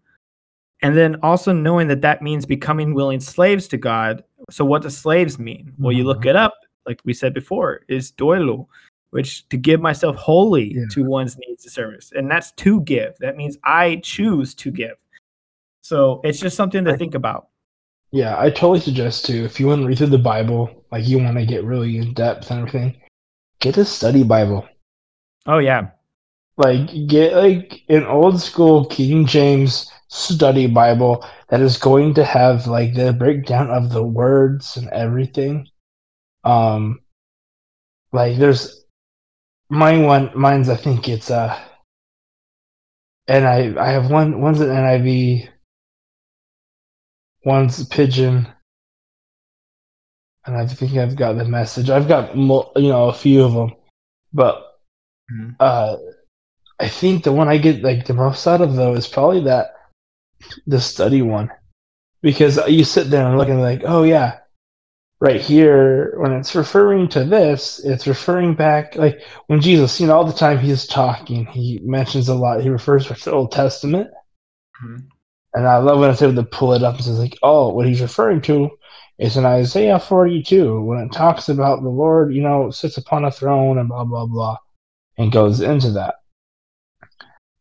and 0.82 0.95
then 0.95 1.15
also 1.23 1.53
knowing 1.53 1.88
that 1.88 2.01
that 2.01 2.21
means 2.21 2.45
becoming 2.45 2.93
willing 2.93 3.19
slaves 3.19 3.67
to 3.69 3.77
God. 3.77 4.23
So, 4.51 4.65
what 4.65 4.82
do 4.82 4.89
slaves 4.89 5.39
mean? 5.39 5.73
Well, 5.80 5.93
you 5.93 6.03
look 6.03 6.19
mm-hmm. 6.19 6.30
it 6.30 6.36
up 6.36 6.53
like 6.88 7.01
we 7.03 7.13
said 7.13 7.34
before, 7.34 7.82
is 7.88 8.12
doilo, 8.13 8.65
which 9.12 9.47
to 9.49 9.58
give 9.58 9.82
myself 9.82 10.15
wholly 10.15 10.73
yeah. 10.73 10.86
to 10.91 11.03
one's 11.03 11.38
needs 11.38 11.65
and 11.65 11.71
service. 11.71 12.12
And 12.15 12.32
that's 12.32 12.51
to 12.53 12.82
give. 12.82 13.17
That 13.19 13.36
means 13.36 13.58
I 13.63 13.99
choose 14.03 14.56
to 14.56 14.71
give. 14.71 14.95
So 15.88 16.19
it's 16.26 16.41
just 16.41 16.58
something 16.58 16.84
to 16.84 16.97
think 16.97 17.15
about. 17.15 17.47
Yeah, 18.12 18.38
I 18.38 18.50
totally 18.50 18.82
suggest 18.82 19.26
too. 19.26 19.45
if 19.45 19.58
you 19.58 19.67
want 19.67 19.84
to 19.84 19.88
read 19.88 20.00
through 20.00 20.08
the 20.08 20.17
Bible, 20.17 20.84
like 20.91 21.08
you 21.08 21.17
want 21.17 21.38
to 21.38 21.45
get 21.45 21.63
really 21.63 21.95
in 21.97 22.13
depth 22.13 22.52
and 22.52 22.60
everything, 22.60 23.02
get 23.62 23.78
a 23.78 23.86
study 23.86 24.23
Bible. 24.23 24.67
Oh 25.45 25.60
yeah. 25.60 25.91
Like 26.58 26.89
get 27.08 27.38
like 27.38 27.84
an 27.88 28.04
old 28.04 28.41
school 28.41 28.84
King 28.88 29.26
James 29.26 29.89
study 30.10 30.67
Bible 30.67 31.26
that 31.47 31.62
is 31.62 31.78
going 31.78 32.15
to 32.15 32.26
have 32.26 32.67
like 32.67 32.93
the 32.93 33.13
breakdown 33.13 33.69
of 33.69 33.89
the 33.89 34.04
words 34.04 34.76
and 34.76 34.89
everything. 34.89 35.69
Um, 36.43 37.00
like 38.12 38.38
there's 38.38 38.84
mine 39.69 40.04
one 40.04 40.32
mine's 40.36 40.67
I 40.67 40.76
think 40.76 41.08
it's 41.08 41.32
uh 41.32 41.58
and 43.30 43.47
I 43.47 43.73
I 43.82 43.91
have 43.91 44.12
one 44.12 44.41
one's 44.41 44.60
an 44.60 44.67
NIV, 44.67 45.47
one's 47.48 47.88
Pidgin. 47.88 48.46
and 50.46 50.58
I 50.58 50.68
think 50.68 50.98
I've 50.98 51.16
got 51.16 51.38
the 51.38 51.46
message. 51.46 51.90
I've 51.90 52.08
got 52.08 52.36
you 52.36 52.90
know 52.90 53.08
a 53.08 53.14
few 53.14 53.44
of 53.44 53.54
them, 53.54 53.72
but 54.34 54.56
mm-hmm. 55.32 55.52
uh, 55.60 55.96
I 56.80 56.90
think 56.90 57.24
the 57.24 57.32
one 57.32 57.48
I 57.48 57.58
get 57.58 57.82
like 57.84 58.06
the 58.06 58.14
most 58.14 58.45
out 58.45 58.62
of 58.62 58.76
though 58.76 58.93
is 58.95 59.08
probably 59.08 59.43
that 59.45 59.68
the 60.68 60.82
study 60.82 61.22
one, 61.22 61.50
because 62.22 62.60
you 62.68 62.84
sit 62.84 63.10
there 63.10 63.26
and 63.26 63.38
look 63.38 63.48
and 63.48 63.62
like, 63.62 63.84
oh 63.86 64.04
yeah, 64.04 64.39
right 65.22 65.39
here, 65.39 66.20
when 66.20 66.34
it's 66.34 66.54
referring 66.54 67.08
to 67.10 67.24
this, 67.24 67.80
it's 67.86 68.08
referring 68.08 68.56
back 68.56 68.95
like 68.95 69.22
when 69.48 69.62
Jesus, 69.62 70.02
you 70.02 70.08
know, 70.08 70.18
all 70.18 70.26
the 70.26 70.34
time 70.34 70.60
he's 70.60 70.86
talking, 70.86 71.45
he 71.45 71.80
mentions 71.82 72.28
a 72.28 72.36
lot. 72.36 72.62
He 72.62 72.70
refers 72.70 73.08
to 73.08 73.14
the 73.14 73.32
Old 73.32 73.54
Testament, 73.54 74.10
mm-hmm. 74.84 75.08
And 75.58 75.68
I 75.68 75.78
love 75.78 75.99
when 75.99 76.12
it's 76.12 76.22
able 76.22 76.36
to 76.36 76.43
pull 76.43 76.74
it 76.74 76.84
up 76.84 76.95
and 76.95 77.03
says 77.03 77.20
like, 77.20 77.38
oh, 77.43 77.70
what 77.70 77.88
he's 77.88 78.01
referring 78.01 78.41
to 78.43 78.70
is 79.18 79.38
in 79.38 79.45
Isaiah 79.45 79.99
42 79.99 80.82
when 80.82 80.99
it 80.99 81.12
talks 81.12 81.49
about 81.49 81.82
the 81.82 81.89
Lord, 81.89 82.34
you 82.34 82.41
know, 82.41 82.70
sits 82.70 82.97
upon 82.97 83.26
a 83.26 83.32
throne 83.32 83.80
and 83.80 83.89
blah 83.89 84.03
blah 84.03 84.26
blah, 84.26 84.58
and 85.18 85.32
goes 85.32 85.62
into 85.62 85.91
that 85.91 86.16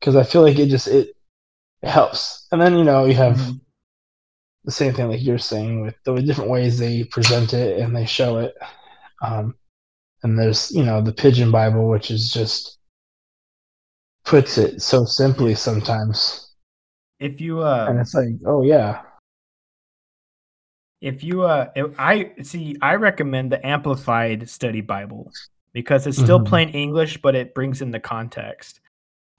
because 0.01 0.17
I 0.17 0.25
feel 0.25 0.43
like 0.43 0.59
it 0.59 0.69
just 0.69 0.89
it, 0.89 1.17
it 1.83 1.89
helps. 1.89 2.47
And 2.53 2.61
then 2.61 2.77
you 2.77 2.85
know 2.85 3.05
you 3.07 3.15
have. 3.15 3.37
Mm-hmm 3.37 3.57
the 4.67 4.73
same 4.73 4.93
thing 4.93 5.09
like 5.09 5.23
you're 5.23 5.39
saying 5.39 5.81
with 5.81 5.95
the 6.05 6.21
different 6.21 6.51
ways 6.51 6.77
they 6.77 7.05
present 7.05 7.55
it 7.55 7.79
and 7.79 7.97
they 7.97 8.05
show 8.05 8.39
it. 8.39 8.55
Um, 9.23 9.55
and 10.23 10.39
there's 10.39 10.73
you 10.73 10.83
know 10.83 11.01
the 11.01 11.13
Pidgin 11.13 11.53
Bible, 11.53 11.89
which 11.89 12.11
is 12.11 12.33
just 12.33 12.79
puts 14.25 14.59
it 14.59 14.83
so 14.83 15.05
simply 15.05 15.55
sometimes. 15.55 16.46
If 17.19 17.41
you 17.41 17.61
uh, 17.61 17.87
and 17.89 17.99
it's 17.99 18.15
like, 18.15 18.29
oh 18.47 18.63
yeah. 18.63 19.03
If 21.01 21.23
you 21.23 21.43
uh, 21.43 21.71
if 21.75 21.99
I 21.99 22.33
see, 22.43 22.77
I 22.83 22.95
recommend 22.97 23.53
the 23.53 23.65
Amplified 23.67 24.49
Study 24.49 24.81
Bible 24.81 25.31
because 25.73 26.07
it's 26.07 26.17
still 26.17 26.39
mm-hmm. 26.39 26.49
plain 26.49 26.69
English, 26.71 27.21
but 27.21 27.35
it 27.35 27.55
brings 27.55 27.83
in 27.83 27.91
the 27.91 28.01
context. 28.01 28.81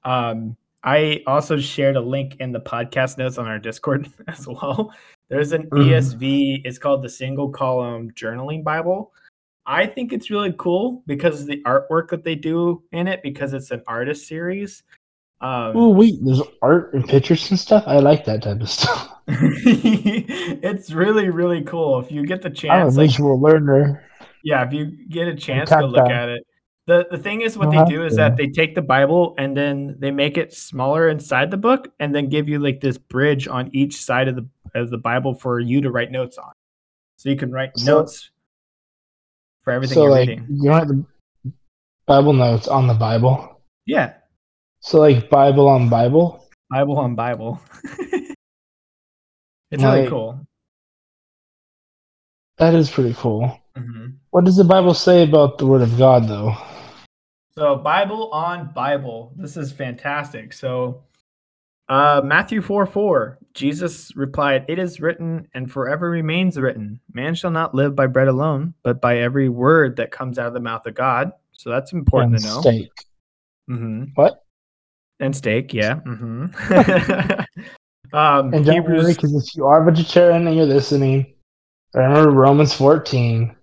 Um, 0.03 0.55
I 0.83 1.23
also 1.27 1.57
shared 1.57 1.95
a 1.95 2.01
link 2.01 2.37
in 2.39 2.51
the 2.51 2.59
podcast 2.59 3.17
notes 3.17 3.37
on 3.37 3.47
our 3.47 3.59
Discord 3.59 4.09
as 4.27 4.47
well. 4.47 4.93
There's 5.29 5.51
an 5.51 5.63
mm-hmm. 5.63 5.89
ESV. 5.89 6.61
It's 6.63 6.77
called 6.77 7.03
the 7.03 7.09
Single 7.09 7.49
Column 7.49 8.11
Journaling 8.11 8.63
Bible. 8.63 9.11
I 9.65 9.85
think 9.85 10.13
it's 10.13 10.29
really 10.29 10.53
cool 10.57 11.03
because 11.07 11.41
of 11.41 11.47
the 11.47 11.61
artwork 11.63 12.09
that 12.09 12.23
they 12.23 12.35
do 12.35 12.83
in 12.93 13.07
it, 13.07 13.21
because 13.21 13.53
it's 13.53 13.71
an 13.71 13.83
artist 13.85 14.27
series. 14.27 14.83
Um, 15.39 15.73
oh 15.75 15.89
wait, 15.89 16.15
there's 16.23 16.41
art 16.61 16.93
and 16.93 17.07
pictures 17.07 17.49
and 17.51 17.59
stuff. 17.59 17.83
I 17.85 17.99
like 17.99 18.25
that 18.25 18.41
type 18.41 18.59
of 18.59 18.69
stuff. 18.69 19.11
it's 19.27 20.91
really 20.91 21.29
really 21.29 21.63
cool. 21.63 21.99
If 21.99 22.11
you 22.11 22.25
get 22.25 22.41
the 22.41 22.49
chance, 22.49 22.71
I'm 22.71 22.81
a 22.81 22.85
like, 22.85 23.09
visual 23.09 23.39
learner. 23.39 24.03
Yeah, 24.43 24.65
if 24.65 24.73
you 24.73 24.85
get 25.09 25.27
a 25.27 25.35
chance 25.35 25.69
to 25.69 25.85
look 25.85 26.09
at 26.09 26.29
it. 26.29 26.47
The 26.87 27.05
the 27.11 27.17
thing 27.17 27.41
is, 27.41 27.57
what 27.57 27.69
they 27.69 27.83
do 27.83 28.05
is 28.05 28.15
that 28.15 28.37
they 28.37 28.47
take 28.47 28.73
the 28.73 28.81
Bible 28.81 29.35
and 29.37 29.55
then 29.55 29.97
they 29.99 30.09
make 30.09 30.37
it 30.37 30.53
smaller 30.53 31.09
inside 31.09 31.51
the 31.51 31.57
book, 31.57 31.93
and 31.99 32.15
then 32.15 32.29
give 32.29 32.47
you 32.47 32.59
like 32.59 32.79
this 32.79 32.97
bridge 32.97 33.47
on 33.47 33.69
each 33.73 34.01
side 34.01 34.29
of 34.29 34.37
the 34.37 34.47
of 34.73 34.89
the 34.89 34.97
Bible 34.97 35.33
for 35.33 35.59
you 35.59 35.81
to 35.81 35.91
write 35.91 36.11
notes 36.11 36.37
on. 36.37 36.53
So 37.17 37.29
you 37.29 37.35
can 37.35 37.51
write 37.51 37.77
so, 37.77 37.99
notes 37.99 38.31
for 39.63 39.73
everything 39.73 39.95
so 39.95 40.03
you're 40.03 40.11
like, 40.11 40.29
reading. 40.29 40.47
You 40.49 40.71
have 40.71 40.87
the 40.87 41.05
Bible 42.05 42.31
notes 42.31 42.69
on 42.69 42.87
the 42.87 42.93
Bible. 42.93 43.61
Yeah. 43.85 44.13
So 44.87 44.99
like 44.99 45.29
Bible 45.29 45.67
on 45.67 45.89
Bible. 45.89 46.47
Bible 46.69 46.97
on 46.97 47.13
Bible. 47.13 47.59
it's 47.83 48.33
like, 49.71 49.81
really 49.81 50.07
cool. 50.07 50.47
That 52.57 52.73
is 52.73 52.89
pretty 52.89 53.13
cool. 53.15 53.59
Mm-hmm. 53.75 54.11
What 54.29 54.45
does 54.45 54.55
the 54.55 54.63
Bible 54.63 54.93
say 54.93 55.23
about 55.23 55.57
the 55.57 55.67
Word 55.67 55.81
of 55.81 55.97
God, 55.97 56.29
though? 56.29 56.55
So, 57.53 57.75
Bible 57.75 58.31
on 58.31 58.71
Bible. 58.71 59.33
This 59.35 59.57
is 59.57 59.73
fantastic. 59.73 60.53
So, 60.53 61.03
uh, 61.89 62.21
Matthew 62.23 62.61
4 62.61 62.85
4, 62.85 63.39
Jesus 63.53 64.15
replied, 64.15 64.63
It 64.69 64.79
is 64.79 65.01
written 65.01 65.49
and 65.53 65.69
forever 65.69 66.09
remains 66.09 66.57
written. 66.57 67.01
Man 67.11 67.35
shall 67.35 67.51
not 67.51 67.75
live 67.75 67.93
by 67.93 68.07
bread 68.07 68.29
alone, 68.29 68.73
but 68.83 69.01
by 69.01 69.17
every 69.17 69.49
word 69.49 69.97
that 69.97 70.11
comes 70.11 70.39
out 70.39 70.47
of 70.47 70.53
the 70.53 70.61
mouth 70.61 70.85
of 70.85 70.95
God. 70.95 71.33
So, 71.51 71.71
that's 71.71 71.91
important 71.91 72.35
and 72.35 72.43
to 72.43 72.49
know. 72.49 72.61
Steak. 72.61 72.91
Mm-hmm. 73.69 74.03
What? 74.15 74.45
And 75.19 75.35
steak, 75.35 75.73
yeah. 75.73 75.95
Mm-hmm. 75.95 76.45
um, 78.15 78.53
and 78.53 78.65
don't 78.65 78.75
Hebrews... 78.75 79.03
worry, 79.03 79.13
because 79.13 79.33
if 79.33 79.55
you 79.55 79.65
are 79.65 79.83
vegetarian 79.83 80.47
and 80.47 80.55
you're 80.55 80.65
listening, 80.65 81.33
remember 81.93 82.31
Romans 82.31 82.73
14 82.73 83.55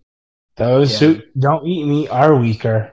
those 0.57 0.93
yeah. 0.93 1.09
who 1.09 1.23
don't 1.39 1.67
eat 1.67 1.87
meat 1.87 2.09
are 2.09 2.37
weaker. 2.37 2.93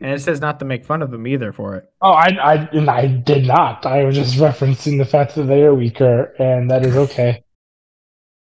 And 0.00 0.12
it 0.12 0.20
says 0.22 0.40
not 0.40 0.58
to 0.60 0.64
make 0.64 0.84
fun 0.84 1.02
of 1.02 1.10
them 1.10 1.26
either 1.26 1.52
for 1.52 1.76
it. 1.76 1.92
Oh, 2.00 2.12
I, 2.12 2.28
I, 2.42 2.54
and 2.72 2.88
I 2.88 3.06
did 3.06 3.46
not. 3.46 3.84
I 3.84 4.04
was 4.04 4.16
just 4.16 4.36
referencing 4.36 4.96
the 4.98 5.04
fact 5.04 5.34
that 5.34 5.44
they 5.44 5.62
are 5.62 5.74
weaker, 5.74 6.32
and 6.38 6.70
that 6.70 6.86
is 6.86 6.96
okay. 6.96 7.44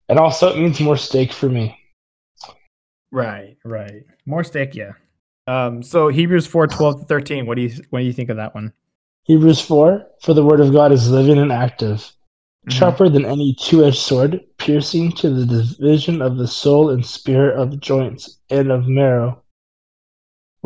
and 0.08 0.18
also, 0.18 0.54
it 0.54 0.58
means 0.58 0.80
more 0.80 0.96
steak 0.96 1.32
for 1.32 1.48
me. 1.48 1.78
Right, 3.12 3.56
right. 3.64 4.04
More 4.24 4.42
steak, 4.42 4.74
yeah. 4.74 4.92
Um, 5.46 5.82
so 5.82 6.08
Hebrews 6.08 6.46
four 6.46 6.66
twelve 6.66 7.00
to 7.00 7.06
thirteen. 7.06 7.46
What 7.46 7.56
do 7.56 7.62
you 7.62 7.70
what 7.90 8.00
do 8.00 8.04
you 8.04 8.12
think 8.12 8.30
of 8.30 8.36
that 8.36 8.54
one? 8.54 8.72
Hebrews 9.24 9.60
four. 9.60 10.06
For 10.22 10.34
the 10.34 10.44
word 10.44 10.60
of 10.60 10.72
God 10.72 10.92
is 10.92 11.10
living 11.10 11.38
and 11.38 11.52
active, 11.52 11.98
mm-hmm. 11.98 12.70
sharper 12.70 13.08
than 13.08 13.24
any 13.24 13.54
two-edged 13.54 13.98
sword, 13.98 14.40
piercing 14.58 15.12
to 15.12 15.30
the 15.30 15.46
division 15.46 16.22
of 16.22 16.36
the 16.36 16.48
soul 16.48 16.90
and 16.90 17.04
spirit 17.04 17.58
of 17.58 17.80
joints 17.80 18.38
and 18.50 18.70
of 18.70 18.86
marrow. 18.86 19.42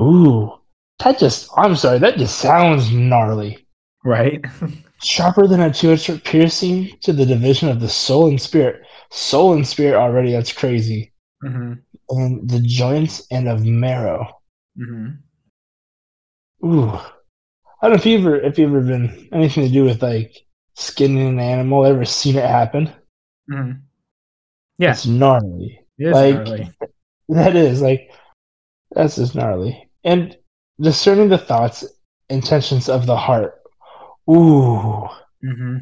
Ooh, 0.01 0.53
that 1.01 1.19
just, 1.19 1.51
I'm 1.57 1.75
sorry, 1.75 1.99
that 1.99 2.19
just 2.19 2.39
sounds 2.39 2.93
gnarly. 2.93 3.67
Right? 4.05 4.45
sharper 5.03 5.47
than 5.47 5.61
a 5.61 5.73
two-edged 5.73 6.03
sword, 6.03 6.25
piercing 6.25 6.97
to 7.03 7.13
the 7.13 7.27
division 7.27 7.69
of 7.69 7.81
the 7.81 7.89
soul 7.89 8.29
and 8.29 8.41
spirit. 8.41 8.83
Soul 9.11 9.55
and 9.55 9.67
spirit 9.67 9.97
already, 9.97 10.33
that's 10.33 10.53
crazy. 10.53 11.13
Mm-hmm. 11.45 11.75
And 12.11 12.51
the 12.51 12.61
joints 12.61 13.27
and 13.31 13.49
of 13.49 13.65
marrow. 13.65 14.38
Mm-hmm. 14.79 16.67
Ooh. 16.67 16.91
I 17.81 17.89
don't 17.89 17.93
know 17.93 17.97
if 17.97 18.07
you 18.07 18.19
ever 18.19 18.37
if 18.41 18.59
you 18.59 18.67
ever 18.67 18.81
been 18.81 19.29
anything 19.33 19.65
to 19.65 19.73
do 19.73 19.85
with 19.85 20.03
like 20.03 20.37
skinning 20.75 21.29
an 21.29 21.41
animal. 21.41 21.85
Ever 21.85 22.05
seen 22.05 22.37
it 22.37 22.45
happen? 22.45 22.93
Mm-hmm. 23.51 23.81
Yeah, 24.79 24.93
it's 24.93 25.07
gnarly. 25.07 25.81
It 25.99 26.13
like, 26.13 26.35
gnarly. 26.35 26.71
That 27.31 27.57
is 27.57 27.83
like 27.83 28.11
that's 28.91 29.17
just 29.17 29.35
gnarly. 29.35 29.91
And 30.03 30.37
discerning 30.81 31.29
the 31.29 31.39
thoughts, 31.39 31.85
intentions 32.31 32.89
of 32.89 33.07
the 33.07 33.17
heart. 33.17 33.55
Ooh. 34.31 35.09
Mm-hmm. 35.45 35.77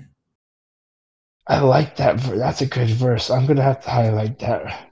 I 1.46 1.60
like 1.60 1.96
that. 1.96 2.18
That's 2.18 2.60
a 2.60 2.66
good 2.66 2.90
verse. 2.90 3.30
I'm 3.30 3.46
gonna 3.46 3.62
have 3.62 3.82
to 3.84 3.90
highlight 3.90 4.38
that. 4.40 4.90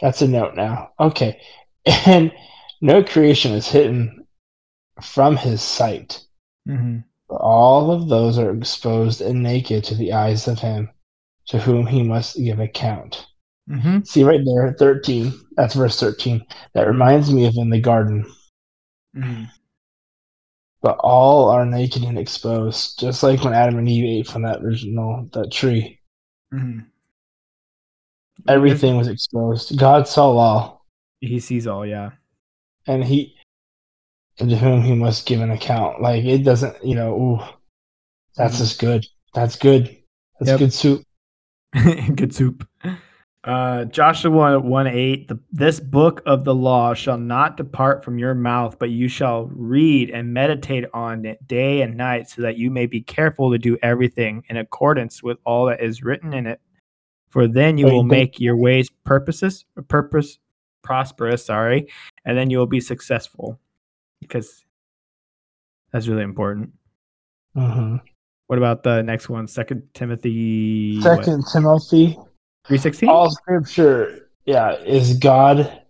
That's 0.00 0.22
a 0.22 0.28
note 0.28 0.54
now. 0.54 0.90
Okay, 1.00 1.40
and 2.06 2.32
no 2.80 3.02
creation 3.02 3.52
is 3.52 3.68
hidden 3.68 4.26
from 5.00 5.36
His 5.36 5.62
sight. 5.62 6.20
Mm-hmm. 6.68 6.98
All 7.30 7.90
of 7.90 8.08
those 8.08 8.38
are 8.38 8.54
exposed 8.54 9.20
and 9.20 9.42
naked 9.42 9.84
to 9.84 9.94
the 9.94 10.12
eyes 10.12 10.48
of 10.48 10.58
him 10.58 10.90
to 11.48 11.58
whom 11.58 11.86
he 11.86 12.02
must 12.02 12.38
give 12.38 12.60
account. 12.60 13.26
Mm-hmm. 13.68 14.02
See 14.04 14.24
right 14.24 14.40
there, 14.44 14.74
13. 14.78 15.32
That's 15.56 15.74
verse 15.74 16.00
13. 16.00 16.44
That 16.74 16.86
reminds 16.86 17.32
me 17.32 17.46
of 17.46 17.54
in 17.56 17.70
the 17.70 17.80
garden. 17.80 18.24
Mm-hmm. 19.14 19.44
But 20.80 20.98
all 21.00 21.50
are 21.50 21.66
naked 21.66 22.02
and 22.04 22.18
exposed, 22.18 22.98
just 23.00 23.22
like 23.22 23.42
when 23.42 23.52
Adam 23.52 23.78
and 23.78 23.88
Eve 23.88 24.20
ate 24.20 24.28
from 24.28 24.42
that 24.42 24.62
original 24.62 25.28
that 25.32 25.50
tree. 25.52 25.98
Mm-hmm. 26.54 26.80
Everything 28.46 28.96
was 28.96 29.08
exposed. 29.08 29.78
God 29.78 30.06
saw 30.06 30.30
all. 30.36 30.86
He 31.20 31.40
sees 31.40 31.66
all, 31.66 31.84
yeah. 31.84 32.10
And 32.88 33.04
he 33.04 33.36
to 34.38 34.56
whom 34.56 34.82
he 34.82 34.94
must 34.94 35.26
give 35.26 35.40
an 35.40 35.50
account. 35.50 36.00
Like 36.00 36.24
it 36.24 36.38
doesn't, 36.38 36.84
you 36.84 36.94
know, 36.94 37.14
ooh, 37.14 37.38
that's 38.36 38.54
mm-hmm. 38.54 38.64
just 38.64 38.78
good. 38.78 39.06
That's 39.34 39.56
good. 39.56 39.96
That's 40.38 40.50
yep. 40.50 40.58
good 40.58 40.72
soup. 40.72 41.02
good 42.14 42.34
soup. 42.34 42.66
Uh, 43.44 43.84
Joshua 43.86 44.58
1 44.58 44.86
8, 44.86 45.28
the, 45.28 45.38
this 45.52 45.80
book 45.80 46.22
of 46.26 46.44
the 46.44 46.54
law 46.54 46.92
shall 46.92 47.18
not 47.18 47.56
depart 47.56 48.04
from 48.04 48.18
your 48.18 48.34
mouth, 48.34 48.78
but 48.78 48.90
you 48.90 49.08
shall 49.08 49.46
read 49.46 50.10
and 50.10 50.32
meditate 50.34 50.84
on 50.92 51.24
it 51.24 51.46
day 51.46 51.82
and 51.82 51.96
night, 51.96 52.28
so 52.28 52.42
that 52.42 52.58
you 52.58 52.70
may 52.70 52.86
be 52.86 53.00
careful 53.00 53.50
to 53.50 53.58
do 53.58 53.78
everything 53.82 54.42
in 54.48 54.56
accordance 54.56 55.22
with 55.22 55.38
all 55.44 55.66
that 55.66 55.82
is 55.82 56.02
written 56.02 56.34
in 56.34 56.46
it. 56.46 56.60
For 57.30 57.46
then 57.46 57.78
you 57.78 57.86
Wait, 57.86 57.92
will 57.92 58.02
make 58.02 58.40
your 58.40 58.56
ways 58.56 58.90
purposes, 59.04 59.64
purpose 59.88 60.38
prosperous, 60.82 61.44
sorry, 61.44 61.86
and 62.28 62.36
then 62.36 62.50
you 62.50 62.58
will 62.58 62.66
be 62.66 62.78
successful 62.78 63.58
because 64.20 64.62
that's 65.90 66.06
really 66.08 66.22
important. 66.22 66.70
Mm-hmm. 67.56 67.96
What 68.48 68.58
about 68.58 68.82
the 68.82 69.02
next 69.02 69.30
one? 69.30 69.48
Second 69.48 69.82
Timothy. 69.94 71.00
Second 71.00 71.38
what? 71.38 71.52
Timothy. 71.52 72.18
Three 72.66 72.78
sixteen. 72.78 73.08
All 73.08 73.30
scripture, 73.30 74.28
yeah, 74.44 74.76
is 74.76 75.18
God 75.18 75.80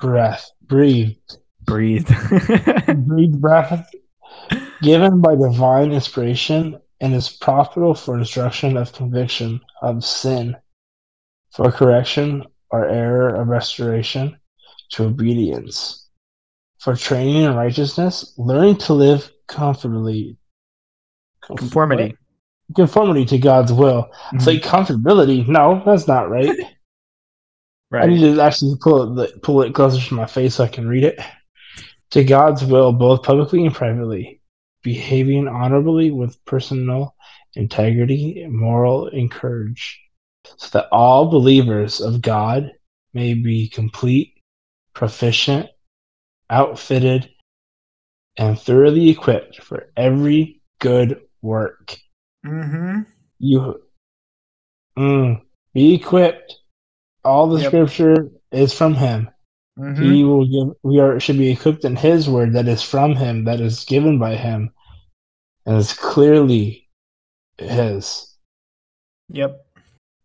breath 0.00 0.50
breathed. 0.62 1.38
Breathed. 1.62 2.08
breathed 3.06 3.40
breath 3.40 3.88
given 4.82 5.20
by 5.20 5.36
divine 5.36 5.92
inspiration 5.92 6.80
and 7.00 7.14
is 7.14 7.28
profitable 7.28 7.94
for 7.94 8.18
instruction 8.18 8.76
of 8.76 8.92
conviction 8.92 9.60
of 9.82 10.04
sin, 10.04 10.56
for 11.52 11.70
correction 11.70 12.44
or 12.70 12.88
error 12.88 13.40
of 13.40 13.46
restoration 13.46 14.36
to 14.90 15.04
obedience 15.04 16.08
for 16.78 16.94
training 16.94 17.42
in 17.42 17.54
righteousness, 17.54 18.34
learning 18.38 18.76
to 18.76 18.94
live 18.94 19.30
comfortably. 19.46 20.36
Conformity. 21.42 22.16
Conformity 22.74 23.24
to 23.26 23.38
God's 23.38 23.72
will. 23.72 24.02
Mm-hmm. 24.02 24.36
It's 24.36 24.46
like 24.46 24.62
comfortability. 24.62 25.46
No, 25.48 25.82
that's 25.84 26.06
not 26.06 26.30
right. 26.30 26.56
right. 27.90 28.04
I 28.04 28.06
need 28.06 28.20
to 28.20 28.40
actually 28.40 28.74
pull 28.80 29.18
it 29.20 29.42
pull 29.42 29.62
it 29.62 29.74
closer 29.74 30.00
to 30.00 30.14
my 30.14 30.26
face 30.26 30.56
so 30.56 30.64
I 30.64 30.68
can 30.68 30.88
read 30.88 31.04
it. 31.04 31.18
To 32.12 32.24
God's 32.24 32.64
will, 32.64 32.92
both 32.92 33.22
publicly 33.22 33.66
and 33.66 33.74
privately, 33.74 34.40
behaving 34.82 35.46
honorably 35.46 36.10
with 36.10 36.42
personal 36.46 37.14
integrity, 37.54 38.46
moral 38.48 39.08
and 39.08 39.30
courage, 39.30 40.00
so 40.56 40.68
that 40.78 40.88
all 40.90 41.30
believers 41.30 42.00
of 42.00 42.22
God 42.22 42.72
may 43.12 43.34
be 43.34 43.68
complete, 43.68 44.37
proficient, 44.98 45.70
outfitted, 46.50 47.30
and 48.36 48.58
thoroughly 48.58 49.08
equipped 49.10 49.62
for 49.62 49.92
every 49.96 50.60
good 50.80 51.20
work. 51.40 51.96
Mm-hmm. 52.44 53.02
You 53.38 53.80
mm, 54.98 55.40
be 55.72 55.94
equipped. 55.94 56.56
All 57.24 57.46
the 57.46 57.60
yep. 57.60 57.68
scripture 57.68 58.28
is 58.50 58.72
from 58.72 58.94
him. 58.94 59.30
Mm-hmm. 59.78 60.02
He 60.02 60.24
will 60.24 60.46
give. 60.46 60.76
We 60.82 60.98
are 60.98 61.20
should 61.20 61.38
be 61.38 61.50
equipped 61.50 61.84
in 61.84 61.94
His 61.94 62.28
word 62.28 62.54
that 62.54 62.66
is 62.66 62.82
from 62.82 63.14
Him, 63.14 63.44
that 63.44 63.60
is 63.60 63.84
given 63.84 64.18
by 64.18 64.34
Him, 64.34 64.72
and 65.64 65.76
is 65.76 65.92
clearly 65.92 66.88
His. 67.58 68.34
Yep. 69.28 69.64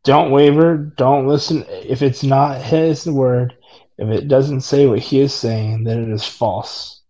Don't 0.04 0.32
waver. 0.32 0.78
Don't 0.98 1.28
listen. 1.28 1.64
If 1.68 2.02
it's 2.02 2.24
not 2.24 2.60
His 2.60 3.06
word, 3.06 3.56
if 4.04 4.10
it 4.10 4.28
doesn't 4.28 4.62
say 4.62 4.86
what 4.86 5.00
He 5.00 5.20
is 5.20 5.34
saying, 5.34 5.84
then 5.84 6.04
it 6.04 6.14
is 6.14 6.26
false. 6.26 7.02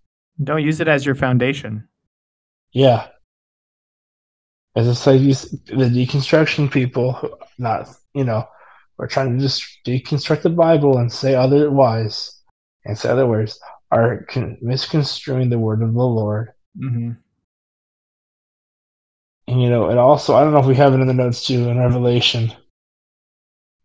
Don't 0.43 0.63
use 0.63 0.79
it 0.79 0.87
as 0.87 1.05
your 1.05 1.15
foundation. 1.15 1.87
Yeah. 2.71 3.07
As 4.75 4.87
it's 4.87 5.05
like 5.05 5.21
these, 5.21 5.51
the 5.51 5.89
deconstruction 5.89 6.71
people, 6.71 7.37
not 7.59 7.87
you 8.13 8.23
know, 8.23 8.47
are 8.99 9.07
trying 9.07 9.35
to 9.35 9.39
just 9.39 9.63
deconstruct 9.85 10.43
the 10.43 10.49
Bible 10.49 10.97
and 10.97 11.11
say 11.11 11.35
otherwise, 11.35 12.41
and 12.85 12.97
say 12.97 13.09
other 13.09 13.27
words, 13.27 13.59
are 13.91 14.25
con- 14.29 14.57
misconstruing 14.61 15.49
the 15.49 15.59
word 15.59 15.81
of 15.81 15.93
the 15.93 15.99
Lord. 15.99 16.49
Mm-hmm. 16.77 17.11
And 19.47 19.61
you 19.61 19.69
know, 19.69 19.89
and 19.89 19.99
also, 19.99 20.35
I 20.35 20.43
don't 20.43 20.53
know 20.53 20.59
if 20.59 20.65
we 20.65 20.75
have 20.75 20.93
it 20.93 20.99
in 20.99 21.07
the 21.07 21.13
notes 21.13 21.45
too 21.45 21.69
in 21.69 21.77
Revelation. 21.77 22.53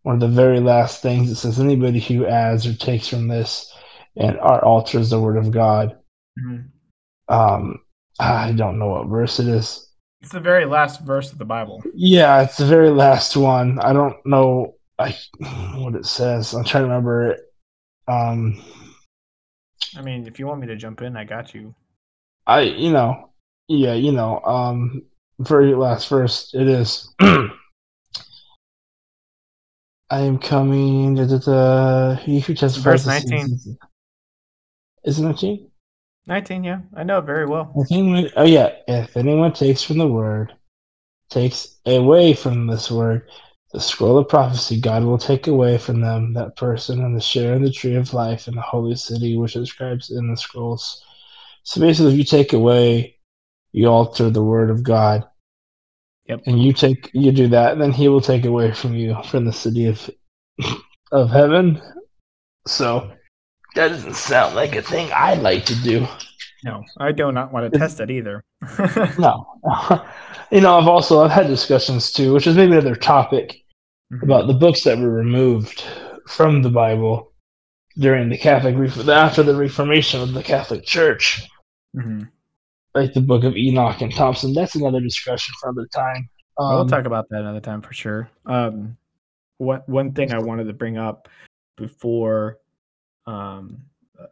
One 0.09 0.15
of 0.15 0.21
the 0.21 0.41
very 0.41 0.59
last 0.59 1.03
things 1.03 1.29
it 1.29 1.35
says, 1.35 1.59
anybody 1.59 1.99
who 1.99 2.25
adds 2.25 2.65
or 2.65 2.73
takes 2.73 3.07
from 3.07 3.27
this 3.27 3.71
and 4.15 4.39
our 4.39 4.65
alters 4.65 5.11
the 5.11 5.21
word 5.21 5.37
of 5.37 5.51
God. 5.51 5.99
Mm-hmm. 6.39 7.31
Um, 7.31 7.81
I 8.19 8.51
don't 8.53 8.79
know 8.79 8.87
what 8.87 9.05
verse 9.05 9.39
it 9.39 9.47
is. 9.47 9.87
It's 10.23 10.31
the 10.31 10.39
very 10.39 10.65
last 10.65 11.01
verse 11.01 11.31
of 11.31 11.37
the 11.37 11.45
Bible. 11.45 11.83
Yeah, 11.93 12.41
it's 12.41 12.57
the 12.57 12.65
very 12.65 12.89
last 12.89 13.37
one. 13.37 13.77
I 13.81 13.93
don't 13.93 14.17
know 14.25 14.77
I, 14.97 15.15
what 15.75 15.93
it 15.93 16.07
says. 16.07 16.55
I'm 16.55 16.63
trying 16.63 16.85
to 16.85 16.87
remember 16.87 17.33
it. 17.33 17.41
Um, 18.07 18.63
I 19.95 20.01
mean, 20.01 20.25
if 20.25 20.39
you 20.39 20.47
want 20.47 20.59
me 20.59 20.65
to 20.65 20.75
jump 20.75 21.03
in, 21.03 21.15
I 21.17 21.23
got 21.23 21.53
you. 21.53 21.75
I, 22.47 22.61
you 22.61 22.91
know, 22.91 23.29
yeah, 23.67 23.93
you 23.93 24.11
know, 24.11 24.39
um, 24.39 25.03
very 25.37 25.75
last 25.75 26.09
verse. 26.09 26.49
It 26.55 26.67
is. 26.67 27.13
I 30.11 30.21
am 30.21 30.39
coming. 30.39 31.15
Da, 31.15 31.25
da, 31.25 31.37
da, 31.37 32.15
he 32.15 32.39
who 32.39 32.55
testifies. 32.55 33.03
Verse 33.03 33.25
nineteen. 33.25 33.77
Is 35.03 35.19
it 35.19 35.23
nineteen? 35.23 35.69
19, 36.27 36.63
yeah. 36.63 36.81
I 36.95 37.03
know 37.03 37.17
it 37.17 37.25
very 37.25 37.47
well. 37.47 37.73
oh, 38.35 38.43
yeah. 38.43 38.69
If 38.87 39.17
anyone 39.17 39.51
takes 39.51 39.81
from 39.81 39.97
the 39.97 40.07
word, 40.07 40.53
takes 41.29 41.79
away 41.87 42.33
from 42.33 42.67
this 42.67 42.91
word, 42.91 43.29
the 43.71 43.79
scroll 43.79 44.17
of 44.17 44.29
prophecy, 44.29 44.79
God 44.79 45.03
will 45.03 45.17
take 45.17 45.47
away 45.47 45.79
from 45.79 46.01
them 46.01 46.33
that 46.33 46.55
person 46.55 47.03
and 47.03 47.15
the 47.15 47.21
share 47.21 47.55
in 47.55 47.63
the 47.63 47.71
tree 47.71 47.95
of 47.95 48.13
life 48.13 48.47
in 48.47 48.55
the 48.55 48.61
holy 48.61 48.95
city, 48.95 49.37
which 49.37 49.53
describes 49.53 50.11
in 50.11 50.29
the 50.29 50.37
scrolls. 50.37 51.03
So 51.63 51.81
basically, 51.81 52.13
if 52.13 52.17
you 52.17 52.23
take 52.23 52.53
away, 52.53 53.17
you 53.71 53.87
alter 53.87 54.29
the 54.29 54.43
word 54.43 54.69
of 54.69 54.83
God. 54.83 55.27
Yep. 56.29 56.43
And 56.45 56.63
you 56.63 56.73
take 56.73 57.09
you 57.13 57.31
do 57.31 57.47
that, 57.47 57.79
then 57.79 57.91
He 57.91 58.07
will 58.07 58.21
take 58.21 58.45
away 58.45 58.71
from 58.71 58.95
you 58.95 59.17
from 59.23 59.45
the 59.45 59.53
city 59.53 59.87
of 59.87 60.09
of 61.11 61.31
heaven. 61.31 61.81
So 62.67 63.11
that 63.75 63.89
doesn't 63.89 64.15
sound 64.15 64.55
like 64.55 64.75
a 64.75 64.81
thing 64.81 65.11
I'd 65.11 65.39
like 65.39 65.65
to 65.65 65.75
do. 65.75 66.07
No, 66.63 66.83
I 66.99 67.13
do 67.13 67.31
not 67.31 67.51
want 67.51 67.71
to 67.71 67.79
test 67.79 67.99
it 67.99 68.11
either. 68.11 68.43
no, 69.17 69.47
you 70.51 70.61
know, 70.61 70.77
I've 70.77 70.87
also 70.87 71.23
I've 71.23 71.31
had 71.31 71.47
discussions 71.47 72.11
too, 72.11 72.33
which 72.33 72.45
is 72.45 72.55
maybe 72.55 72.73
another 72.73 72.95
topic 72.95 73.63
mm-hmm. 74.13 74.23
about 74.23 74.47
the 74.47 74.53
books 74.53 74.83
that 74.83 74.99
were 74.99 75.09
removed 75.09 75.83
from 76.27 76.61
the 76.61 76.69
Bible 76.69 77.31
during 77.97 78.29
the 78.29 78.37
Catholic 78.37 78.75
after 79.09 79.41
the 79.41 79.55
Reformation 79.55 80.21
of 80.21 80.33
the 80.33 80.43
Catholic 80.43 80.85
Church, 80.85 81.41
mm-hmm. 81.95 82.23
Like 82.95 83.13
the 83.13 83.21
Book 83.21 83.43
of 83.43 83.55
Enoch 83.55 84.01
and 84.01 84.13
Thompson. 84.13 84.53
That's 84.53 84.75
another 84.75 85.01
discussion 85.01 85.53
for 85.59 85.69
another 85.69 85.87
time. 85.93 86.29
Um, 86.57 86.75
we'll 86.75 86.87
talk 86.87 87.05
about 87.05 87.29
that 87.29 87.41
another 87.41 87.61
time 87.61 87.81
for 87.81 87.93
sure. 87.93 88.29
Um, 88.45 88.97
what 89.57 89.87
one 89.87 90.13
thing 90.13 90.33
I 90.33 90.39
wanted 90.39 90.65
to 90.65 90.73
bring 90.73 90.97
up 90.97 91.29
before 91.77 92.59
um, 93.29 93.83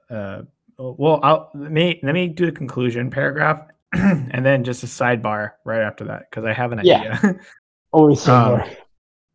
uh, 0.09 0.41
well, 0.77 1.19
I'll, 1.23 1.51
let 1.53 1.71
me 1.71 1.99
let 2.03 2.13
me 2.13 2.27
do 2.27 2.45
the 2.45 2.51
conclusion 2.51 3.09
paragraph, 3.09 3.61
and 3.93 4.45
then 4.45 4.63
just 4.63 4.83
a 4.83 4.87
sidebar 4.87 5.53
right 5.65 5.81
after 5.81 6.05
that 6.05 6.29
because 6.29 6.45
I 6.45 6.53
have 6.53 6.71
an 6.71 6.79
idea. 6.79 7.19
Yeah. 7.23 7.33
Always 7.91 8.19
sidebar. 8.19 8.63
um, 8.63 8.75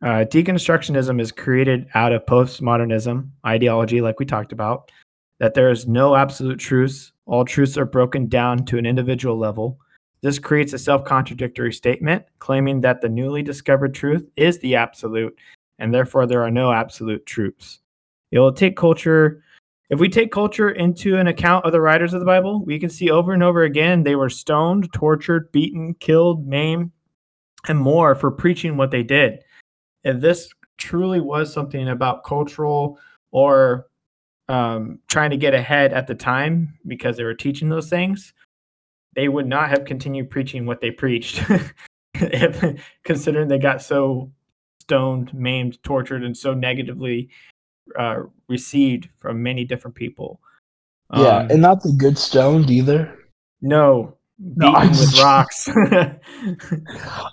uh, 0.01 0.25
deconstructionism 0.25 1.19
is 1.21 1.31
created 1.31 1.87
out 1.95 2.11
of 2.11 2.25
postmodernism 2.25 3.29
ideology, 3.45 4.01
like 4.01 4.19
we 4.19 4.25
talked 4.25 4.51
about. 4.51 4.91
That 5.39 5.53
there 5.53 5.71
is 5.71 5.87
no 5.87 6.15
absolute 6.15 6.59
truths; 6.59 7.12
all 7.25 7.45
truths 7.45 7.77
are 7.77 7.85
broken 7.85 8.27
down 8.27 8.65
to 8.65 8.77
an 8.77 8.85
individual 8.85 9.37
level. 9.37 9.79
This 10.21 10.39
creates 10.39 10.73
a 10.73 10.79
self-contradictory 10.79 11.73
statement, 11.73 12.23
claiming 12.39 12.81
that 12.81 13.01
the 13.01 13.09
newly 13.09 13.43
discovered 13.43 13.93
truth 13.93 14.29
is 14.35 14.59
the 14.59 14.75
absolute, 14.75 15.37
and 15.79 15.93
therefore 15.93 16.25
there 16.25 16.43
are 16.43 16.51
no 16.51 16.71
absolute 16.71 17.25
truths. 17.25 17.79
It 18.31 18.39
will 18.39 18.53
take 18.53 18.77
culture 18.77 19.43
if 19.89 19.99
we 19.99 20.09
take 20.09 20.31
culture 20.31 20.71
into 20.71 21.17
an 21.17 21.27
account 21.27 21.65
of 21.65 21.71
the 21.71 21.79
writers 21.79 22.15
of 22.15 22.19
the 22.19 22.25
Bible, 22.25 22.65
we 22.65 22.79
can 22.79 22.89
see 22.89 23.11
over 23.11 23.31
and 23.31 23.43
over 23.43 23.61
again 23.61 24.01
they 24.01 24.15
were 24.15 24.29
stoned, 24.29 24.91
tortured, 24.91 25.51
beaten, 25.51 25.93
killed, 25.95 26.47
maimed, 26.47 26.91
and 27.67 27.77
more 27.77 28.15
for 28.15 28.31
preaching 28.31 28.75
what 28.75 28.89
they 28.89 29.03
did. 29.03 29.43
If 30.03 30.19
this 30.19 30.51
truly 30.77 31.19
was 31.19 31.53
something 31.53 31.89
about 31.89 32.23
cultural 32.23 32.97
or 33.31 33.85
um, 34.49 34.99
trying 35.07 35.31
to 35.31 35.37
get 35.37 35.53
ahead 35.53 35.93
at 35.93 36.07
the 36.07 36.15
time 36.15 36.77
because 36.85 37.17
they 37.17 37.23
were 37.23 37.33
teaching 37.33 37.69
those 37.69 37.89
things, 37.89 38.33
they 39.15 39.27
would 39.27 39.47
not 39.47 39.69
have 39.69 39.85
continued 39.85 40.29
preaching 40.29 40.65
what 40.65 40.81
they 40.81 40.91
preached. 40.91 41.43
if, 42.15 42.81
considering 43.03 43.47
they 43.47 43.59
got 43.59 43.81
so 43.81 44.31
stoned, 44.81 45.33
maimed, 45.33 45.81
tortured, 45.83 46.23
and 46.23 46.37
so 46.37 46.53
negatively 46.53 47.29
uh, 47.97 48.23
received 48.47 49.09
from 49.17 49.41
many 49.43 49.65
different 49.65 49.95
people. 49.95 50.39
Yeah, 51.13 51.37
um, 51.37 51.51
and 51.51 51.61
not 51.61 51.83
the 51.83 51.93
good 51.93 52.17
stoned 52.17 52.69
either. 52.69 53.17
No, 53.61 54.17
no, 54.39 54.71
with 54.71 55.19
rocks. 55.19 55.69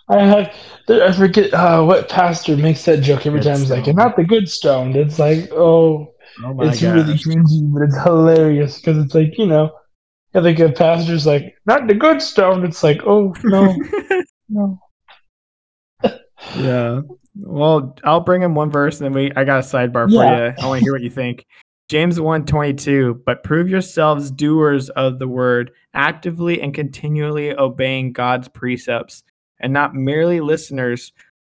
I 0.08 0.18
have 0.18 0.54
I 0.88 1.12
forget 1.12 1.52
uh, 1.54 1.82
what 1.82 2.08
pastor 2.08 2.56
makes 2.56 2.84
that 2.84 3.00
joke 3.00 3.26
every 3.26 3.40
time. 3.40 3.58
He's 3.58 3.70
like, 3.70 3.86
"And 3.86 3.96
not 3.96 4.16
the 4.16 4.24
good 4.24 4.48
stoned." 4.48 4.96
It's 4.96 5.18
like, 5.18 5.50
oh, 5.52 6.12
oh 6.44 6.60
it's 6.62 6.80
gosh. 6.80 6.94
really 6.94 7.14
cringy, 7.14 7.72
but 7.72 7.82
it's 7.82 8.02
hilarious 8.02 8.76
because 8.76 9.02
it's 9.04 9.14
like 9.14 9.36
you 9.38 9.46
know, 9.46 9.70
yeah, 10.34 10.40
the 10.40 10.52
good 10.52 10.76
pastor's 10.76 11.26
like, 11.26 11.56
"Not 11.66 11.86
the 11.86 11.94
good 11.94 12.22
stoned." 12.22 12.64
It's 12.64 12.82
like, 12.82 13.02
oh 13.04 13.34
no, 13.44 13.76
no. 14.48 14.78
yeah. 16.56 17.00
Well, 17.36 17.96
I'll 18.04 18.20
bring 18.20 18.42
him 18.42 18.54
one 18.54 18.70
verse, 18.70 19.00
and 19.00 19.06
then 19.06 19.12
we. 19.12 19.32
I 19.34 19.44
got 19.44 19.64
a 19.64 19.66
sidebar 19.66 20.06
for 20.06 20.12
you. 20.12 20.54
I 20.58 20.66
want 20.66 20.80
to 20.80 20.84
hear 20.84 20.92
what 20.92 21.02
you 21.02 21.10
think. 21.10 21.46
James 21.88 22.20
1 22.20 22.46
22, 22.46 23.22
but 23.26 23.42
prove 23.42 23.68
yourselves 23.68 24.30
doers 24.30 24.90
of 24.90 25.18
the 25.18 25.26
word, 25.26 25.72
actively 25.92 26.62
and 26.62 26.72
continually 26.72 27.52
obeying 27.52 28.12
God's 28.12 28.46
precepts, 28.46 29.24
and 29.58 29.72
not 29.72 29.92
merely 29.92 30.40
listeners 30.40 31.12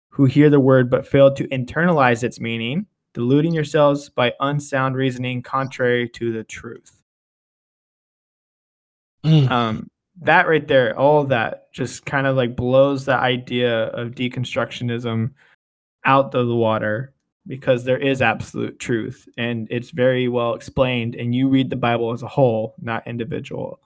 who 0.09 0.25
hear 0.25 0.49
the 0.49 0.59
word 0.59 0.89
but 0.89 1.07
fail 1.07 1.31
to 1.35 1.47
internalize 1.49 2.23
its 2.23 2.39
meaning, 2.39 2.87
deluding 3.13 3.53
yourselves 3.53 4.09
by 4.09 4.33
unsound 4.39 4.95
reasoning 4.95 5.41
contrary 5.41 6.09
to 6.09 6.31
the 6.31 6.43
truth. 6.43 7.03
Mm. 9.25 9.49
Um, 9.49 9.89
that 10.21 10.47
right 10.47 10.67
there, 10.67 10.97
all 10.97 11.23
that 11.25 11.71
just 11.71 12.05
kind 12.05 12.27
of 12.27 12.35
like 12.35 12.55
blows 12.55 13.05
the 13.05 13.15
idea 13.15 13.85
of 13.87 14.11
deconstructionism 14.11 15.31
out 16.05 16.35
of 16.35 16.47
the 16.47 16.55
water 16.55 17.13
because 17.47 17.83
there 17.83 17.97
is 17.97 18.21
absolute 18.21 18.79
truth 18.79 19.27
and 19.37 19.67
it's 19.69 19.89
very 19.89 20.27
well 20.27 20.53
explained 20.53 21.15
and 21.15 21.35
you 21.35 21.49
read 21.49 21.69
the 21.69 21.75
bible 21.75 22.11
as 22.11 22.23
a 22.23 22.27
whole 22.27 22.75
not 22.81 23.05
individual 23.07 23.79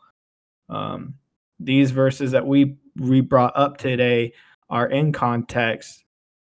um, 0.69 1.15
these 1.59 1.91
verses 1.91 2.31
that 2.31 2.45
we 2.45 2.75
we 2.97 3.21
brought 3.21 3.53
up 3.55 3.77
today 3.77 4.33
are 4.69 4.87
in 4.87 5.11
context 5.11 6.03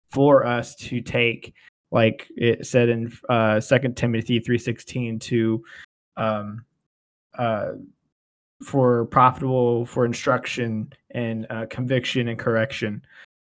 for 0.07 0.45
us 0.45 0.76
to 0.76 1.01
take 1.01 1.53
like 1.96 2.28
it 2.38 2.68
said 2.68 2.89
in 2.89 3.12
uh 3.30 3.60
second 3.60 3.98
timothy 3.98 4.39
3.16 4.39 5.20
to 5.20 5.64
um 6.18 6.64
uh 7.39 7.72
for 8.64 9.06
profitable 9.06 9.86
for 9.88 10.06
instruction 10.06 10.93
and 11.12 11.48
uh, 11.50 11.66
conviction 11.70 12.28
and 12.28 12.38
correction 12.38 13.02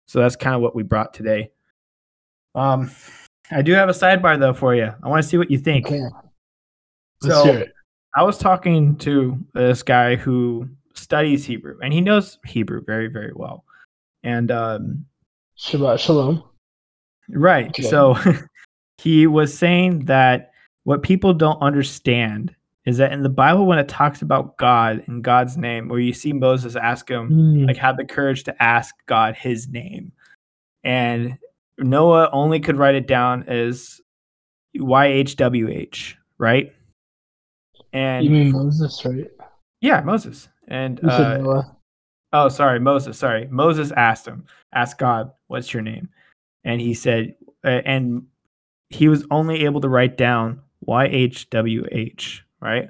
so 0.07 0.19
that's 0.19 0.35
kind 0.35 0.55
of 0.55 0.61
what 0.61 0.75
we 0.75 0.83
brought 0.83 1.13
today 1.13 1.49
um, 2.55 2.91
I 3.51 3.61
do 3.61 3.73
have 3.73 3.89
a 3.89 3.93
sidebar 3.93 4.39
though 4.39 4.53
for 4.53 4.75
you. 4.75 4.93
I 5.03 5.07
want 5.07 5.21
to 5.21 5.27
see 5.27 5.37
what 5.37 5.51
you 5.51 5.57
think. 5.57 5.87
Okay. 5.87 6.01
Let's 7.21 7.35
so, 7.35 7.43
hear 7.43 7.59
it. 7.59 7.73
I 8.15 8.23
was 8.23 8.37
talking 8.37 8.97
to 8.97 9.37
this 9.53 9.83
guy 9.83 10.15
who 10.15 10.67
studies 10.93 11.45
Hebrew, 11.45 11.77
and 11.81 11.93
he 11.93 12.01
knows 12.01 12.39
Hebrew 12.45 12.83
very, 12.83 13.07
very 13.07 13.31
well. 13.33 13.63
And 14.23 14.51
um, 14.51 15.05
Shabbat 15.57 15.99
Shalom. 15.99 16.43
Right. 17.31 17.67
Okay. 17.67 17.83
So 17.83 18.17
he 18.97 19.27
was 19.27 19.57
saying 19.57 20.05
that 20.05 20.51
what 20.83 21.03
people 21.03 21.33
don't 21.33 21.61
understand 21.61 22.55
is 22.85 22.97
that 22.97 23.11
in 23.11 23.21
the 23.21 23.29
Bible, 23.29 23.67
when 23.67 23.77
it 23.77 23.87
talks 23.87 24.21
about 24.21 24.57
God 24.57 25.03
and 25.05 25.23
God's 25.23 25.55
name, 25.55 25.87
where 25.87 25.99
you 25.99 26.13
see 26.13 26.33
Moses 26.33 26.75
ask 26.75 27.09
him, 27.09 27.29
mm. 27.29 27.67
like, 27.67 27.77
have 27.77 27.97
the 27.97 28.05
courage 28.05 28.43
to 28.45 28.63
ask 28.63 28.95
God 29.05 29.35
his 29.35 29.67
name. 29.67 30.11
And 30.83 31.37
Noah 31.77 32.29
only 32.31 32.59
could 32.59 32.77
write 32.77 32.95
it 32.95 33.07
down 33.07 33.43
as 33.43 34.01
YHWH, 34.75 36.15
right? 36.39 36.73
And 37.93 38.25
you 38.25 38.31
mean 38.31 38.51
Moses, 38.51 39.05
right? 39.05 39.29
Yeah, 39.81 40.01
Moses. 40.01 40.47
And 40.67 41.03
uh, 41.03 41.63
oh, 42.33 42.49
sorry, 42.49 42.79
Moses. 42.79 43.17
Sorry, 43.17 43.47
Moses 43.47 43.91
asked 43.91 44.27
him, 44.27 44.45
asked 44.73 44.97
God, 44.97 45.31
"What's 45.47 45.73
your 45.73 45.83
name?" 45.83 46.09
And 46.63 46.79
he 46.79 46.93
said, 46.93 47.35
uh, 47.63 47.81
and 47.85 48.25
he 48.89 49.07
was 49.07 49.25
only 49.31 49.65
able 49.65 49.81
to 49.81 49.89
write 49.89 50.17
down 50.17 50.61
YHWH, 50.87 52.41
right? 52.59 52.89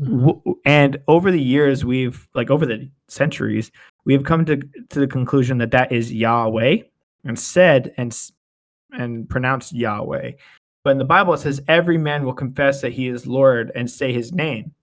Mm-hmm. 0.00 0.50
And 0.64 0.98
over 1.06 1.30
the 1.30 1.40
years, 1.40 1.84
we've 1.84 2.28
like 2.34 2.50
over 2.50 2.66
the 2.66 2.90
centuries, 3.08 3.70
we 4.04 4.12
have 4.12 4.24
come 4.24 4.44
to 4.46 4.56
to 4.56 5.00
the 5.00 5.06
conclusion 5.06 5.58
that 5.58 5.70
that 5.70 5.92
is 5.92 6.12
Yahweh, 6.12 6.78
and 7.24 7.38
said 7.38 7.94
and 7.96 8.16
and 8.92 9.28
pronounced 9.28 9.72
Yahweh. 9.72 10.32
But 10.82 10.90
in 10.90 10.98
the 10.98 11.04
Bible, 11.04 11.34
it 11.34 11.38
says 11.38 11.62
every 11.68 11.96
man 11.96 12.24
will 12.24 12.34
confess 12.34 12.80
that 12.82 12.92
he 12.92 13.08
is 13.08 13.26
Lord 13.26 13.72
and 13.74 13.90
say 13.90 14.12
his 14.12 14.32
name. 14.32 14.74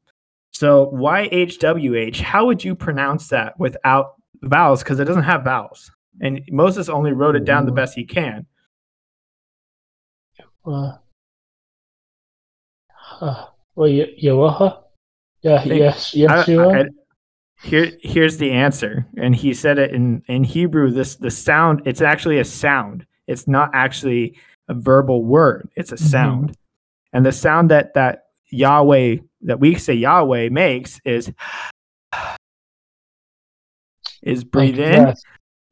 So 0.52 0.92
YHWH, 0.96 2.20
how 2.20 2.46
would 2.46 2.64
you 2.64 2.76
pronounce 2.76 3.28
that 3.30 3.58
without 3.60 4.16
vowels? 4.42 4.84
Because 4.84 5.00
it 5.00 5.06
doesn't 5.06 5.24
have 5.24 5.44
vowels. 5.44 5.92
And 6.20 6.42
Moses 6.52 6.90
only 6.90 7.14
wrote 7.14 7.36
it 7.36 7.46
down 7.46 7.66
the 7.66 7.72
best 7.72 7.96
he 7.96 8.06
can. 8.06 8.46
Uh, 10.66 10.94
uh, 13.20 13.46
well, 13.76 13.90
Yehovah? 13.90 14.84
Yeah, 15.42 15.64
yes, 15.64 16.14
yes, 16.14 16.48
I, 16.48 16.56
I, 16.56 16.86
here, 17.64 17.92
here's 18.02 18.38
the 18.38 18.52
answer, 18.52 19.08
and 19.18 19.36
he 19.36 19.54
said 19.54 19.80
it 19.80 19.92
in 19.92 20.24
in 20.28 20.44
Hebrew. 20.44 20.92
This 20.92 21.16
the 21.16 21.32
sound. 21.32 21.82
It's 21.86 22.02
actually 22.02 22.40
a 22.40 22.46
sound. 22.46 23.08
It's 23.28 23.48
not 23.48 23.72
actually 23.74 24.38
a 24.68 24.76
verbal 24.76 25.24
word. 25.24 25.70
It's 25.76 25.92
a 25.92 25.96
mm-hmm. 25.96 26.06
sound, 26.06 26.44
mm-hmm. 26.44 26.54
and 27.18 27.26
the 27.26 27.32
sound 27.32 27.72
that 27.72 27.96
that 27.96 28.26
Yahweh 28.50 29.18
that 29.42 29.60
we 29.60 29.76
say 29.76 29.94
Yahweh 29.94 30.50
makes 30.50 31.00
is 31.06 31.32
is 34.22 34.44
breathe 34.44 34.80
in 34.80 35.16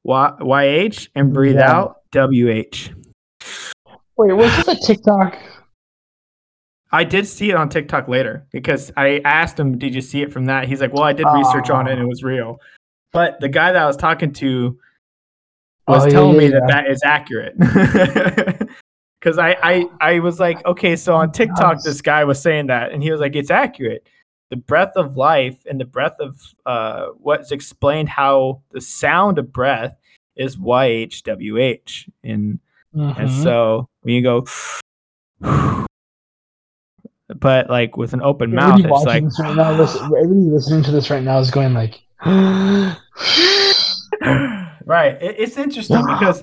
y, 0.10 0.32
YH 0.42 1.10
and 1.16 1.34
breathe 1.34 1.56
yeah. 1.56 1.72
out 1.72 2.02
WH. 2.12 2.90
Wait, 4.18 4.34
was 4.34 4.56
this 4.58 4.68
a 4.68 4.76
TikTok? 4.76 5.38
I 6.92 7.04
did 7.04 7.28
see 7.28 7.52
it 7.52 7.56
on 7.56 7.70
TikTok 7.70 8.08
later 8.08 8.48
because 8.52 8.92
I 8.98 9.22
asked 9.24 9.60
him, 9.60 9.78
"Did 9.78 9.94
you 9.94 10.02
see 10.02 10.24
it 10.24 10.34
from 10.34 10.46
that?" 10.46 10.68
He's 10.68 10.82
like, 10.82 10.92
"Well, 10.92 11.04
I 11.04 11.14
did 11.14 11.28
research 11.36 11.70
on 11.70 11.88
it 11.88 11.94
and 11.94 12.02
it 12.02 12.08
was 12.08 12.24
real." 12.24 12.60
But 13.14 13.40
the 13.40 13.48
guy 13.48 13.72
that 13.72 13.82
I 13.82 13.86
was 13.86 13.96
talking 13.96 14.34
to 14.34 14.78
was 15.88 16.06
oh, 16.06 16.10
telling 16.10 16.34
yeah, 16.34 16.40
me 16.40 16.46
yeah. 16.46 16.60
that 16.60 16.68
that 16.68 16.92
is 16.92 17.02
accurate. 17.04 18.70
Because 19.20 19.38
I, 19.38 19.58
I 19.62 19.86
I 20.00 20.20
was 20.20 20.40
like, 20.40 20.66
okay, 20.66 20.96
so 20.96 21.14
on 21.14 21.34
TikTok, 21.34 21.84
this 21.84 22.02
guy 22.02 22.24
was 22.24 22.42
saying 22.42 22.68
that, 22.68 22.94
and 22.94 23.04
he 23.04 23.12
was 23.12 23.20
like, 23.20 23.36
it's 23.36 23.52
accurate. 23.52 24.08
The 24.50 24.56
breath 24.56 24.94
of 24.96 25.18
life 25.18 25.58
and 25.70 25.78
the 25.78 25.84
breath 25.84 26.16
of 26.22 26.40
uh, 26.66 27.08
what's 27.18 27.52
explained 27.52 28.08
how 28.08 28.62
the 28.72 28.80
sound 28.80 29.38
of 29.38 29.52
breath 29.52 29.99
is 30.40 30.58
YHWH, 30.58 32.10
and 32.24 32.60
mm-hmm. 32.96 33.22
and 33.22 33.32
so 33.32 33.88
when 34.02 34.16
you 34.16 34.24
go 34.24 34.46
but 37.40 37.70
like 37.70 37.98
with 37.98 38.14
an 38.14 38.22
open 38.22 38.54
mouth, 38.54 38.80
it's 38.84 39.06
like 39.06 39.24
right 39.40 39.56
now, 39.56 39.72
listen, 39.74 40.04
everybody 40.06 40.50
listening 40.50 40.84
to 40.84 40.92
this 40.92 41.10
right 41.10 41.24
now 41.24 41.40
is 41.40 41.52
going 41.52 41.74
like, 41.74 42.02
right. 42.26 42.98
It, 45.22 45.36
it's 45.38 45.58
interesting 45.58 46.04
because 46.06 46.42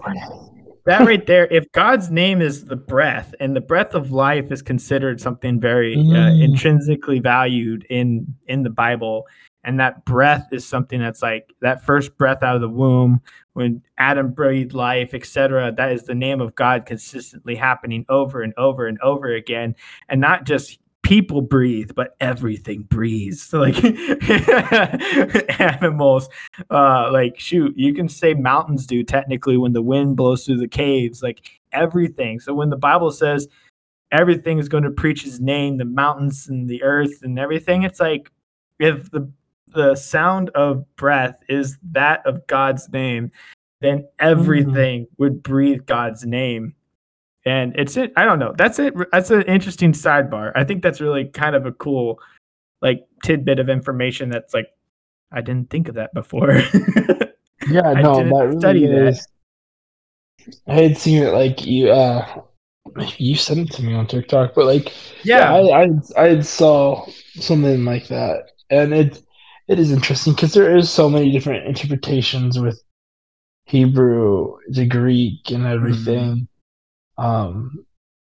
that 0.87 1.05
right 1.05 1.27
there, 1.27 1.47
if 1.49 1.71
God's 1.73 2.11
name 2.11 2.41
is 2.41 2.65
the 2.65 2.77
breath, 2.77 3.35
and 3.41 3.57
the 3.57 3.61
breath 3.61 3.95
of 3.95 4.13
life 4.13 4.53
is 4.53 4.63
considered 4.63 5.21
something 5.21 5.61
very 5.61 5.97
uh, 5.97 5.99
mm. 5.99 6.15
uh, 6.15 6.45
intrinsically 6.45 7.19
valued 7.19 7.85
in 7.91 8.35
in 8.47 8.63
the 8.63 8.71
Bible, 8.71 9.27
and 9.65 9.81
that 9.81 10.05
breath 10.05 10.47
is 10.53 10.65
something 10.65 11.01
that's 11.01 11.23
like 11.23 11.53
that 11.61 11.85
first 11.85 12.17
breath 12.17 12.45
out 12.45 12.55
of 12.55 12.63
the 12.63 12.69
womb 12.69 13.21
when 13.57 13.83
adam 13.99 14.31
breathed 14.33 14.75
life 14.75 15.15
etc 15.15 15.73
that 15.77 15.91
is 15.91 16.03
the 16.05 16.15
name 16.15 16.41
of 16.41 16.55
god 16.55 16.85
consistently 16.87 17.55
happening 17.55 18.05
over 18.09 18.43
and 18.43 18.55
over 18.57 18.87
and 18.87 18.99
over 19.01 19.35
again. 19.35 19.75
And 20.09 20.21
not 20.21 20.45
just 20.45 20.79
people 21.03 21.41
breathe 21.41 21.91
but 21.95 22.17
everything 22.21 22.83
breathes. 22.83 23.43
So 23.43 23.61
like 23.67 23.77
animals 25.61 26.29
uh 26.71 27.11
like 27.13 27.39
shoot 27.39 27.73
you 27.77 27.95
can 27.95 28.09
say 28.09 28.35
mountains 28.35 28.87
do 28.87 29.05
technically 29.05 29.57
when 29.57 29.73
the 29.73 29.83
wind 29.83 30.17
blows 30.17 30.45
through 30.45 30.59
the 30.59 30.69
caves 30.69 31.23
like 31.23 31.61
everything. 31.73 32.41
So 32.41 32.55
when 32.55 32.71
the 32.71 32.77
bible 32.77 33.11
says 33.11 33.49
everything 34.13 34.59
is 34.59 34.69
going 34.69 34.85
to 34.85 34.91
preach 34.91 35.23
his 35.23 35.41
name 35.41 35.77
the 35.77 35.85
mountains 35.85 36.49
and 36.49 36.69
the 36.69 36.83
earth 36.83 37.23
and 37.23 37.39
everything 37.39 37.83
it's 37.83 38.01
like 38.01 38.31
if 38.79 39.11
the 39.11 39.31
the 39.77 39.95
sound 39.95 40.51
of 40.51 40.85
breath 40.97 41.39
is 41.49 41.79
that 41.93 42.27
of 42.27 42.47
God's 42.47 42.89
name, 42.89 43.31
then 43.81 44.09
everything 44.19 45.03
mm. 45.03 45.09
would 45.19 45.43
breathe 45.43 45.87
God's 45.87 46.25
name. 46.25 46.75
And 47.45 47.75
it's 47.77 47.97
it. 47.97 48.13
I 48.17 48.25
don't 48.25 48.41
know. 48.41 48.55
That's 48.57 48.79
it. 48.81 48.95
That's 49.13 49.31
an 49.31 49.43
interesting 49.43 49.93
sidebar. 49.93 50.51
I 50.57 50.65
think 50.65 50.83
that's 50.83 51.01
really 51.01 51.27
kind 51.27 51.55
of 51.55 51.65
a 51.65 51.73
cool, 51.73 52.19
like 52.83 53.07
tidbit 53.23 53.61
of 53.61 53.69
information. 53.69 54.31
That's 54.31 54.53
like, 54.53 54.69
I 55.31 55.43
didn't 55.43 55.71
think 55.71 55.89
of 55.89 55.95
that 55.95 56.13
before. 56.13 56.51
yeah, 57.69 57.93
no, 57.93 58.17
that 58.17 58.25
really 58.25 58.59
study 58.59 58.85
is. 58.87 59.29
That. 60.47 60.57
I 60.67 60.75
had 60.75 60.99
seen 60.99 61.23
it 61.23 61.33
like 61.33 61.65
you. 61.65 61.91
uh 61.91 62.43
you 63.19 63.35
sent 63.35 63.69
it 63.69 63.73
to 63.73 63.83
me 63.83 63.95
on 63.95 64.07
TikTok, 64.07 64.55
but 64.55 64.67
like, 64.67 64.93
yeah, 65.25 65.61
yeah 65.61 65.87
I, 66.17 66.23
I 66.23 66.31
I 66.31 66.41
saw 66.41 67.07
something 67.35 67.85
like 67.85 68.09
that, 68.09 68.53
and 68.71 68.95
it 68.95 69.23
it 69.69 69.79
is 69.79 69.91
interesting 69.91 70.33
because 70.33 70.55
there 70.55 70.77
is 70.77 70.91
so 70.91 71.09
many 71.09 71.33
different 71.33 71.67
interpretations 71.67 72.59
with 72.59 72.81
Hebrew, 73.65 74.59
the 74.69 74.87
Greek, 74.87 75.51
and 75.51 75.67
everything. 75.67 76.49
Mm-hmm. 77.19 77.25
Um, 77.25 77.87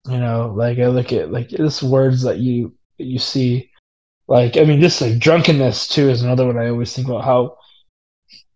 you 0.06 0.18
know, 0.18 0.52
like 0.56 0.78
I 0.78 0.86
look 0.86 1.12
at 1.12 1.30
like 1.30 1.50
this 1.50 1.82
words 1.82 2.22
that 2.22 2.38
you 2.38 2.74
you 2.96 3.18
see, 3.18 3.70
like 4.26 4.56
I 4.56 4.64
mean, 4.64 4.80
just 4.80 5.00
like 5.00 5.18
drunkenness 5.18 5.88
too 5.88 6.08
is 6.08 6.22
another 6.22 6.46
one 6.46 6.58
I 6.58 6.68
always 6.68 6.94
think 6.94 7.08
about 7.08 7.24
how 7.24 7.58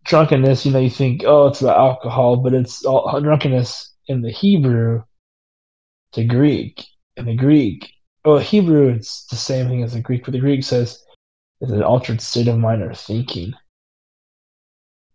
drunkenness. 0.04 0.64
You 0.64 0.72
know, 0.72 0.80
you 0.80 0.90
think 0.90 1.24
oh, 1.26 1.48
it's 1.48 1.60
the 1.60 1.76
alcohol, 1.76 2.36
but 2.36 2.54
it's 2.54 2.84
all 2.86 3.20
drunkenness 3.20 3.92
in 4.08 4.22
the 4.22 4.30
Hebrew, 4.30 5.02
the 6.14 6.24
Greek, 6.24 6.84
in 7.18 7.26
the 7.26 7.36
Greek. 7.36 7.92
Well, 8.24 8.38
Hebrew, 8.38 8.88
it's 8.88 9.26
the 9.26 9.36
same 9.36 9.68
thing 9.68 9.82
as 9.82 9.92
the 9.92 10.00
Greek, 10.00 10.24
but 10.24 10.32
the 10.32 10.40
Greek 10.40 10.64
says 10.64 11.04
is 11.62 11.70
an 11.70 11.82
altered 11.82 12.20
state 12.20 12.48
of 12.48 12.58
mind 12.58 12.82
or 12.82 12.92
thinking. 12.92 13.54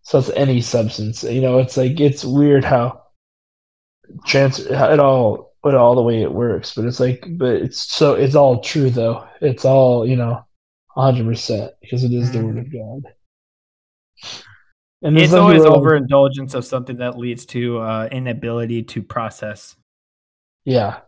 So 0.01 0.19
it's 0.19 0.29
any 0.31 0.61
substance. 0.61 1.23
You 1.23 1.41
know, 1.41 1.59
it's 1.59 1.77
like 1.77 1.99
it's 1.99 2.23
weird 2.23 2.63
how 2.63 3.03
trans 4.25 4.59
it 4.59 4.99
all 4.99 5.53
but 5.61 5.75
all 5.75 5.95
the 5.95 6.01
way 6.01 6.21
it 6.21 6.31
works, 6.31 6.73
but 6.73 6.85
it's 6.85 6.99
like 6.99 7.25
but 7.31 7.55
it's 7.55 7.93
so 7.93 8.13
it's 8.13 8.35
all 8.35 8.61
true 8.61 8.89
though. 8.89 9.27
It's 9.41 9.65
all, 9.65 10.07
you 10.07 10.15
know, 10.15 10.45
hundred 10.89 11.25
percent 11.25 11.73
because 11.81 12.03
it 12.03 12.13
is 12.13 12.31
the 12.31 12.43
word 12.43 12.57
of 12.57 12.71
God. 12.71 13.03
And 15.03 15.17
it's 15.17 15.33
always 15.33 15.63
overindulgence 15.63 16.55
of 16.55 16.65
something 16.65 16.97
that 16.97 17.17
leads 17.17 17.45
to 17.47 17.79
uh, 17.79 18.09
inability 18.11 18.81
to 18.83 19.03
process. 19.03 19.75
Yeah, 20.65 21.01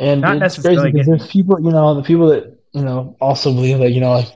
and 0.00 0.22
Not 0.22 0.40
crazy 0.40 0.90
because 0.90 1.06
there's 1.06 1.26
people, 1.26 1.60
you 1.60 1.70
know, 1.70 1.94
the 1.94 2.02
people 2.02 2.28
that 2.28 2.59
you 2.72 2.82
know, 2.82 3.16
also 3.20 3.52
believe 3.52 3.78
that 3.78 3.90
you 3.90 4.00
know, 4.00 4.12
like 4.12 4.28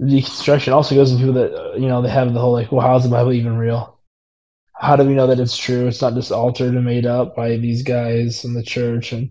deconstruction 0.00 0.72
also 0.72 0.94
goes 0.94 1.10
into 1.10 1.24
people 1.24 1.40
that 1.40 1.54
uh, 1.54 1.74
you 1.74 1.88
know 1.88 2.02
they 2.02 2.10
have 2.10 2.32
the 2.32 2.40
whole 2.40 2.52
like, 2.52 2.70
well, 2.70 2.86
how 2.86 2.96
is 2.96 3.04
the 3.04 3.08
Bible 3.08 3.32
even 3.32 3.56
real? 3.56 3.98
How 4.74 4.96
do 4.96 5.04
we 5.04 5.14
know 5.14 5.26
that 5.26 5.40
it's 5.40 5.56
true? 5.56 5.86
It's 5.86 6.02
not 6.02 6.14
just 6.14 6.32
altered 6.32 6.74
and 6.74 6.84
made 6.84 7.06
up 7.06 7.34
by 7.34 7.56
these 7.56 7.82
guys 7.82 8.44
in 8.44 8.54
the 8.54 8.62
church, 8.62 9.12
and 9.12 9.30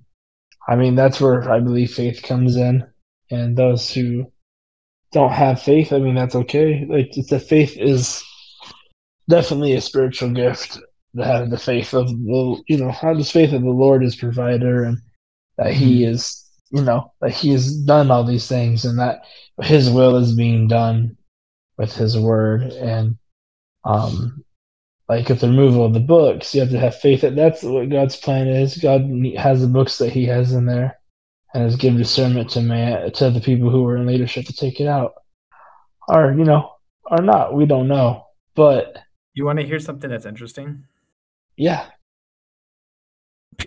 I 0.67 0.75
mean 0.75 0.95
that's 0.95 1.21
where 1.21 1.49
I 1.49 1.59
believe 1.59 1.93
faith 1.93 2.23
comes 2.23 2.55
in, 2.55 2.85
and 3.29 3.57
those 3.57 3.89
who 3.93 4.31
don't 5.11 5.31
have 5.31 5.61
faith, 5.61 5.93
I 5.93 5.99
mean 5.99 6.15
that's 6.15 6.35
okay. 6.35 6.85
Like 6.87 7.15
it's 7.17 7.29
the 7.29 7.39
faith 7.39 7.77
is 7.77 8.23
definitely 9.29 9.73
a 9.73 9.81
spiritual 9.81 10.29
gift 10.31 10.79
to 11.15 11.23
have 11.23 11.49
the 11.49 11.57
faith 11.57 11.93
of 11.93 12.09
the 12.09 12.63
you 12.67 12.77
know 12.77 12.91
have 12.91 13.17
this 13.17 13.31
faith 13.31 13.53
of 13.53 13.61
the 13.61 13.69
Lord 13.69 14.03
is 14.03 14.15
provider 14.15 14.83
and 14.83 14.97
that 15.57 15.73
He 15.73 16.01
mm-hmm. 16.01 16.13
is 16.13 16.44
you 16.75 16.83
know 16.83 17.11
that 17.21 17.31
he 17.31 17.51
has 17.51 17.75
done 17.83 18.11
all 18.11 18.23
these 18.23 18.47
things 18.47 18.85
and 18.85 18.99
that 18.99 19.21
his 19.61 19.89
will 19.89 20.17
is 20.17 20.35
being 20.35 20.67
done 20.67 21.17
with 21.77 21.93
his 21.93 22.17
word 22.17 22.63
and 22.63 23.17
um 23.85 24.43
like 25.07 25.29
with 25.29 25.39
the 25.39 25.47
removal 25.47 25.85
of 25.85 25.93
the 25.93 25.99
books, 25.99 26.53
you 26.53 26.61
have 26.61 26.71
to 26.71 26.79
have 26.79 26.95
faith 26.95 27.21
that 27.21 27.35
that's 27.35 27.61
what 27.61 27.89
God's 27.89 28.15
plan 28.15 28.47
is. 28.47 28.77
God 28.77 29.01
has 29.37 29.61
the 29.61 29.67
books 29.67 29.97
that 29.99 30.11
He 30.11 30.25
has 30.25 30.53
in 30.53 30.65
there, 30.65 30.99
and 31.53 31.63
has 31.63 31.75
given 31.75 31.97
discernment 31.97 32.49
to 32.51 32.61
man 32.61 33.11
to 33.11 33.29
the 33.29 33.39
people 33.39 33.69
who 33.69 33.85
are 33.85 33.97
in 33.97 34.07
leadership 34.07 34.45
to 34.45 34.53
take 34.53 34.79
it 34.79 34.87
out, 34.87 35.13
or 36.07 36.33
you 36.33 36.43
know, 36.43 36.71
or 37.05 37.21
not. 37.21 37.53
We 37.53 37.65
don't 37.65 37.87
know, 37.87 38.25
but 38.55 38.97
you 39.33 39.45
want 39.45 39.59
to 39.59 39.65
hear 39.65 39.79
something 39.79 40.09
that's 40.09 40.25
interesting? 40.25 40.85
Yeah, 41.55 41.85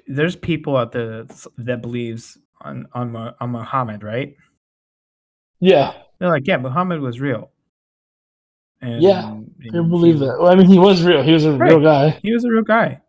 there's 0.09 0.37
people 0.37 0.77
out 0.77 0.93
there 0.93 1.27
that 1.57 1.83
believes 1.83 2.37
on 2.61 2.87
on 2.93 3.15
on 3.15 3.51
Muhammad, 3.51 4.03
right? 4.03 4.35
Yeah, 5.61 5.95
they're 6.19 6.31
like, 6.31 6.47
yeah, 6.47 6.57
Muhammad 6.57 7.01
was 7.01 7.21
real. 7.21 7.51
And, 8.81 9.03
yeah, 9.03 9.37
I 9.75 9.83
believe 9.83 10.21
that. 10.21 10.39
Well, 10.39 10.53
I 10.53 10.55
mean, 10.55 10.67
he 10.67 10.79
was 10.79 11.03
real. 11.03 11.23
He 11.23 11.33
was 11.33 11.45
a 11.45 11.53
right. 11.53 11.71
real 11.71 11.81
guy. 11.81 12.19
He 12.23 12.33
was 12.33 12.45
a 12.45 12.51
real 12.51 12.63
guy. 12.63 13.01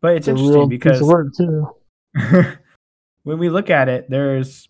But 0.00 0.16
it's, 0.16 0.28
it's 0.28 0.40
interesting 0.40 0.68
because 0.68 1.00
when 3.24 3.38
we 3.38 3.50
look 3.50 3.68
at 3.68 3.88
it, 3.88 4.08
there's 4.08 4.68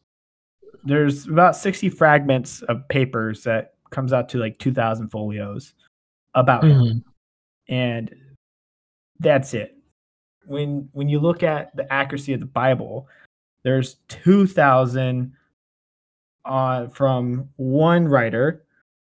there's 0.83 1.27
about 1.27 1.57
60 1.57 1.89
fragments 1.91 2.63
of 2.63 2.89
papers 2.89 3.45
that 3.45 3.75
comes 3.91 4.13
out 4.13 4.31
to 4.31 4.39
like 4.39 4.59
2,000 4.59 5.11
folios 5.11 5.75
about 6.35 6.63
mm-hmm. 6.63 6.85
him, 6.85 7.05
and 7.69 8.15
that's 9.21 9.55
it. 9.55 9.77
When 10.47 10.89
when 10.93 11.09
you 11.09 11.21
look 11.21 11.45
at 11.45 11.77
the 11.77 11.91
accuracy 11.93 12.33
of 12.33 12.41
the 12.41 12.47
Bible, 12.47 13.07
there's 13.63 13.97
2,000 14.09 15.33
uh, 16.45 16.89
from 16.89 17.49
one 17.57 18.09
writer 18.09 18.65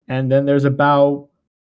and 0.08 0.30
then 0.30 0.44
there's 0.44 0.64
about 0.64 1.28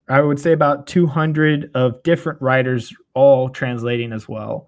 I 0.08 0.22
would 0.22 0.40
say 0.40 0.52
about 0.52 0.86
200 0.86 1.72
of 1.74 2.04
different 2.04 2.40
writers 2.42 2.94
all 3.16 3.50
translating 3.50 4.14
as 4.14 4.30
well. 4.30 4.68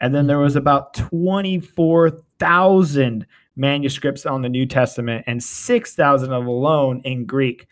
And 0.00 0.14
then 0.14 0.28
there 0.28 0.38
was 0.38 0.52
mm-hmm. 0.52 0.58
about 0.58 0.94
24,000 0.94 3.26
manuscripts 3.56 4.24
on 4.26 4.42
the 4.42 4.48
New 4.48 4.66
Testament 4.66 5.24
and 5.26 5.42
6,000 5.42 6.32
of 6.32 6.46
alone 6.46 7.00
in 7.04 7.26
Greek. 7.26 7.66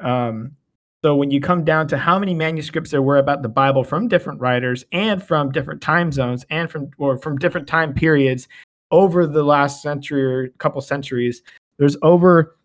Um, 0.00 0.54
so 1.02 1.16
when 1.16 1.30
you 1.30 1.40
come 1.40 1.64
down 1.64 1.88
to 1.88 1.96
how 1.96 2.18
many 2.18 2.34
manuscripts 2.34 2.90
there 2.90 3.00
were 3.00 3.16
about 3.16 3.40
the 3.40 3.48
Bible 3.48 3.84
from 3.84 4.08
different 4.08 4.38
writers 4.40 4.84
and 4.92 5.22
from 5.22 5.50
different 5.50 5.80
time 5.80 6.12
zones 6.12 6.44
and 6.50 6.70
from 6.70 6.90
or 6.98 7.16
from 7.16 7.38
different 7.38 7.66
time 7.66 7.94
periods 7.94 8.48
over 8.90 9.26
the 9.26 9.42
last 9.42 9.82
century 9.82 10.24
or 10.24 10.48
couple 10.58 10.80
centuries, 10.80 11.42
there's 11.78 11.96
over 12.02 12.56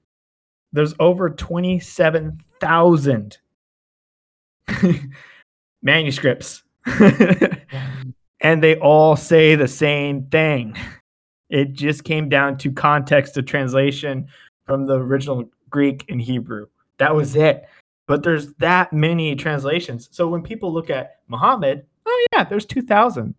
there's 0.73 0.93
over 0.99 1.30
27,000 1.30 3.38
manuscripts. 5.82 6.63
and 8.41 8.61
they 8.61 8.76
all 8.78 9.15
say 9.15 9.55
the 9.55 9.69
same 9.69 10.26
thing. 10.26 10.76
It 11.49 11.73
just 11.73 12.03
came 12.03 12.28
down 12.28 12.57
to 12.57 12.71
context 12.71 13.38
of 13.38 13.45
translation 13.45 14.28
from 14.65 14.86
the 14.86 14.95
original 14.95 15.49
Greek 15.69 16.03
and 16.09 16.21
Hebrew. 16.21 16.65
That 16.97 17.15
was 17.15 17.38
it. 17.38 17.69
But 18.07 18.23
there's 18.23 18.53
that 18.55 18.91
many 18.91 19.34
translations. 19.36 20.09
So 20.11 20.28
when 20.28 20.43
people 20.43 20.73
look 20.73 20.89
at 20.89 21.21
Muhammad, 21.28 21.86
oh 22.05 22.26
yeah, 22.34 22.43
there's 22.43 22.65
2000. 22.65 23.34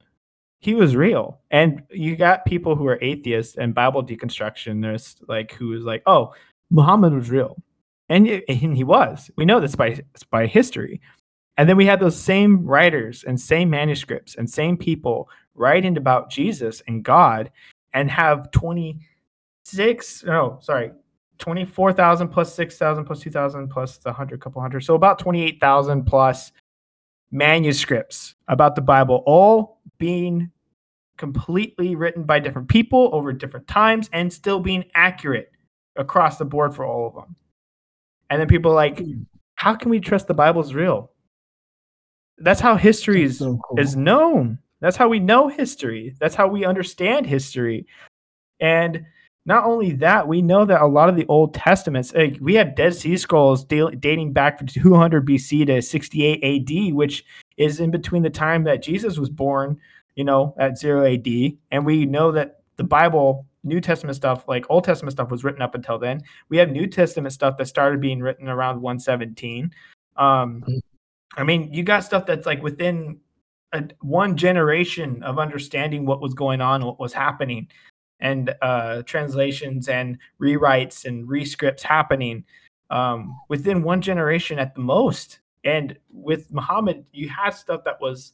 He 0.59 0.75
was 0.75 0.97
real. 0.97 1.41
And 1.51 1.83
you 1.91 2.17
got 2.17 2.45
people 2.45 2.75
who 2.75 2.87
are 2.87 2.99
atheists 3.03 3.57
and 3.57 3.75
Bible 3.75 4.05
deconstructionists 4.05 5.23
like 5.29 5.53
who 5.53 5.75
is 5.75 5.85
like, 5.85 6.03
"Oh, 6.07 6.33
Muhammad 6.71 7.13
was 7.13 7.31
real. 7.31 7.57
And, 8.09 8.29
and 8.49 8.77
he 8.77 8.85
was. 8.85 9.31
We 9.37 9.45
know 9.45 9.61
this 9.61 9.75
by, 9.75 10.01
by 10.31 10.47
history. 10.47 11.01
And 11.57 11.69
then 11.69 11.77
we 11.77 11.87
had 11.87 12.01
those 12.01 12.21
same 12.21 12.65
writers 12.65 13.25
and 13.25 13.41
same 13.41 13.71
manuscripts 13.71 14.37
and 14.37 14.49
same 14.49 14.77
people 14.77 15.29
writing 15.55 15.97
about 15.97 16.31
Jesus 16.31 16.83
and 16.87 17.03
God 17.03 17.51
and 17.95 18.11
have 18.11 18.51
26, 18.51 20.25
no, 20.25 20.59
sorry, 20.61 20.93
24,000 21.39 22.29
plus 22.29 22.55
6,000 22.55 23.05
plus 23.05 23.21
2,000 23.21 23.69
plus 23.69 23.97
the 23.99 24.11
100, 24.11 24.41
couple 24.41 24.61
hundred. 24.61 24.85
So 24.85 24.95
about 24.95 25.19
28,000 25.19 26.05
plus 26.05 26.53
manuscripts 27.31 28.35
about 28.49 28.75
the 28.75 28.83
Bible, 28.83 29.23
all 29.27 29.76
being 29.99 30.51
completely 31.17 31.95
written 31.95 32.25
by 32.25 32.39
different 32.39 32.69
people 32.69 33.11
over 33.13 33.33
different 33.33 33.67
times 33.67 34.09
and 34.13 34.33
still 34.33 34.61
being 34.61 34.85
accurate 34.95 35.51
across 35.97 36.39
the 36.39 36.45
board 36.45 36.75
for 36.75 36.85
all 36.85 37.07
of 37.09 37.15
them. 37.15 37.37
And 38.31 38.41
then 38.41 38.49
people 38.49 38.73
like, 38.73 38.99
hmm. 38.99 39.23
how 39.55 39.75
can 39.75 39.91
we 39.91 40.01
trust 40.01 40.27
the 40.27 40.35
Bible's 40.35 40.75
real? 40.75 41.11
That's 42.39 42.61
how 42.61 42.77
history 42.77 43.23
is, 43.23 43.39
so 43.39 43.59
cool. 43.65 43.81
is 43.81 43.97
known. 43.97 44.59
That's 44.81 44.97
how 44.97 45.09
we 45.09 45.21
know 45.21 45.49
history. 45.49 46.15
That's 46.21 46.35
how 46.35 46.49
we 46.49 46.67
understand 46.67 47.27
history. 47.27 47.87
And 48.61 49.07
not 49.47 49.65
only 49.65 49.93
that, 49.93 50.29
we 50.29 50.43
know 50.43 50.65
that 50.67 50.83
a 50.83 50.87
lot 50.87 51.09
of 51.09 51.17
the 51.17 51.25
Old 51.27 51.55
Testaments, 51.55 52.13
like 52.13 52.37
we 52.41 52.55
have 52.57 52.75
Dead 52.75 52.95
Sea 52.95 53.17
Scrolls 53.17 53.65
dating 53.65 54.33
back 54.33 54.59
from 54.59 54.67
200 54.67 55.27
BC 55.27 55.67
to 55.67 55.81
68 55.81 56.43
AD, 56.43 56.95
which 56.95 57.25
is 57.57 57.81
in 57.81 57.91
between 57.91 58.23
the 58.23 58.31
time 58.31 58.65
that 58.65 58.83
Jesus 58.83 59.19
was 59.19 59.31
born, 59.31 59.79
you 60.15 60.25
know, 60.25 60.55
at 60.59 60.79
0 60.79 61.05
AD. 61.07 61.27
And 61.71 61.85
we 61.85 62.07
know 62.07 62.33
that 62.33 62.61
the 62.77 62.85
Bible 62.85 63.47
New 63.65 63.81
Testament 63.81 64.17
stuff, 64.17 64.47
like 64.49 64.65
Old 64.71 64.85
Testament 64.85 65.13
stuff, 65.13 65.31
was 65.31 65.45
written 65.45 65.63
up 65.63 65.75
until 65.75 65.99
then. 65.99 66.23
We 66.49 66.57
have 66.59 66.71
New 66.71 66.87
Testament 66.87 67.33
stuff 67.33 67.57
that 67.59 67.67
started 67.67 68.01
being 68.01 68.21
written 68.21 68.49
around 68.49 68.81
117. 68.81 69.73
Um, 70.17 70.63
mm-hmm. 70.63 70.79
I 71.37 71.45
mean, 71.45 71.73
you 71.73 71.83
got 71.83 72.05
stuff 72.05 72.27
that's 72.27 72.47
like 72.47 72.63
within 72.63 73.19
a, 73.73 73.85
one 74.01 74.37
generation 74.37 75.23
of 75.23 75.39
understanding 75.39 76.07
what 76.07 76.21
was 76.21 76.35
going 76.35 76.61
on, 76.61 76.85
what 76.85 77.01
was 77.01 77.13
happening, 77.13 77.69
and 78.21 78.55
uh, 78.63 79.03
translations 79.03 79.89
and 79.89 80.19
rewrites 80.41 81.05
and 81.05 81.29
rescripts 81.29 81.83
happening 81.83 82.45
um, 82.91 83.39
within 83.49 83.83
one 83.83 84.01
generation 84.01 84.59
at 84.59 84.75
the 84.75 84.81
most. 84.81 85.41
And 85.67 85.99
with 86.13 86.53
Muhammad, 86.53 87.05
you 87.13 87.29
had 87.29 87.51
stuff 87.51 87.83
that 87.85 88.01
was 88.01 88.33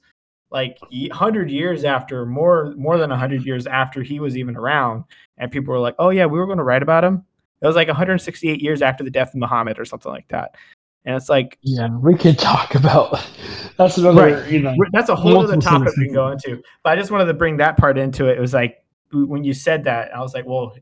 like 0.50 0.78
100 0.90 1.50
years 1.50 1.82
after 1.84 2.26
more 2.26 2.74
more 2.76 2.98
than 2.98 3.10
100 3.10 3.44
years 3.44 3.66
after 3.66 4.02
he 4.02 4.20
was 4.20 4.36
even 4.36 4.54
around. 4.54 5.04
And 5.38 5.50
people 5.50 5.72
were 5.72 5.80
like 5.80 5.96
oh 5.98 6.10
yeah 6.10 6.26
we 6.26 6.38
were 6.38 6.46
going 6.46 6.58
to 6.58 6.64
write 6.64 6.82
about 6.82 7.02
him. 7.02 7.24
It 7.62 7.66
was 7.66 7.74
like 7.76 7.88
168 7.88 8.60
years 8.60 8.82
after 8.82 9.02
the 9.02 9.10
death 9.10 9.28
of 9.28 9.36
muhammad 9.36 9.78
or 9.78 9.84
something 9.84 10.12
like 10.12 10.28
that. 10.28 10.56
And 11.04 11.16
it's 11.16 11.30
like 11.30 11.58
yeah 11.62 11.88
we 11.96 12.14
could 12.16 12.38
talk 12.38 12.74
about 12.74 13.26
that's 13.78 13.96
another 13.96 14.34
right. 14.34 14.52
you 14.52 14.60
know 14.60 14.76
that's 14.92 15.08
a 15.08 15.16
whole 15.16 15.42
other 15.42 15.56
topic 15.56 15.96
we 15.96 16.04
can 16.04 16.14
go 16.14 16.28
into. 16.28 16.62
But 16.84 16.90
i 16.90 16.96
just 16.96 17.10
wanted 17.10 17.24
to 17.24 17.34
bring 17.34 17.56
that 17.56 17.78
part 17.78 17.96
into 17.96 18.28
it. 18.28 18.36
It 18.36 18.40
was 18.40 18.52
like 18.52 18.84
when 19.12 19.44
you 19.44 19.52
said 19.52 19.84
that 19.84 20.14
i 20.16 20.20
was 20.20 20.32
like 20.32 20.46
well 20.46 20.74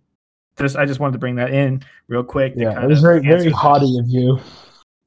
just 0.56 0.76
i 0.76 0.86
just 0.86 1.00
wanted 1.00 1.14
to 1.14 1.18
bring 1.18 1.34
that 1.34 1.52
in 1.52 1.82
real 2.06 2.22
quick 2.22 2.52
yeah 2.56 2.80
it 2.80 2.86
was 2.86 3.00
very 3.00 3.20
very 3.20 3.50
haughty 3.50 3.98
of 3.98 4.08
you. 4.08 4.38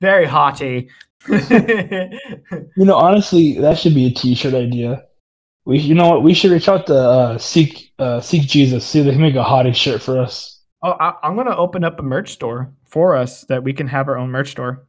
Very 0.01 0.25
haughty 0.25 0.89
you 1.29 2.85
know, 2.85 2.95
honestly, 2.95 3.59
that 3.59 3.77
should 3.77 3.93
be 3.93 4.07
a 4.07 4.11
T-shirt 4.11 4.53
idea. 4.53 5.03
We, 5.65 5.79
you 5.79 5.95
know 5.95 6.09
what? 6.09 6.23
We 6.23 6.33
should 6.33 6.51
reach 6.51 6.67
out 6.67 6.87
to 6.87 6.95
uh, 6.95 7.37
seek 7.37 7.93
uh, 7.97 8.19
seek 8.19 8.43
Jesus. 8.43 8.85
See 8.85 8.99
if 8.99 9.05
they 9.05 9.11
can 9.11 9.21
make 9.21 9.35
a 9.35 9.43
hottie 9.43 9.73
shirt 9.73 10.01
for 10.01 10.19
us. 10.19 10.61
Oh, 10.81 10.91
I, 10.91 11.13
am 11.23 11.37
gonna 11.37 11.55
open 11.55 11.85
up 11.85 11.99
a 11.99 12.03
merch 12.03 12.33
store 12.33 12.73
for 12.85 13.15
us 13.15 13.45
that 13.45 13.63
we 13.63 13.71
can 13.71 13.87
have 13.87 14.09
our 14.09 14.17
own 14.17 14.29
merch 14.29 14.51
store. 14.51 14.85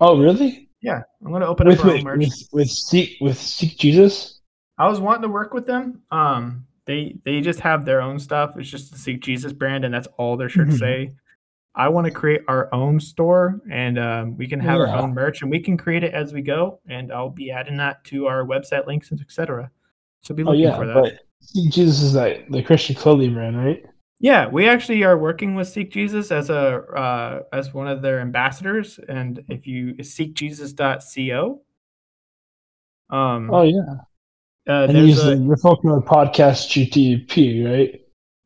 Oh, 0.00 0.18
really? 0.18 0.68
Yeah, 0.82 1.02
I'm 1.24 1.30
gonna 1.30 1.46
open 1.46 1.68
with, 1.68 1.78
up 1.78 1.84
our 1.84 1.92
with, 1.92 2.00
own 2.00 2.04
merch 2.04 2.18
with, 2.18 2.48
with 2.52 2.70
seek 2.70 3.18
with 3.20 3.38
seek 3.38 3.78
Jesus. 3.78 4.40
I 4.78 4.88
was 4.88 4.98
wanting 4.98 5.22
to 5.22 5.28
work 5.28 5.54
with 5.54 5.66
them. 5.66 6.02
Um, 6.10 6.66
they 6.86 7.14
they 7.24 7.40
just 7.40 7.60
have 7.60 7.84
their 7.84 8.00
own 8.00 8.18
stuff. 8.18 8.54
It's 8.56 8.68
just 8.68 8.90
the 8.90 8.98
Seek 8.98 9.20
Jesus 9.20 9.52
brand, 9.52 9.84
and 9.84 9.94
that's 9.94 10.08
all 10.18 10.36
their 10.36 10.48
shirts 10.48 10.74
mm-hmm. 10.74 10.78
say. 10.78 11.10
I 11.74 11.88
want 11.88 12.06
to 12.06 12.10
create 12.10 12.42
our 12.48 12.72
own 12.74 12.98
store 12.98 13.60
and 13.70 13.98
um, 13.98 14.36
we 14.36 14.48
can 14.48 14.58
have 14.60 14.80
yeah. 14.80 14.86
our 14.86 14.98
own 14.98 15.14
merch 15.14 15.42
and 15.42 15.50
we 15.50 15.60
can 15.60 15.76
create 15.76 16.02
it 16.02 16.12
as 16.12 16.32
we 16.32 16.42
go. 16.42 16.80
And 16.88 17.12
I'll 17.12 17.30
be 17.30 17.50
adding 17.50 17.76
that 17.76 18.02
to 18.06 18.26
our 18.26 18.44
website 18.44 18.86
links 18.86 19.12
and 19.12 19.20
etc. 19.20 19.70
So 20.20 20.34
be 20.34 20.42
oh, 20.42 20.46
looking 20.46 20.66
oh, 20.66 20.70
yeah, 20.70 20.76
for 20.76 20.86
that. 20.86 21.20
Seek 21.40 21.70
Jesus 21.72 22.02
is 22.02 22.12
that 22.14 22.50
the 22.50 22.62
Christian 22.62 22.96
clothing 22.96 23.34
brand, 23.34 23.56
right? 23.56 23.84
Yeah, 24.18 24.48
we 24.48 24.68
actually 24.68 25.02
are 25.04 25.16
working 25.16 25.54
with 25.54 25.68
Seek 25.68 25.90
Jesus 25.90 26.30
as 26.30 26.50
a 26.50 26.82
uh, 26.94 27.42
as 27.54 27.72
one 27.72 27.88
of 27.88 28.02
their 28.02 28.20
ambassadors. 28.20 29.00
And 29.08 29.42
if 29.48 29.66
you 29.66 30.02
seek 30.04 30.34
seekjesus.co. 30.34 31.62
Um, 33.08 33.50
oh 33.50 33.62
yeah. 33.62 33.80
Uh, 34.68 34.86
and 34.88 34.98
a, 34.98 35.36
you're 35.36 35.56
focusing 35.56 35.90
on 35.90 36.02
podcast 36.02 36.68
GTP, 36.68 37.66
right? 37.66 38.00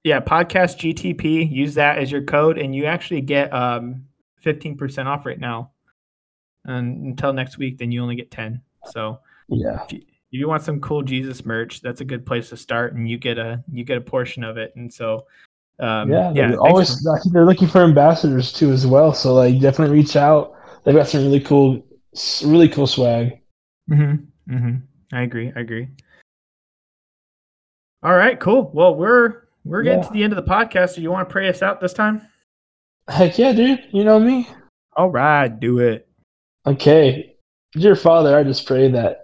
Yeah, 0.04 0.20
podcast 0.20 0.78
GTP. 0.78 1.50
Use 1.50 1.74
that 1.74 1.98
as 1.98 2.12
your 2.12 2.22
code, 2.22 2.58
and 2.58 2.74
you 2.74 2.84
actually 2.84 3.22
get 3.22 3.52
um, 3.52 4.04
15% 4.44 5.06
off 5.06 5.24
right 5.24 5.40
now. 5.40 5.70
And 6.66 7.04
until 7.06 7.32
next 7.32 7.58
week, 7.58 7.78
then 7.78 7.90
you 7.90 8.02
only 8.02 8.14
get 8.14 8.30
10. 8.30 8.60
So 8.86 9.20
yeah, 9.48 9.82
if 9.84 9.92
you, 9.92 9.98
if 9.98 10.40
you 10.40 10.48
want 10.48 10.62
some 10.62 10.80
cool 10.80 11.02
Jesus 11.02 11.44
merch, 11.46 11.80
that's 11.80 12.02
a 12.02 12.04
good 12.04 12.26
place 12.26 12.50
to 12.50 12.56
start, 12.56 12.94
and 12.94 13.08
you 13.08 13.18
get 13.18 13.38
a 13.38 13.62
you 13.72 13.84
get 13.84 13.96
a 13.96 14.00
portion 14.00 14.44
of 14.44 14.58
it. 14.58 14.74
And 14.76 14.92
so 14.92 15.26
um, 15.78 16.10
yeah, 16.10 16.32
yeah, 16.34 16.54
always 16.54 17.02
for- 17.02 17.20
they're 17.32 17.46
looking 17.46 17.68
for 17.68 17.82
ambassadors 17.82 18.52
too 18.52 18.72
as 18.72 18.86
well. 18.86 19.12
So 19.12 19.34
like 19.34 19.58
definitely 19.60 19.96
reach 19.96 20.16
out. 20.16 20.54
They've 20.84 20.94
got 20.94 21.08
some 21.08 21.22
really 21.22 21.40
cool, 21.40 21.82
really 22.44 22.68
cool 22.68 22.86
swag. 22.86 23.40
Mm-hmm. 23.90 24.54
Mm-hmm. 24.54 25.16
I 25.16 25.22
agree. 25.22 25.52
I 25.54 25.60
agree. 25.60 25.88
All 28.02 28.14
right, 28.14 28.38
cool. 28.38 28.70
Well, 28.74 28.94
we're 28.94 29.43
we're 29.64 29.82
getting 29.82 30.02
yeah. 30.02 30.08
to 30.08 30.12
the 30.12 30.24
end 30.24 30.32
of 30.32 30.44
the 30.44 30.50
podcast. 30.50 30.94
So 30.94 31.00
you 31.00 31.10
want 31.10 31.28
to 31.28 31.32
pray 31.32 31.48
us 31.48 31.62
out 31.62 31.80
this 31.80 31.92
time? 31.92 32.22
Heck 33.08 33.38
yeah, 33.38 33.52
dude. 33.52 33.84
You 33.92 34.04
know 34.04 34.18
me. 34.18 34.48
All 34.96 35.10
right, 35.10 35.48
do 35.48 35.78
it. 35.78 36.08
Okay. 36.66 37.36
Dear 37.72 37.96
Father, 37.96 38.38
I 38.38 38.44
just 38.44 38.66
pray 38.66 38.88
that 38.90 39.20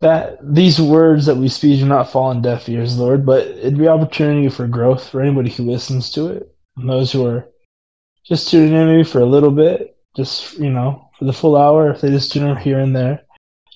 that 0.00 0.36
these 0.42 0.80
words 0.80 1.26
that 1.26 1.36
we 1.36 1.48
speak 1.48 1.78
do 1.78 1.86
not 1.86 2.10
fall 2.10 2.24
on 2.24 2.42
deaf 2.42 2.68
ears, 2.68 2.98
Lord, 2.98 3.24
but 3.24 3.46
it'd 3.46 3.78
be 3.78 3.86
opportunity 3.86 4.48
for 4.48 4.66
growth 4.66 5.08
for 5.08 5.22
anybody 5.22 5.48
who 5.48 5.62
listens 5.62 6.10
to 6.12 6.26
it, 6.26 6.52
and 6.76 6.90
those 6.90 7.12
who 7.12 7.24
are 7.24 7.48
just 8.24 8.50
tuning 8.50 8.74
in 8.74 8.88
maybe 8.88 9.04
for 9.04 9.20
a 9.20 9.26
little 9.26 9.52
bit, 9.52 9.96
just 10.16 10.58
you 10.58 10.70
know, 10.70 11.08
for 11.16 11.24
the 11.24 11.32
full 11.32 11.56
hour, 11.56 11.90
if 11.90 12.00
they 12.00 12.08
just 12.08 12.32
tune 12.32 12.48
in 12.48 12.56
here 12.56 12.80
and 12.80 12.96
there, 12.96 13.22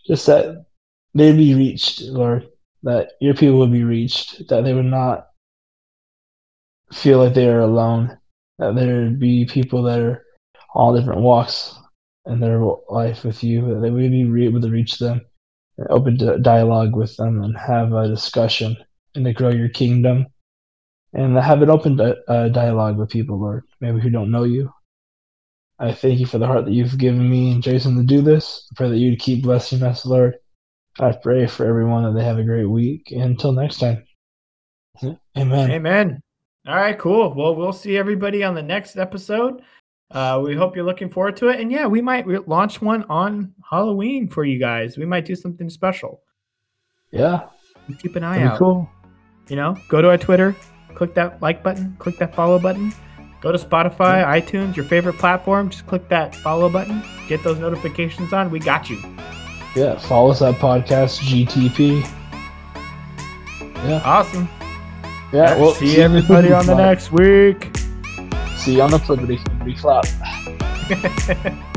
just 0.07 0.27
that 0.27 0.67
they'd 1.15 1.37
be 1.37 1.55
reached, 1.55 2.03
Lord, 2.03 2.49
that 2.87 3.13
your 3.21 3.35
people 3.35 3.59
would 3.59 3.73
be 3.73 3.85
reached, 3.85 4.49
that 4.49 4.65
they 4.65 4.73
would 4.73 4.87
not 4.87 5.27
feel 6.93 7.19
like 7.19 7.35
they 7.35 7.49
are 7.49 7.61
alone, 7.61 8.17
that 8.59 8.75
there 8.75 9.03
would 9.03 9.19
be 9.19 9.45
people 9.45 9.83
that 9.83 10.01
are 10.01 10.25
all 10.75 10.97
different 10.97 11.21
walks 11.21 11.75
in 12.27 12.41
their 12.41 12.61
life 12.89 13.25
with 13.25 13.43
you, 13.45 13.75
that 13.75 13.81
they 13.81 13.91
would 13.91 14.11
be 14.11 14.45
able 14.47 14.61
to 14.61 14.71
reach 14.71 14.99
them 14.99 15.21
open 15.91 16.43
dialogue 16.43 16.97
with 16.97 17.17
them 17.17 17.43
and 17.43 17.57
have 17.57 17.93
a 17.93 18.09
discussion 18.09 18.77
and 19.15 19.25
to 19.25 19.33
grow 19.33 19.51
your 19.51 19.69
kingdom 19.69 20.27
and 21.13 21.37
have 21.37 21.63
an 21.63 21.71
open 21.71 21.97
di- 21.97 22.15
uh, 22.29 22.49
dialogue 22.49 22.99
with 22.99 23.11
people, 23.11 23.41
Lord, 23.41 23.65
maybe 23.81 24.01
who 24.01 24.11
don't 24.11 24.31
know 24.31 24.45
you. 24.45 24.71
I 25.79 25.93
thank 25.93 26.21
you 26.21 26.27
for 26.27 26.39
the 26.39 26.47
heart 26.47 26.65
that 26.65 26.73
you've 26.73 26.97
given 26.97 27.29
me 27.29 27.53
and 27.53 27.63
Jason 27.63 27.97
to 27.97 28.03
do 28.03 28.23
this. 28.23 28.67
I 28.71 28.75
pray 28.77 28.91
that 28.91 28.97
you'd 28.97 29.19
keep 29.19 29.43
blessing 29.43 29.83
us, 29.83 30.07
Lord. 30.07 30.37
I 30.99 31.13
pray 31.13 31.47
for 31.47 31.67
everyone 31.67 32.05
that 32.05 32.19
they 32.19 32.25
have 32.25 32.39
a 32.39 32.45
great 32.45 32.65
week. 32.65 33.13
And 33.13 33.23
until 33.23 33.53
next 33.53 33.79
time, 33.79 34.05
amen. 35.37 35.71
Amen. 35.71 36.21
All 36.67 36.77
right, 36.77 36.99
cool. 36.99 37.35
Well, 37.35 37.55
we'll 37.55 37.73
see 37.73 37.97
everybody 37.97 38.43
on 38.43 38.55
the 38.55 38.63
next 38.63 38.97
episode. 38.97 39.63
Uh, 40.11 40.41
we 40.45 40.55
hope 40.55 40.75
you're 40.75 40.85
looking 40.85 41.11
forward 41.11 41.37
to 41.37 41.49
it. 41.49 41.61
And 41.61 41.71
yeah, 41.71 41.87
we 41.87 42.01
might 42.01 42.27
re- 42.27 42.39
launch 42.47 42.81
one 42.81 43.05
on 43.05 43.53
Halloween 43.69 44.29
for 44.29 44.45
you 44.45 44.59
guys. 44.59 44.97
We 44.97 45.05
might 45.05 45.25
do 45.25 45.35
something 45.35 45.69
special. 45.69 46.23
Yeah. 47.11 47.49
Keep 47.99 48.17
an 48.17 48.25
eye 48.25 48.43
out. 48.43 48.59
Cool. 48.59 48.89
You 49.49 49.57
know, 49.57 49.77
go 49.89 50.03
to 50.03 50.09
our 50.09 50.19
Twitter, 50.19 50.57
click 50.95 51.15
that 51.15 51.41
like 51.41 51.63
button, 51.63 51.95
click 51.99 52.19
that 52.19 52.35
follow 52.35 52.59
button. 52.59 52.93
Go 53.41 53.53
to 53.53 53.59
Spotify, 53.59 54.23
yeah. 54.23 54.41
iTunes, 54.41 54.75
your 54.75 54.87
favorite 54.87 55.19
platform. 55.19 55.71
Just 55.71 55.87
click 55.87 56.09
that 56.09 56.35
follow 56.35 56.69
button. 56.69 57.03
Get 57.29 57.45
those 57.45 57.59
notifications 57.59 58.33
on. 58.33 58.51
We 58.51 58.59
got 58.59 58.91
you. 58.91 58.99
Yeah, 59.77 59.99
follow 59.99 60.31
us 60.31 60.41
at 60.41 60.55
podcast 60.55 61.21
GTP. 61.21 62.03
Yeah. 63.85 64.01
Awesome. 64.07 64.49
Yeah, 65.35 65.59
we'll 65.59 65.75
see, 65.75 65.97
see 65.97 66.01
everybody 66.01 66.51
on 66.51 66.65
the 66.65 66.75
next 66.89 67.13
week. 67.13 67.77
See 68.57 68.77
you 68.77 68.83
on 68.83 68.91
the 68.91 68.99
flippity 68.99 69.37
flippity 69.37 69.77
flop. 69.77 70.07